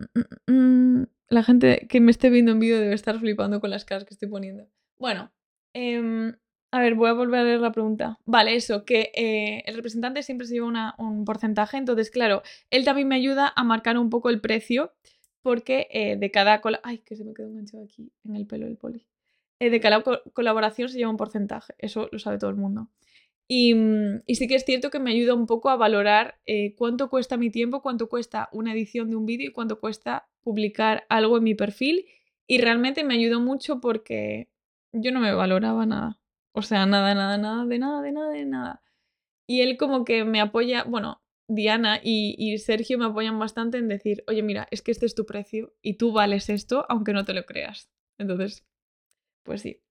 mm, 0.47 1.07
la 1.29 1.43
gente 1.43 1.87
que 1.89 1.99
me 1.99 2.11
esté 2.11 2.29
viendo 2.29 2.51
en 2.51 2.59
vídeo 2.59 2.79
debe 2.79 2.93
estar 2.93 3.19
flipando 3.19 3.59
con 3.59 3.69
las 3.69 3.85
caras 3.85 4.05
que 4.05 4.13
estoy 4.13 4.29
poniendo. 4.29 4.67
Bueno, 4.99 5.31
em, 5.73 6.33
a 6.71 6.79
ver, 6.79 6.95
voy 6.95 7.09
a 7.09 7.13
volver 7.13 7.39
a 7.39 7.43
leer 7.43 7.59
la 7.59 7.71
pregunta. 7.71 8.19
Vale, 8.25 8.55
eso, 8.55 8.85
que 8.85 9.11
eh, 9.15 9.63
el 9.65 9.75
representante 9.75 10.23
siempre 10.23 10.47
se 10.47 10.53
lleva 10.53 10.95
un 10.97 11.25
porcentaje, 11.25 11.77
entonces, 11.77 12.11
claro, 12.11 12.43
él 12.69 12.85
también 12.85 13.07
me 13.07 13.15
ayuda 13.15 13.51
a 13.55 13.63
marcar 13.63 13.97
un 13.97 14.09
poco 14.09 14.29
el 14.29 14.39
precio, 14.39 14.93
porque 15.41 15.87
eh, 15.91 16.17
de 16.17 16.31
cada... 16.31 16.61
Ay, 16.83 16.99
que 16.99 17.15
se 17.15 17.25
me 17.25 17.33
quedó 17.33 17.47
enganchado 17.47 17.83
aquí 17.83 18.11
en 18.23 18.35
el 18.35 18.45
pelo 18.47 18.67
del 18.67 18.77
poli. 18.77 19.05
Eh, 19.59 19.69
de 19.69 19.79
cada 19.79 20.03
colaboración 20.33 20.89
se 20.89 20.97
lleva 20.97 21.11
un 21.11 21.17
porcentaje, 21.17 21.75
eso 21.77 22.09
lo 22.11 22.19
sabe 22.19 22.37
todo 22.37 22.49
el 22.49 22.55
mundo. 22.55 22.89
Y, 23.53 23.73
mm, 23.73 24.23
y, 24.27 24.35
sí 24.35 24.47
que 24.47 24.55
es 24.55 24.63
cierto 24.63 24.89
que 24.89 24.99
me 24.99 25.11
ayuda 25.11 25.33
un 25.33 25.45
poco 25.45 25.69
a 25.69 25.75
valorar 25.75 26.39
cuánto 26.77 27.09
cuesta 27.09 27.35
mi 27.35 27.49
tiempo, 27.49 27.81
cuánto 27.81 28.07
cuesta 28.07 28.47
una 28.53 28.71
edición 28.71 29.09
de 29.09 29.17
un 29.17 29.25
vídeo 29.25 29.49
y 29.49 29.51
cuánto 29.51 29.81
cuesta 29.81 30.29
publicar 30.39 31.05
algo 31.09 31.37
en 31.37 31.43
mi 31.43 31.53
perfil. 31.53 32.05
Y 32.47 32.59
realmente 32.59 33.03
me 33.03 33.15
ayudó 33.15 33.41
mucho 33.41 33.81
porque 33.81 34.47
yo 34.93 35.11
no 35.11 35.19
me 35.19 35.33
valoraba 35.33 35.85
nada. 35.85 36.21
O 36.53 36.61
sea, 36.61 36.85
nada, 36.85 37.13
nada, 37.13 37.37
nada, 37.37 37.65
de 37.65 37.77
nada, 37.77 38.01
de 38.01 38.11
nada, 38.13 38.29
de 38.29 38.45
nada. 38.45 38.83
Y 39.47 39.59
él 39.59 39.75
como 39.75 40.05
que 40.05 40.23
me 40.23 40.39
apoya, 40.39 40.85
bueno, 40.85 41.21
Diana 41.49 41.99
y, 42.01 42.57
Sergio 42.57 42.97
me 42.97 43.05
apoyan 43.05 43.37
bastante 43.37 43.79
en 43.79 43.89
decir, 43.89 44.23
oye, 44.27 44.43
mira, 44.43 44.65
es 44.71 44.81
que 44.81 44.91
este 44.91 45.05
es 45.05 45.13
tu 45.13 45.25
precio 45.25 45.73
y 45.81 45.95
tú 45.95 46.13
vales 46.13 46.47
esto 46.49 46.85
aunque 46.87 47.11
no 47.11 47.25
te 47.25 47.33
lo 47.33 47.45
creas. 47.45 47.89
Entonces, 48.17 48.65
pues 49.43 49.61
sí. 49.61 49.81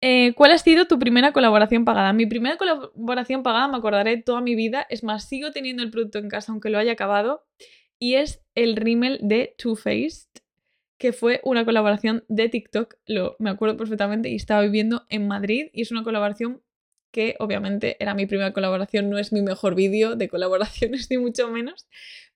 Eh, 0.00 0.32
¿Cuál 0.34 0.52
ha 0.52 0.58
sido 0.58 0.86
tu 0.86 0.98
primera 0.98 1.32
colaboración 1.32 1.84
pagada? 1.84 2.12
Mi 2.12 2.26
primera 2.26 2.56
colaboración 2.56 3.42
pagada 3.42 3.68
me 3.68 3.78
acordaré 3.78 4.22
toda 4.22 4.40
mi 4.40 4.54
vida. 4.54 4.86
Es 4.90 5.02
más, 5.02 5.28
sigo 5.28 5.50
teniendo 5.50 5.82
el 5.82 5.90
producto 5.90 6.18
en 6.18 6.28
casa 6.28 6.52
aunque 6.52 6.70
lo 6.70 6.78
haya 6.78 6.92
acabado. 6.92 7.44
Y 7.98 8.14
es 8.14 8.42
el 8.54 8.76
rímel 8.76 9.18
de 9.22 9.54
Too 9.58 9.74
Faced 9.76 10.28
que 10.98 11.12
fue 11.12 11.40
una 11.44 11.64
colaboración 11.64 12.24
de 12.28 12.48
TikTok, 12.48 12.96
lo, 13.06 13.36
me 13.38 13.50
acuerdo 13.50 13.76
perfectamente, 13.76 14.28
y 14.28 14.34
estaba 14.34 14.62
viviendo 14.62 15.06
en 15.08 15.28
Madrid 15.28 15.68
y 15.72 15.82
es 15.82 15.92
una 15.92 16.02
colaboración 16.02 16.60
que 17.12 17.36
obviamente 17.38 17.96
era 18.00 18.14
mi 18.14 18.26
primera 18.26 18.52
colaboración, 18.52 19.08
no 19.08 19.18
es 19.18 19.32
mi 19.32 19.40
mejor 19.40 19.74
vídeo 19.74 20.16
de 20.16 20.28
colaboraciones 20.28 21.08
ni 21.10 21.18
mucho 21.18 21.48
menos, 21.50 21.86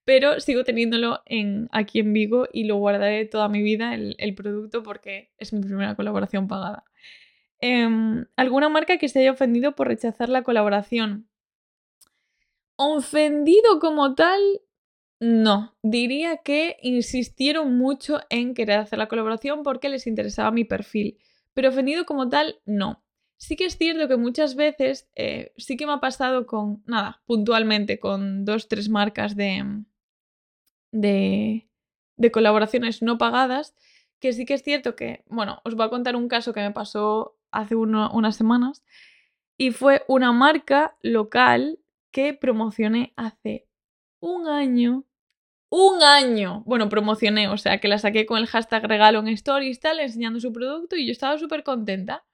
pero 0.04 0.40
sigo 0.40 0.64
teniéndolo 0.64 1.22
en, 1.26 1.68
aquí 1.72 1.98
en 2.00 2.12
Vigo 2.12 2.48
y 2.52 2.64
lo 2.64 2.76
guardaré 2.76 3.26
toda 3.26 3.48
mi 3.48 3.62
vida 3.62 3.94
el, 3.94 4.34
producto 4.34 4.82
porque 4.82 5.30
es 5.38 5.52
mi 5.52 5.60
primera 5.60 5.94
colaboración 5.94 6.48
pagada. 6.48 6.84
Em, 7.62 8.26
¿Alguna 8.36 8.68
marca 8.68 8.98
que 8.98 9.08
se 9.08 9.20
haya 9.20 9.30
ofendido 9.30 9.76
por 9.76 9.86
rechazar 9.86 10.28
la 10.28 10.42
colaboración? 10.42 11.28
Ofendido 12.76 13.78
como 13.78 14.16
tal, 14.16 14.40
no, 15.20 15.76
diría 15.80 16.38
que 16.38 16.76
insistieron 16.82 17.78
mucho 17.78 18.18
en 18.30 18.54
querer 18.54 18.80
hacer 18.80 18.98
la 18.98 19.06
colaboración 19.06 19.62
porque 19.62 19.88
les 19.88 20.08
interesaba 20.08 20.50
mi 20.50 20.64
perfil, 20.64 21.18
pero 21.54 21.68
ofendido 21.68 22.04
como 22.04 22.28
tal, 22.28 22.60
no. 22.66 23.04
Sí 23.36 23.54
que 23.54 23.66
es 23.66 23.78
cierto 23.78 24.08
que 24.08 24.16
muchas 24.16 24.56
veces 24.56 25.08
eh, 25.14 25.52
sí 25.56 25.76
que 25.76 25.86
me 25.86 25.92
ha 25.92 26.00
pasado 26.00 26.46
con, 26.46 26.82
nada, 26.84 27.22
puntualmente, 27.26 28.00
con 28.00 28.44
dos, 28.44 28.66
tres 28.66 28.88
marcas 28.88 29.36
de, 29.36 29.84
de, 30.90 31.68
de 32.16 32.30
colaboraciones 32.32 33.02
no 33.02 33.18
pagadas, 33.18 33.76
que 34.18 34.32
sí 34.32 34.46
que 34.46 34.54
es 34.54 34.64
cierto 34.64 34.96
que, 34.96 35.22
bueno, 35.28 35.60
os 35.64 35.76
voy 35.76 35.86
a 35.86 35.90
contar 35.90 36.16
un 36.16 36.26
caso 36.26 36.52
que 36.52 36.60
me 36.60 36.72
pasó 36.72 37.36
hace 37.52 37.76
unas 37.76 38.36
semanas 38.36 38.82
y 39.56 39.70
fue 39.70 40.04
una 40.08 40.32
marca 40.32 40.96
local 41.02 41.78
que 42.10 42.34
promocioné 42.34 43.12
hace 43.16 43.68
un 44.20 44.48
año 44.48 45.04
un 45.72 46.02
año. 46.02 46.62
Bueno, 46.66 46.90
promocioné, 46.90 47.48
o 47.48 47.56
sea, 47.56 47.78
que 47.78 47.88
la 47.88 47.98
saqué 47.98 48.26
con 48.26 48.38
el 48.38 48.46
hashtag 48.46 48.84
regalo 48.84 49.20
en 49.20 49.28
stories, 49.28 49.80
tal, 49.80 50.00
enseñando 50.00 50.38
su 50.38 50.52
producto 50.52 50.96
y 50.96 51.06
yo 51.06 51.12
estaba 51.12 51.38
súper 51.38 51.64
contenta. 51.64 52.24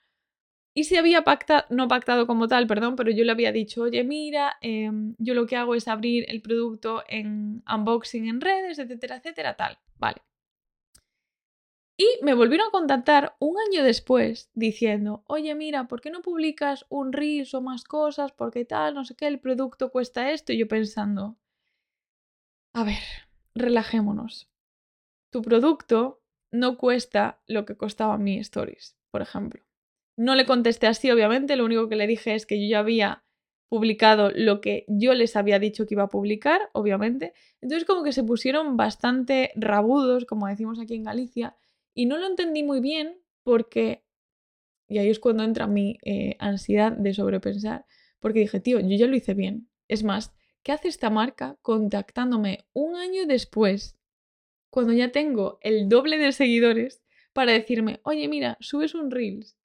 Y 0.75 0.85
se 0.85 0.99
había 0.99 1.23
pactado, 1.23 1.65
no 1.71 1.89
pactado 1.89 2.27
como 2.27 2.49
tal, 2.49 2.67
perdón, 2.67 2.97
pero 2.97 3.11
yo 3.13 3.25
le 3.25 3.33
había 3.33 3.53
dicho, 3.53 3.83
oye, 3.83 4.05
mira, 4.05 4.57
em, 4.61 5.15
yo 5.19 5.35
lo 5.35 5.47
que 5.47 5.57
hago 5.57 5.75
es 5.77 5.89
abrir 5.89 6.25
el 6.29 6.43
producto 6.43 7.05
en 7.09 7.63
unboxing 7.73 8.29
en 8.29 8.41
redes, 8.41 8.79
etcétera, 8.81 9.17
etcétera, 9.19 9.57
tal. 9.57 9.79
Vale. 9.99 10.23
Y 12.01 12.07
me 12.23 12.35
volvieron 12.35 12.69
a 12.69 12.71
contactar 12.71 13.35
un 13.41 13.57
año 13.59 13.83
después 13.83 14.51
diciendo, 14.55 15.25
oye, 15.27 15.57
mira, 15.57 15.89
¿por 15.89 16.01
qué 16.01 16.13
no 16.13 16.23
publicas 16.23 16.87
un 16.89 17.13
Reels 17.13 17.55
o 17.55 17.61
más 17.61 17.83
cosas? 17.83 18.31
Porque 18.31 18.65
tal, 18.65 18.95
no 18.95 19.05
sé 19.05 19.17
qué, 19.17 19.27
el 19.27 19.41
producto 19.41 19.91
cuesta 19.91 20.31
esto. 20.31 20.53
Y 20.53 20.59
yo 20.59 20.69
pensando, 20.69 21.37
a 22.73 22.85
ver, 22.85 23.03
relajémonos. 23.57 24.49
Tu 25.31 25.43
producto 25.43 26.23
no 26.53 26.79
cuesta 26.79 27.41
lo 27.49 27.65
que 27.65 27.77
costaba 27.77 28.17
mi 28.17 28.39
stories, 28.39 28.97
por 29.11 29.21
ejemplo. 29.21 29.65
No 30.17 30.37
le 30.37 30.47
contesté 30.47 30.87
así, 30.87 31.11
obviamente, 31.11 31.57
lo 31.57 31.65
único 31.65 31.89
que 31.89 31.97
le 31.97 32.07
dije 32.07 32.37
es 32.37 32.47
que 32.47 32.61
yo 32.61 32.71
ya 32.71 32.79
había 32.79 33.25
publicado 33.69 34.31
lo 34.31 34.61
que 34.61 34.85
yo 34.89 35.15
les 35.15 35.35
había 35.35 35.59
dicho 35.59 35.87
que 35.87 35.95
iba 35.95 36.05
a 36.05 36.09
publicar, 36.09 36.71
obviamente. 36.73 37.35
Entonces 37.61 37.87
como 37.87 38.05
que 38.05 38.13
se 38.13 38.23
pusieron 38.25 38.77
bastante 38.77 39.53
rabudos, 39.57 40.25
como 40.27 40.47
decimos 40.47 40.79
aquí 40.79 40.95
en 40.95 41.05
Galicia, 41.05 41.57
y 41.99 42.07
no 42.07 42.17
lo 42.17 42.27
entendí 42.27 42.63
muy 42.63 42.81
bien 42.81 43.21
porque, 43.43 44.05
y 44.87 44.99
ahí 44.99 45.11
es 45.11 45.19
cuando 45.19 45.43
entra 45.43 45.67
mi 45.67 45.99
eh, 46.05 46.37
ansiedad 46.39 46.93
de 46.93 47.13
sobrepensar, 47.13 47.87
porque 48.21 48.41
dije, 48.41 48.61
tío, 48.61 48.79
yo 48.79 48.97
ya 48.97 49.07
lo 49.07 49.17
hice 49.17 49.35
bien. 49.35 49.69
Es 49.89 50.05
más, 50.05 50.33
¿Qué 50.63 50.73
hace 50.73 50.89
esta 50.89 51.11
marca 51.11 51.57
contactándome 51.63 52.67
un 52.75 52.97
año 52.97 53.27
después, 53.27 53.97
cuando 54.71 54.93
ya 54.93 55.13
tengo 55.13 55.59
el 55.63 55.89
doble 55.89 56.19
de 56.19 56.33
seguidores, 56.33 57.03
para 57.33 57.53
decirme, 57.53 58.01
oye, 58.03 58.29
mira, 58.29 58.57
subes 58.61 58.95
un 58.95 59.11
Reels? 59.11 59.57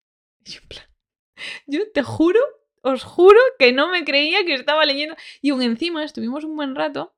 yo, 0.45 0.61
yo 1.67 1.91
te 1.91 2.03
juro, 2.03 2.39
os 2.81 3.03
juro 3.03 3.39
que 3.59 3.73
no 3.73 3.89
me 3.89 4.05
creía 4.05 4.45
que 4.45 4.53
estaba 4.53 4.85
leyendo. 4.85 5.15
Y 5.41 5.49
aún 5.49 5.61
encima 5.61 6.03
estuvimos 6.03 6.43
un 6.43 6.55
buen 6.55 6.73
rato 6.73 7.13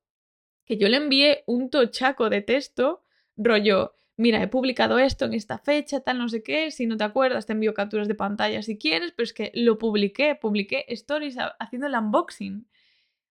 que 0.66 0.78
yo 0.78 0.90
le 0.90 0.98
envié 0.98 1.44
un 1.46 1.70
tochaco 1.70 2.30
de 2.30 2.42
texto, 2.42 3.04
rollo, 3.38 3.96
mira, 4.18 4.42
he 4.42 4.48
publicado 4.48 5.00
esto 5.00 5.26
en 5.26 5.34
esta 5.34 5.58
fecha, 5.60 6.02
tal, 6.02 6.18
no 6.18 6.30
sé 6.30 6.44
qué, 6.44 6.72
si 6.72 6.86
no 6.88 6.98
te 6.98 7.04
acuerdas 7.04 7.46
te 7.46 7.54
envío 7.54 7.74
capturas 7.74 8.08
de 8.08 8.16
pantalla 8.16 8.62
si 8.62 8.78
quieres, 8.78 9.12
pero 9.12 9.26
es 9.26 9.34
que 9.34 9.52
lo 9.54 9.78
publiqué, 9.78 10.36
publiqué 10.36 10.86
stories 10.90 11.38
haciendo 11.60 11.88
el 11.88 11.96
unboxing. 11.96 12.68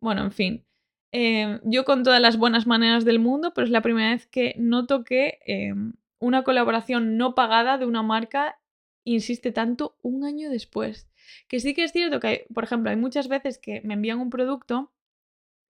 Bueno, 0.01 0.23
en 0.25 0.33
fin. 0.33 0.67
Em, 1.13 1.61
yo 1.65 1.85
con 1.85 2.03
todas 2.05 2.21
las 2.21 2.37
buenas 2.39 2.67
maneras 2.67 3.05
del 3.05 3.19
mundo, 3.19 3.53
pero 3.55 3.65
es 3.67 3.71
la 3.71 3.83
primera 3.83 4.11
vez 4.11 4.27
que 4.27 4.55
noto 4.59 5.05
que 5.05 5.41
em, 5.47 5.95
una 6.21 6.45
colaboración 6.45 7.17
no 7.17 7.35
pagada 7.35 7.79
de 7.79 7.87
una 7.87 8.03
marca 8.03 8.61
insiste 9.05 9.53
tanto 9.53 9.97
un 10.03 10.25
año 10.25 10.51
después. 10.51 11.09
Que 11.49 11.61
sí 11.61 11.75
que 11.75 11.85
es 11.85 11.93
cierto 11.93 12.21
que, 12.21 12.47
por 12.55 12.65
ejemplo, 12.65 12.91
hay 12.91 12.97
muchas 12.97 13.29
veces 13.29 13.59
que 13.59 13.81
me 13.83 13.95
envían 13.95 14.21
un 14.21 14.31
producto 14.31 14.93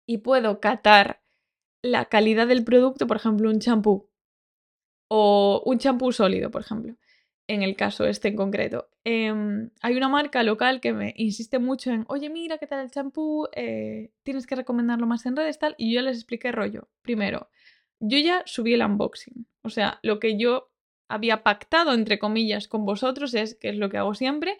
y 0.06 0.18
puedo 0.18 0.60
catar 0.60 1.22
la 1.82 2.06
calidad 2.06 2.48
del 2.48 2.64
producto, 2.64 3.06
por 3.06 3.16
ejemplo, 3.18 3.50
un 3.50 3.60
champú 3.60 4.07
o 5.08 5.62
un 5.64 5.78
champú 5.78 6.12
sólido, 6.12 6.50
por 6.50 6.62
ejemplo 6.62 6.94
en 7.48 7.62
el 7.62 7.74
caso 7.76 8.04
este 8.04 8.28
en 8.28 8.36
concreto. 8.36 8.88
Em, 9.04 9.70
hay 9.80 9.96
una 9.96 10.08
marca 10.08 10.42
local 10.42 10.80
que 10.80 10.92
me 10.92 11.14
insiste 11.16 11.58
mucho 11.58 11.90
en, 11.90 12.04
oye, 12.08 12.28
mira, 12.28 12.58
¿qué 12.58 12.66
tal 12.66 12.80
el 12.80 12.90
champú? 12.90 13.48
Eh, 13.56 14.12
tienes 14.22 14.46
que 14.46 14.54
recomendarlo 14.54 15.06
más 15.06 15.24
en 15.26 15.34
redes, 15.34 15.58
tal. 15.58 15.74
Y 15.78 15.94
yo 15.94 16.02
les 16.02 16.18
expliqué 16.18 16.52
rollo. 16.52 16.88
Primero, 17.02 17.50
yo 18.00 18.18
ya 18.18 18.42
subí 18.44 18.74
el 18.74 18.82
unboxing. 18.82 19.46
O 19.62 19.70
sea, 19.70 19.98
lo 20.02 20.20
que 20.20 20.38
yo 20.38 20.70
había 21.08 21.42
pactado, 21.42 21.94
entre 21.94 22.18
comillas, 22.18 22.68
con 22.68 22.84
vosotros 22.84 23.32
es, 23.34 23.54
que 23.54 23.70
es 23.70 23.78
lo 23.78 23.88
que 23.88 23.96
hago 23.96 24.14
siempre, 24.14 24.58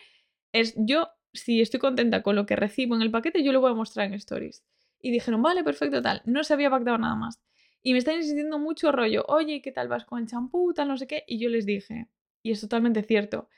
es 0.53 0.75
yo, 0.79 1.11
si 1.35 1.61
estoy 1.61 1.81
contenta 1.81 2.23
con 2.23 2.37
lo 2.37 2.47
que 2.47 2.57
recibo 2.57 2.97
en 2.97 3.03
el 3.03 3.11
paquete, 3.11 3.45
yo 3.45 3.53
lo 3.53 3.61
voy 3.61 3.71
a 3.71 3.75
mostrar 3.75 4.07
en 4.07 4.15
stories. 4.15 4.65
Y 4.99 5.11
dijeron, 5.11 5.43
vale, 5.43 5.63
perfecto, 5.63 6.01
tal. 6.01 6.23
No 6.25 6.43
se 6.43 6.55
había 6.55 6.71
pactado 6.71 6.97
nada 6.97 7.17
más. 7.17 7.39
Y 7.83 7.93
me 7.93 7.99
están 7.99 8.17
insistiendo 8.17 8.59
mucho 8.59 8.93
rollo, 8.93 9.25
oye, 9.29 9.63
¿qué 9.63 9.73
tal 9.73 9.89
vas 9.89 10.05
con 10.05 10.21
el 10.21 10.27
champú? 10.27 10.73
Tal, 10.75 10.89
no 10.89 10.97
sé 10.97 11.07
qué. 11.07 11.25
Y 11.27 11.39
yo 11.39 11.49
les 11.49 11.65
dije, 11.65 12.09
y 12.43 12.51
es 12.51 12.61
totalmente 12.61 13.03
cierto, 13.03 13.49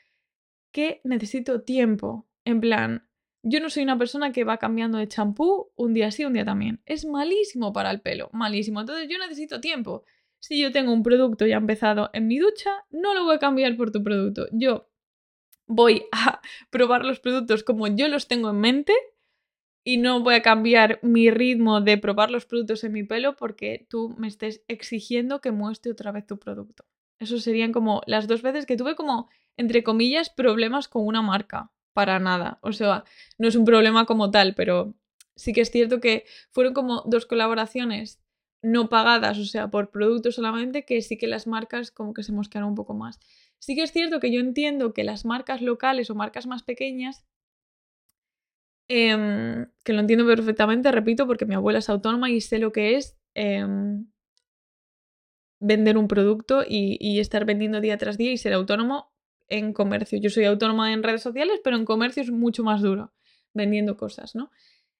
que 0.71 1.01
necesito 1.03 1.61
tiempo. 1.61 2.27
En 2.45 2.61
plan, 2.61 3.07
yo 3.43 3.59
no 3.59 3.69
soy 3.69 3.83
una 3.83 3.97
persona 3.97 4.31
que 4.31 4.43
va 4.43 4.57
cambiando 4.57 4.97
de 4.97 5.07
champú 5.07 5.71
un 5.75 5.93
día 5.93 6.11
sí, 6.11 6.25
un 6.25 6.33
día 6.33 6.45
también. 6.45 6.81
Es 6.85 7.05
malísimo 7.05 7.73
para 7.73 7.91
el 7.91 8.01
pelo, 8.01 8.29
malísimo. 8.33 8.81
Entonces 8.81 9.07
yo 9.09 9.17
necesito 9.17 9.59
tiempo. 9.59 10.03
Si 10.39 10.59
yo 10.59 10.71
tengo 10.71 10.93
un 10.93 11.03
producto 11.03 11.45
ya 11.45 11.57
empezado 11.57 12.09
en 12.13 12.27
mi 12.27 12.39
ducha, 12.39 12.71
no 12.89 13.13
lo 13.13 13.23
voy 13.25 13.35
a 13.35 13.39
cambiar 13.39 13.75
por 13.77 13.91
tu 13.91 14.03
producto. 14.03 14.47
Yo 14.51 14.89
voy 15.67 16.05
a 16.11 16.41
probar 16.69 17.05
los 17.05 17.19
productos 17.19 17.63
como 17.63 17.87
yo 17.87 18.07
los 18.07 18.27
tengo 18.27 18.49
en 18.49 18.59
mente 18.59 18.93
y 19.83 19.97
no 19.97 20.21
voy 20.21 20.35
a 20.35 20.41
cambiar 20.41 20.99
mi 21.01 21.31
ritmo 21.31 21.81
de 21.81 21.97
probar 21.97 22.31
los 22.31 22.45
productos 22.45 22.83
en 22.83 22.93
mi 22.93 23.03
pelo 23.03 23.35
porque 23.35 23.87
tú 23.89 24.13
me 24.17 24.27
estés 24.27 24.63
exigiendo 24.67 25.41
que 25.41 25.51
muestre 25.51 25.91
otra 25.91 26.11
vez 26.11 26.27
tu 26.27 26.37
producto. 26.37 26.85
Eso 27.19 27.39
serían 27.39 27.71
como 27.71 28.01
las 28.05 28.27
dos 28.27 28.41
veces 28.41 28.65
que 28.65 28.77
tuve 28.77 28.95
como, 28.95 29.29
entre 29.57 29.83
comillas, 29.83 30.29
problemas 30.29 30.87
con 30.87 31.05
una 31.05 31.21
marca. 31.21 31.71
Para 31.93 32.19
nada. 32.19 32.57
O 32.61 32.71
sea, 32.71 33.03
no 33.37 33.49
es 33.49 33.55
un 33.55 33.65
problema 33.65 34.05
como 34.05 34.31
tal, 34.31 34.55
pero 34.55 34.95
sí 35.35 35.51
que 35.51 35.61
es 35.61 35.71
cierto 35.71 35.99
que 35.99 36.25
fueron 36.51 36.73
como 36.73 37.03
dos 37.05 37.25
colaboraciones 37.25 38.21
no 38.63 38.89
pagadas, 38.89 39.39
o 39.39 39.45
sea, 39.45 39.69
por 39.69 39.89
productos 39.89 40.35
solamente, 40.35 40.85
que 40.85 41.01
sí 41.01 41.17
que 41.17 41.27
las 41.27 41.47
marcas 41.47 41.91
como 41.91 42.13
que 42.13 42.23
se 42.23 42.31
mosquearon 42.31 42.69
un 42.69 42.75
poco 42.75 42.93
más. 42.93 43.19
Sí 43.59 43.75
que 43.75 43.83
es 43.83 43.91
cierto 43.91 44.19
que 44.19 44.31
yo 44.31 44.39
entiendo 44.39 44.93
que 44.93 45.03
las 45.03 45.25
marcas 45.25 45.61
locales 45.61 46.09
o 46.09 46.15
marcas 46.15 46.47
más 46.47 46.63
pequeñas, 46.63 47.25
em, 48.93 49.67
que 49.85 49.93
lo 49.93 50.01
entiendo 50.01 50.25
perfectamente, 50.25 50.91
repito, 50.91 51.25
porque 51.25 51.45
mi 51.45 51.55
abuela 51.55 51.79
es 51.79 51.89
autónoma 51.89 52.29
y 52.29 52.41
sé 52.41 52.59
lo 52.59 52.73
que 52.73 52.97
es 52.97 53.17
em, 53.35 54.05
vender 55.61 55.97
un 55.97 56.09
producto 56.09 56.65
y, 56.67 57.19
estar 57.21 57.45
vendiendo 57.45 57.79
día 57.79 57.97
tras 57.97 58.17
día 58.17 58.33
y 58.33 58.37
ser 58.37 58.51
autónomo 58.51 59.13
en 59.47 59.71
comercio. 59.71 60.19
Yo 60.19 60.29
soy 60.29 60.43
autónoma 60.43 60.91
en 60.91 61.03
redes 61.03 61.21
sociales, 61.21 61.61
pero 61.63 61.77
en 61.77 61.85
comercio 61.85 62.21
es 62.21 62.31
mucho 62.31 62.63
más 62.65 62.81
duro 62.81 63.13
vendiendo 63.53 63.95
cosas, 63.95 64.35
¿no? 64.35 64.51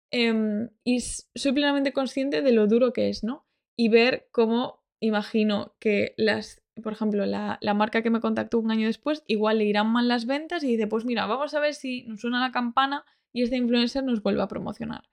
Em, 0.10 0.70
y 0.86 1.02
soy 1.02 1.52
plenamente 1.52 1.92
consciente 1.92 2.42
de 2.42 2.52
lo 2.54 2.68
duro 2.68 2.94
que 2.94 3.10
es, 3.10 3.26
¿no? 3.26 3.46
Y 3.76 3.90
ver 3.90 4.30
cómo 4.32 4.86
imagino 5.02 5.76
que 5.80 6.14
las, 6.16 6.64
por 6.82 6.94
ejemplo, 6.94 7.26
la, 7.26 7.58
la, 7.62 7.74
marca 7.74 8.04
que 8.04 8.10
me 8.10 8.22
contactó 8.22 8.60
un 8.60 8.72
año 8.72 8.88
después, 8.88 9.24
igual 9.28 9.58
le 9.58 9.66
irán 9.66 9.92
mal 9.92 10.08
las 10.08 10.26
ventas 10.26 10.64
y 10.64 10.68
dice, 10.68 10.88
pues 10.88 11.04
mira, 11.04 11.26
vamos 11.26 11.54
a 11.54 11.60
ver 11.60 11.74
si 11.74 12.04
nos 12.04 12.22
suena 12.22 12.40
la 12.40 12.52
campana 12.54 13.04
y 13.34 13.44
este 13.44 13.58
influencer 13.58 14.04
nos 14.04 14.22
vuelve 14.22 14.42
a 14.42 14.48
promocionar. 14.48 15.10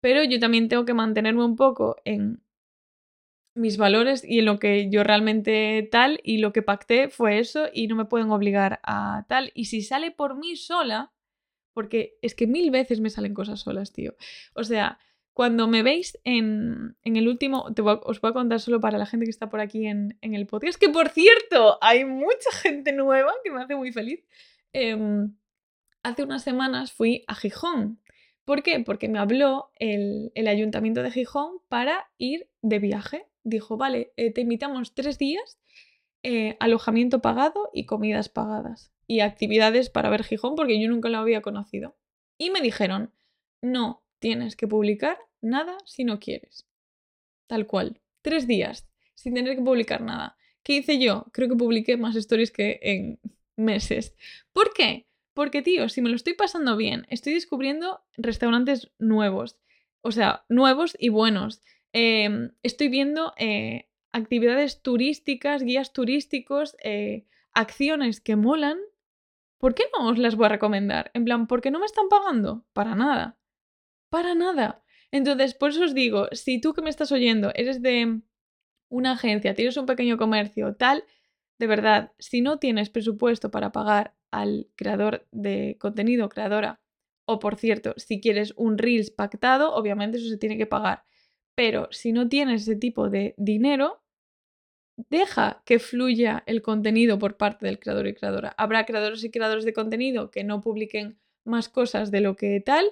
Pero 0.00 0.22
yo 0.22 0.38
también 0.38 0.68
tengo 0.68 0.84
que 0.84 0.94
mantenerme 0.94 1.44
un 1.44 1.56
poco 1.56 1.96
en 2.04 2.42
mis 3.54 3.76
valores 3.76 4.24
y 4.24 4.40
en 4.40 4.46
lo 4.46 4.58
que 4.58 4.90
yo 4.90 5.04
realmente 5.04 5.88
tal 5.90 6.20
y 6.24 6.38
lo 6.38 6.52
que 6.52 6.62
pacté 6.62 7.08
fue 7.08 7.38
eso 7.38 7.68
y 7.72 7.86
no 7.86 7.94
me 7.94 8.04
pueden 8.04 8.30
obligar 8.30 8.80
a 8.82 9.24
tal. 9.28 9.52
Y 9.54 9.66
si 9.66 9.82
sale 9.82 10.10
por 10.10 10.36
mí 10.36 10.56
sola, 10.56 11.12
porque 11.72 12.18
es 12.22 12.34
que 12.34 12.46
mil 12.46 12.70
veces 12.70 13.00
me 13.00 13.10
salen 13.10 13.34
cosas 13.34 13.60
solas, 13.60 13.92
tío. 13.92 14.16
O 14.54 14.64
sea, 14.64 14.98
cuando 15.32 15.66
me 15.66 15.82
veis 15.82 16.18
en, 16.24 16.96
en 17.02 17.16
el 17.16 17.28
último, 17.28 17.66
os 18.04 18.20
voy 18.20 18.30
a 18.30 18.34
contar 18.34 18.60
solo 18.60 18.80
para 18.80 18.98
la 18.98 19.06
gente 19.06 19.26
que 19.26 19.30
está 19.30 19.50
por 19.50 19.60
aquí 19.60 19.86
en, 19.86 20.16
en, 20.20 20.34
el 20.34 20.46
podcast, 20.46 20.78
que 20.78 20.88
por 20.88 21.08
cierto, 21.08 21.78
hay 21.80 22.04
mucha 22.04 22.50
gente 22.62 22.92
nueva 22.92 23.32
que 23.42 23.50
me 23.50 23.62
hace 23.62 23.74
muy 23.74 23.92
feliz. 23.92 24.24
Em, 24.72 25.34
hace 26.04 26.22
unas 26.22 26.44
semanas 26.44 26.92
fui 26.92 27.24
a 27.26 27.34
Gijón. 27.34 28.00
¿Por 28.44 28.62
qué? 28.62 28.78
Porque 28.80 29.08
me 29.08 29.18
habló 29.18 29.70
el, 29.80 30.30
ayuntamiento 30.46 31.02
de 31.02 31.10
Gijón 31.10 31.58
para 31.68 32.10
ir 32.18 32.48
de 32.62 32.78
viaje 32.78 33.26
dijo, 33.42 33.76
vale, 33.76 34.12
eh, 34.16 34.32
te 34.32 34.40
invitamos 34.40 34.94
tres 34.94 35.18
días, 35.18 35.58
eh, 36.22 36.56
alojamiento 36.60 37.20
pagado 37.20 37.70
y 37.72 37.84
comidas 37.86 38.28
pagadas. 38.28 38.92
Y 39.06 39.20
actividades 39.20 39.90
para 39.90 40.08
ver 40.08 40.24
Gijón, 40.24 40.54
porque 40.54 40.80
yo 40.80 40.88
nunca 40.88 41.10
lo 41.10 41.18
había 41.18 41.42
conocido. 41.42 41.96
Y 42.38 42.50
me 42.50 42.62
dijeron, 42.62 43.12
no 43.60 44.02
tienes 44.18 44.56
que 44.56 44.66
publicar 44.66 45.18
nada 45.42 45.76
si 45.84 46.04
no 46.04 46.18
quieres. 46.20 46.66
Tal 47.46 47.66
cual. 47.66 48.00
Tres 48.22 48.46
días, 48.46 48.88
sin 49.14 49.34
tener 49.34 49.56
que 49.56 49.62
publicar 49.62 50.00
nada. 50.00 50.38
¿Qué 50.62 50.76
hice 50.76 50.98
yo? 50.98 51.26
Creo 51.32 51.50
que 51.50 51.56
publiqué 51.56 51.98
más 51.98 52.16
stories 52.16 52.50
que 52.50 52.80
en 52.82 53.20
meses. 53.56 54.14
¿Por 54.54 54.72
qué? 54.72 55.06
Porque, 55.34 55.62
tío, 55.62 55.88
si 55.88 56.00
me 56.00 56.08
lo 56.08 56.16
estoy 56.16 56.34
pasando 56.34 56.76
bien, 56.76 57.06
estoy 57.10 57.34
descubriendo 57.34 58.02
restaurantes 58.16 58.92
nuevos. 58.98 59.58
O 60.00 60.12
sea, 60.12 60.44
nuevos 60.48 60.96
y 60.98 61.08
buenos. 61.08 61.60
Em, 61.92 62.52
estoy 62.62 62.88
viendo 62.88 63.34
eh, 63.36 63.88
actividades 64.12 64.82
turísticas, 64.82 65.62
guías 65.62 65.92
turísticos, 65.92 66.76
eh, 66.82 67.26
acciones 67.52 68.20
que 68.20 68.36
molan. 68.36 68.78
¿Por 69.58 69.74
qué 69.74 69.84
no 69.96 70.08
os 70.08 70.18
las 70.18 70.36
voy 70.36 70.46
a 70.46 70.50
recomendar? 70.50 71.10
En 71.14 71.24
plan, 71.24 71.46
¿por 71.46 71.60
qué 71.60 71.70
no 71.70 71.80
me 71.80 71.86
están 71.86 72.08
pagando? 72.08 72.64
Para 72.72 72.94
nada. 72.94 73.38
Para 74.10 74.34
nada. 74.34 74.84
Entonces, 75.10 75.54
por 75.54 75.70
eso 75.70 75.84
os 75.84 75.94
digo, 75.94 76.28
si 76.32 76.60
tú 76.60 76.74
que 76.74 76.82
me 76.82 76.90
estás 76.90 77.10
oyendo 77.12 77.50
eres 77.54 77.82
de 77.82 78.20
una 78.88 79.12
agencia, 79.12 79.54
tienes 79.54 79.76
un 79.76 79.86
pequeño 79.86 80.16
comercio, 80.16 80.76
tal, 80.76 81.04
de 81.58 81.66
verdad, 81.66 82.12
si 82.18 82.40
no 82.40 82.58
tienes 82.58 82.90
presupuesto 82.90 83.50
para 83.50 83.72
pagar 83.72 84.14
al 84.30 84.68
creador 84.76 85.26
de 85.30 85.76
contenido, 85.78 86.28
creadora, 86.28 86.80
o 87.26 87.38
por 87.38 87.56
cierto, 87.56 87.94
si 87.96 88.20
quieres 88.20 88.52
un 88.56 88.76
Reels 88.78 89.10
pactado, 89.10 89.74
obviamente 89.74 90.18
eso 90.18 90.28
se 90.28 90.36
tiene 90.36 90.58
que 90.58 90.66
pagar. 90.66 91.04
Pero 91.54 91.88
si 91.90 92.12
no 92.12 92.28
tienes 92.28 92.62
ese 92.62 92.76
tipo 92.76 93.08
de 93.08 93.34
dinero, 93.38 94.02
deja 94.96 95.62
que 95.64 95.78
fluya 95.78 96.42
el 96.46 96.62
contenido 96.62 97.18
por 97.18 97.36
parte 97.36 97.66
del 97.66 97.78
creador 97.78 98.06
y 98.06 98.14
creadora. 98.14 98.54
Habrá 98.56 98.84
creadores 98.84 99.24
y 99.24 99.30
creadores 99.30 99.64
de 99.64 99.72
contenido 99.72 100.30
que 100.30 100.44
no 100.44 100.60
publiquen 100.60 101.18
más 101.44 101.68
cosas 101.68 102.10
de 102.10 102.20
lo 102.20 102.36
que 102.36 102.60
tal 102.60 102.86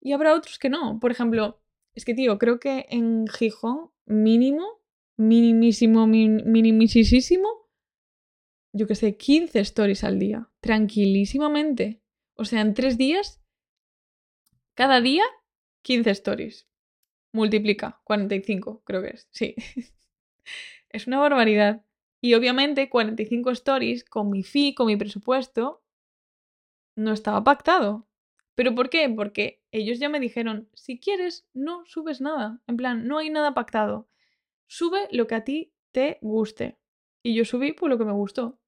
y 0.00 0.12
habrá 0.12 0.34
otros 0.34 0.58
que 0.58 0.68
no. 0.68 0.98
Por 1.00 1.10
ejemplo, 1.10 1.60
es 1.94 2.04
que, 2.04 2.14
tío, 2.14 2.38
creo 2.38 2.60
que 2.60 2.86
en 2.90 3.26
Gijón, 3.26 3.90
mínimo, 4.06 4.80
minimísimo, 5.16 6.06
minimísimo, 6.06 7.48
yo 8.78 8.86
que 8.86 8.94
sé, 8.94 9.16
15 9.16 9.60
stories 9.60 10.04
al 10.04 10.18
día, 10.18 10.48
tranquilísimamente. 10.60 12.00
O 12.34 12.44
sea, 12.44 12.60
en 12.60 12.74
tres 12.74 12.96
días, 12.96 13.42
cada 14.74 15.00
día, 15.00 15.24
15 15.82 16.10
stories 16.10 16.68
multiplica 17.32 18.00
45, 18.04 18.82
creo 18.84 19.02
que 19.02 19.08
es. 19.08 19.28
Sí. 19.30 19.54
es 20.90 21.06
una 21.06 21.18
barbaridad. 21.18 21.84
Y 22.20 22.34
obviamente 22.34 22.88
45 22.88 23.50
stories 23.52 24.04
con 24.04 24.30
mi 24.30 24.42
fee, 24.42 24.74
con 24.74 24.86
mi 24.86 24.96
presupuesto, 24.96 25.84
no 26.96 27.12
estaba 27.12 27.44
pactado. 27.44 28.08
¿Pero 28.56 28.74
por 28.74 28.90
qué? 28.90 29.08
Porque 29.08 29.62
ellos 29.70 30.00
ya 30.00 30.08
me 30.08 30.18
dijeron, 30.18 30.68
si 30.74 30.98
quieres, 30.98 31.46
no 31.52 31.84
subes 31.86 32.20
nada. 32.20 32.60
En 32.66 32.76
plan, 32.76 33.06
no 33.06 33.18
hay 33.18 33.30
nada 33.30 33.54
pactado. 33.54 34.08
Sube 34.66 35.06
lo 35.12 35.28
que 35.28 35.36
a 35.36 35.44
ti 35.44 35.72
te 35.92 36.18
guste. 36.22 36.76
Y 37.22 37.34
yo 37.34 37.44
subí 37.44 37.72
por 37.72 37.88
lo 37.88 37.98
que 37.98 38.04
me 38.04 38.12
gustó. 38.12 38.58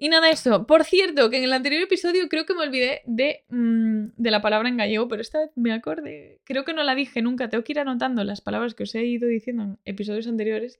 Y 0.00 0.08
nada, 0.08 0.30
eso. 0.30 0.66
Por 0.66 0.84
cierto, 0.84 1.28
que 1.28 1.38
en 1.38 1.44
el 1.44 1.52
anterior 1.52 1.82
episodio 1.82 2.28
creo 2.28 2.46
que 2.46 2.54
me 2.54 2.62
olvidé 2.62 3.02
de, 3.06 3.44
mm, 3.48 4.10
de, 4.16 4.30
la 4.30 4.40
palabra 4.40 4.68
en 4.68 4.76
gallego, 4.76 5.08
pero 5.08 5.22
esta 5.22 5.40
vez 5.40 5.50
me 5.56 5.72
acordé. 5.72 6.40
Creo 6.44 6.64
que 6.64 6.72
no 6.72 6.84
la 6.84 6.94
dije 6.94 7.20
nunca. 7.20 7.48
Tengo 7.48 7.64
que 7.64 7.72
ir 7.72 7.80
anotando 7.80 8.22
las 8.22 8.40
palabras 8.40 8.74
que 8.74 8.84
os 8.84 8.94
he 8.94 9.04
ido 9.04 9.26
diciendo 9.26 9.64
en 9.64 9.78
episodios 9.84 10.28
anteriores. 10.28 10.78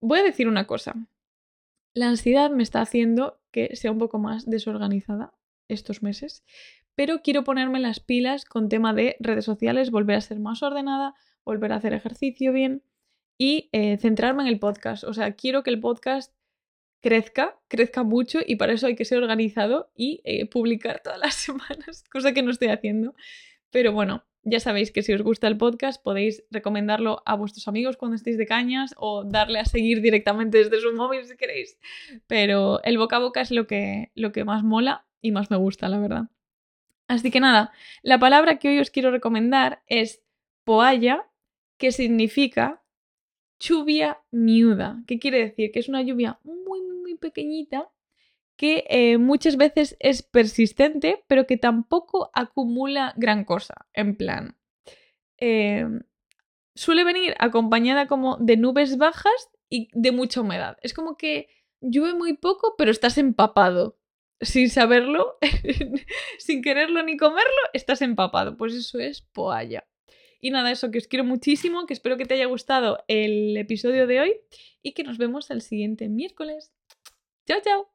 Voy 0.00 0.18
a 0.18 0.24
decir 0.24 0.48
una 0.48 0.66
cosa. 0.66 0.96
La 1.94 2.08
ansiedad 2.08 2.50
me 2.50 2.64
está 2.64 2.80
haciendo 2.80 3.40
que 3.52 3.76
sea 3.76 3.92
un 3.92 3.98
poco 3.98 4.18
más 4.18 4.48
desorganizada 4.50 5.32
estos 5.68 6.02
meses, 6.02 6.44
pero 6.96 7.22
quiero 7.22 7.44
ponerme 7.44 7.78
las 7.80 8.00
pilas 8.00 8.44
con 8.44 8.68
tema 8.68 8.92
de 8.94 9.16
redes 9.20 9.44
sociales, 9.44 9.90
volver 9.90 10.16
a 10.16 10.20
ser 10.20 10.40
más 10.40 10.62
ordenada, 10.62 11.14
volver 11.44 11.72
a 11.72 11.76
hacer 11.76 11.92
ejercicio 11.92 12.52
bien 12.52 12.82
y 13.38 13.68
eh, 13.72 13.96
centrarme 13.98 14.42
en 14.42 14.48
el 14.48 14.58
podcast. 14.58 15.04
O 15.04 15.14
sea, 15.14 15.32
quiero 15.32 15.62
que 15.62 15.70
el 15.70 15.80
podcast 15.80 16.32
crezca, 17.00 17.58
crezca 17.68 18.02
mucho 18.02 18.40
y 18.46 18.56
para 18.56 18.72
eso 18.72 18.86
hay 18.86 18.94
que 18.94 19.04
ser 19.04 19.18
organizado 19.22 19.90
y 19.94 20.20
eh, 20.24 20.46
publicar 20.46 21.00
todas 21.02 21.18
las 21.18 21.34
semanas, 21.46 22.04
cosa 22.10 22.32
que 22.32 22.42
no 22.42 22.50
estoy 22.50 22.68
haciendo. 22.68 23.14
Pero 23.70 23.92
bueno, 23.92 24.24
ya 24.42 24.58
sabéis 24.58 24.90
que 24.90 25.02
si 25.02 25.12
os 25.12 25.22
gusta 25.22 25.46
el 25.46 25.58
podcast 25.58 26.02
podéis 26.02 26.44
recomendarlo 26.50 27.22
a 27.26 27.36
vuestros 27.36 27.68
amigos 27.68 27.96
cuando 27.96 28.16
estéis 28.16 28.38
de 28.38 28.46
cañas 28.46 28.94
o 28.96 29.24
darle 29.24 29.60
a 29.60 29.64
seguir 29.64 30.00
directamente 30.00 30.58
desde 30.58 30.80
su 30.80 30.92
móvil 30.94 31.24
si 31.24 31.36
queréis. 31.36 31.78
Pero 32.26 32.82
el 32.82 32.98
boca 32.98 33.16
a 33.16 33.20
boca 33.20 33.40
es 33.40 33.50
lo 33.50 33.66
que, 33.66 34.10
lo 34.14 34.32
que 34.32 34.44
más 34.44 34.64
mola 34.64 35.06
y 35.20 35.30
más 35.30 35.50
me 35.50 35.56
gusta, 35.56 35.88
la 35.88 35.98
verdad. 35.98 36.28
Así 37.06 37.30
que 37.30 37.40
nada, 37.40 37.72
la 38.02 38.18
palabra 38.18 38.58
que 38.58 38.68
hoy 38.68 38.78
os 38.78 38.90
quiero 38.90 39.10
recomendar 39.10 39.82
es 39.86 40.22
poalla, 40.64 41.26
que 41.76 41.92
significa 41.92 42.82
lluvia 43.58 44.20
miuda. 44.30 45.02
¿Qué 45.06 45.18
quiere 45.18 45.38
decir? 45.38 45.70
Que 45.72 45.80
es 45.80 45.88
una 45.88 46.02
lluvia 46.02 46.38
pequeñita 47.20 47.90
que 48.56 48.84
eh, 48.90 49.16
muchas 49.16 49.56
veces 49.56 49.96
es 50.00 50.22
persistente, 50.22 51.24
pero 51.28 51.46
que 51.46 51.56
tampoco 51.56 52.30
acumula 52.34 53.14
gran 53.16 53.44
cosa. 53.44 53.86
En 53.94 54.16
plan, 54.16 54.58
em, 55.38 56.02
suele 56.74 57.04
venir 57.04 57.34
acompañada 57.38 58.06
como 58.06 58.36
de 58.36 58.58
nubes 58.58 58.98
bajas 58.98 59.48
y 59.70 59.88
de 59.94 60.12
mucha 60.12 60.42
humedad. 60.42 60.76
Es 60.82 60.92
como 60.92 61.16
que 61.16 61.48
llueve 61.80 62.12
muy 62.12 62.34
poco, 62.36 62.74
pero 62.76 62.90
estás 62.90 63.16
empapado. 63.16 63.98
Sin 64.42 64.68
saberlo, 64.68 65.38
sin 66.38 66.60
quererlo 66.62 67.02
ni 67.02 67.16
comerlo, 67.16 67.62
estás 67.72 68.02
empapado. 68.02 68.56
Pues 68.58 68.74
eso 68.74 68.98
es 68.98 69.22
poalla. 69.22 69.86
Y 70.40 70.50
nada, 70.50 70.70
eso, 70.70 70.90
que 70.90 70.98
os 70.98 71.06
quiero 71.06 71.24
muchísimo, 71.24 71.86
que 71.86 71.94
espero 71.94 72.16
que 72.16 72.24
te 72.26 72.34
haya 72.34 72.46
gustado 72.46 73.04
el 73.08 73.56
episodio 73.56 74.06
de 74.06 74.20
hoy 74.20 74.36
y 74.82 74.92
que 74.92 75.02
nos 75.04 75.18
vemos 75.18 75.50
el 75.50 75.62
siguiente 75.62 76.08
miércoles. 76.08 76.72
Ciao, 77.50 77.60
ciao. 77.60 77.90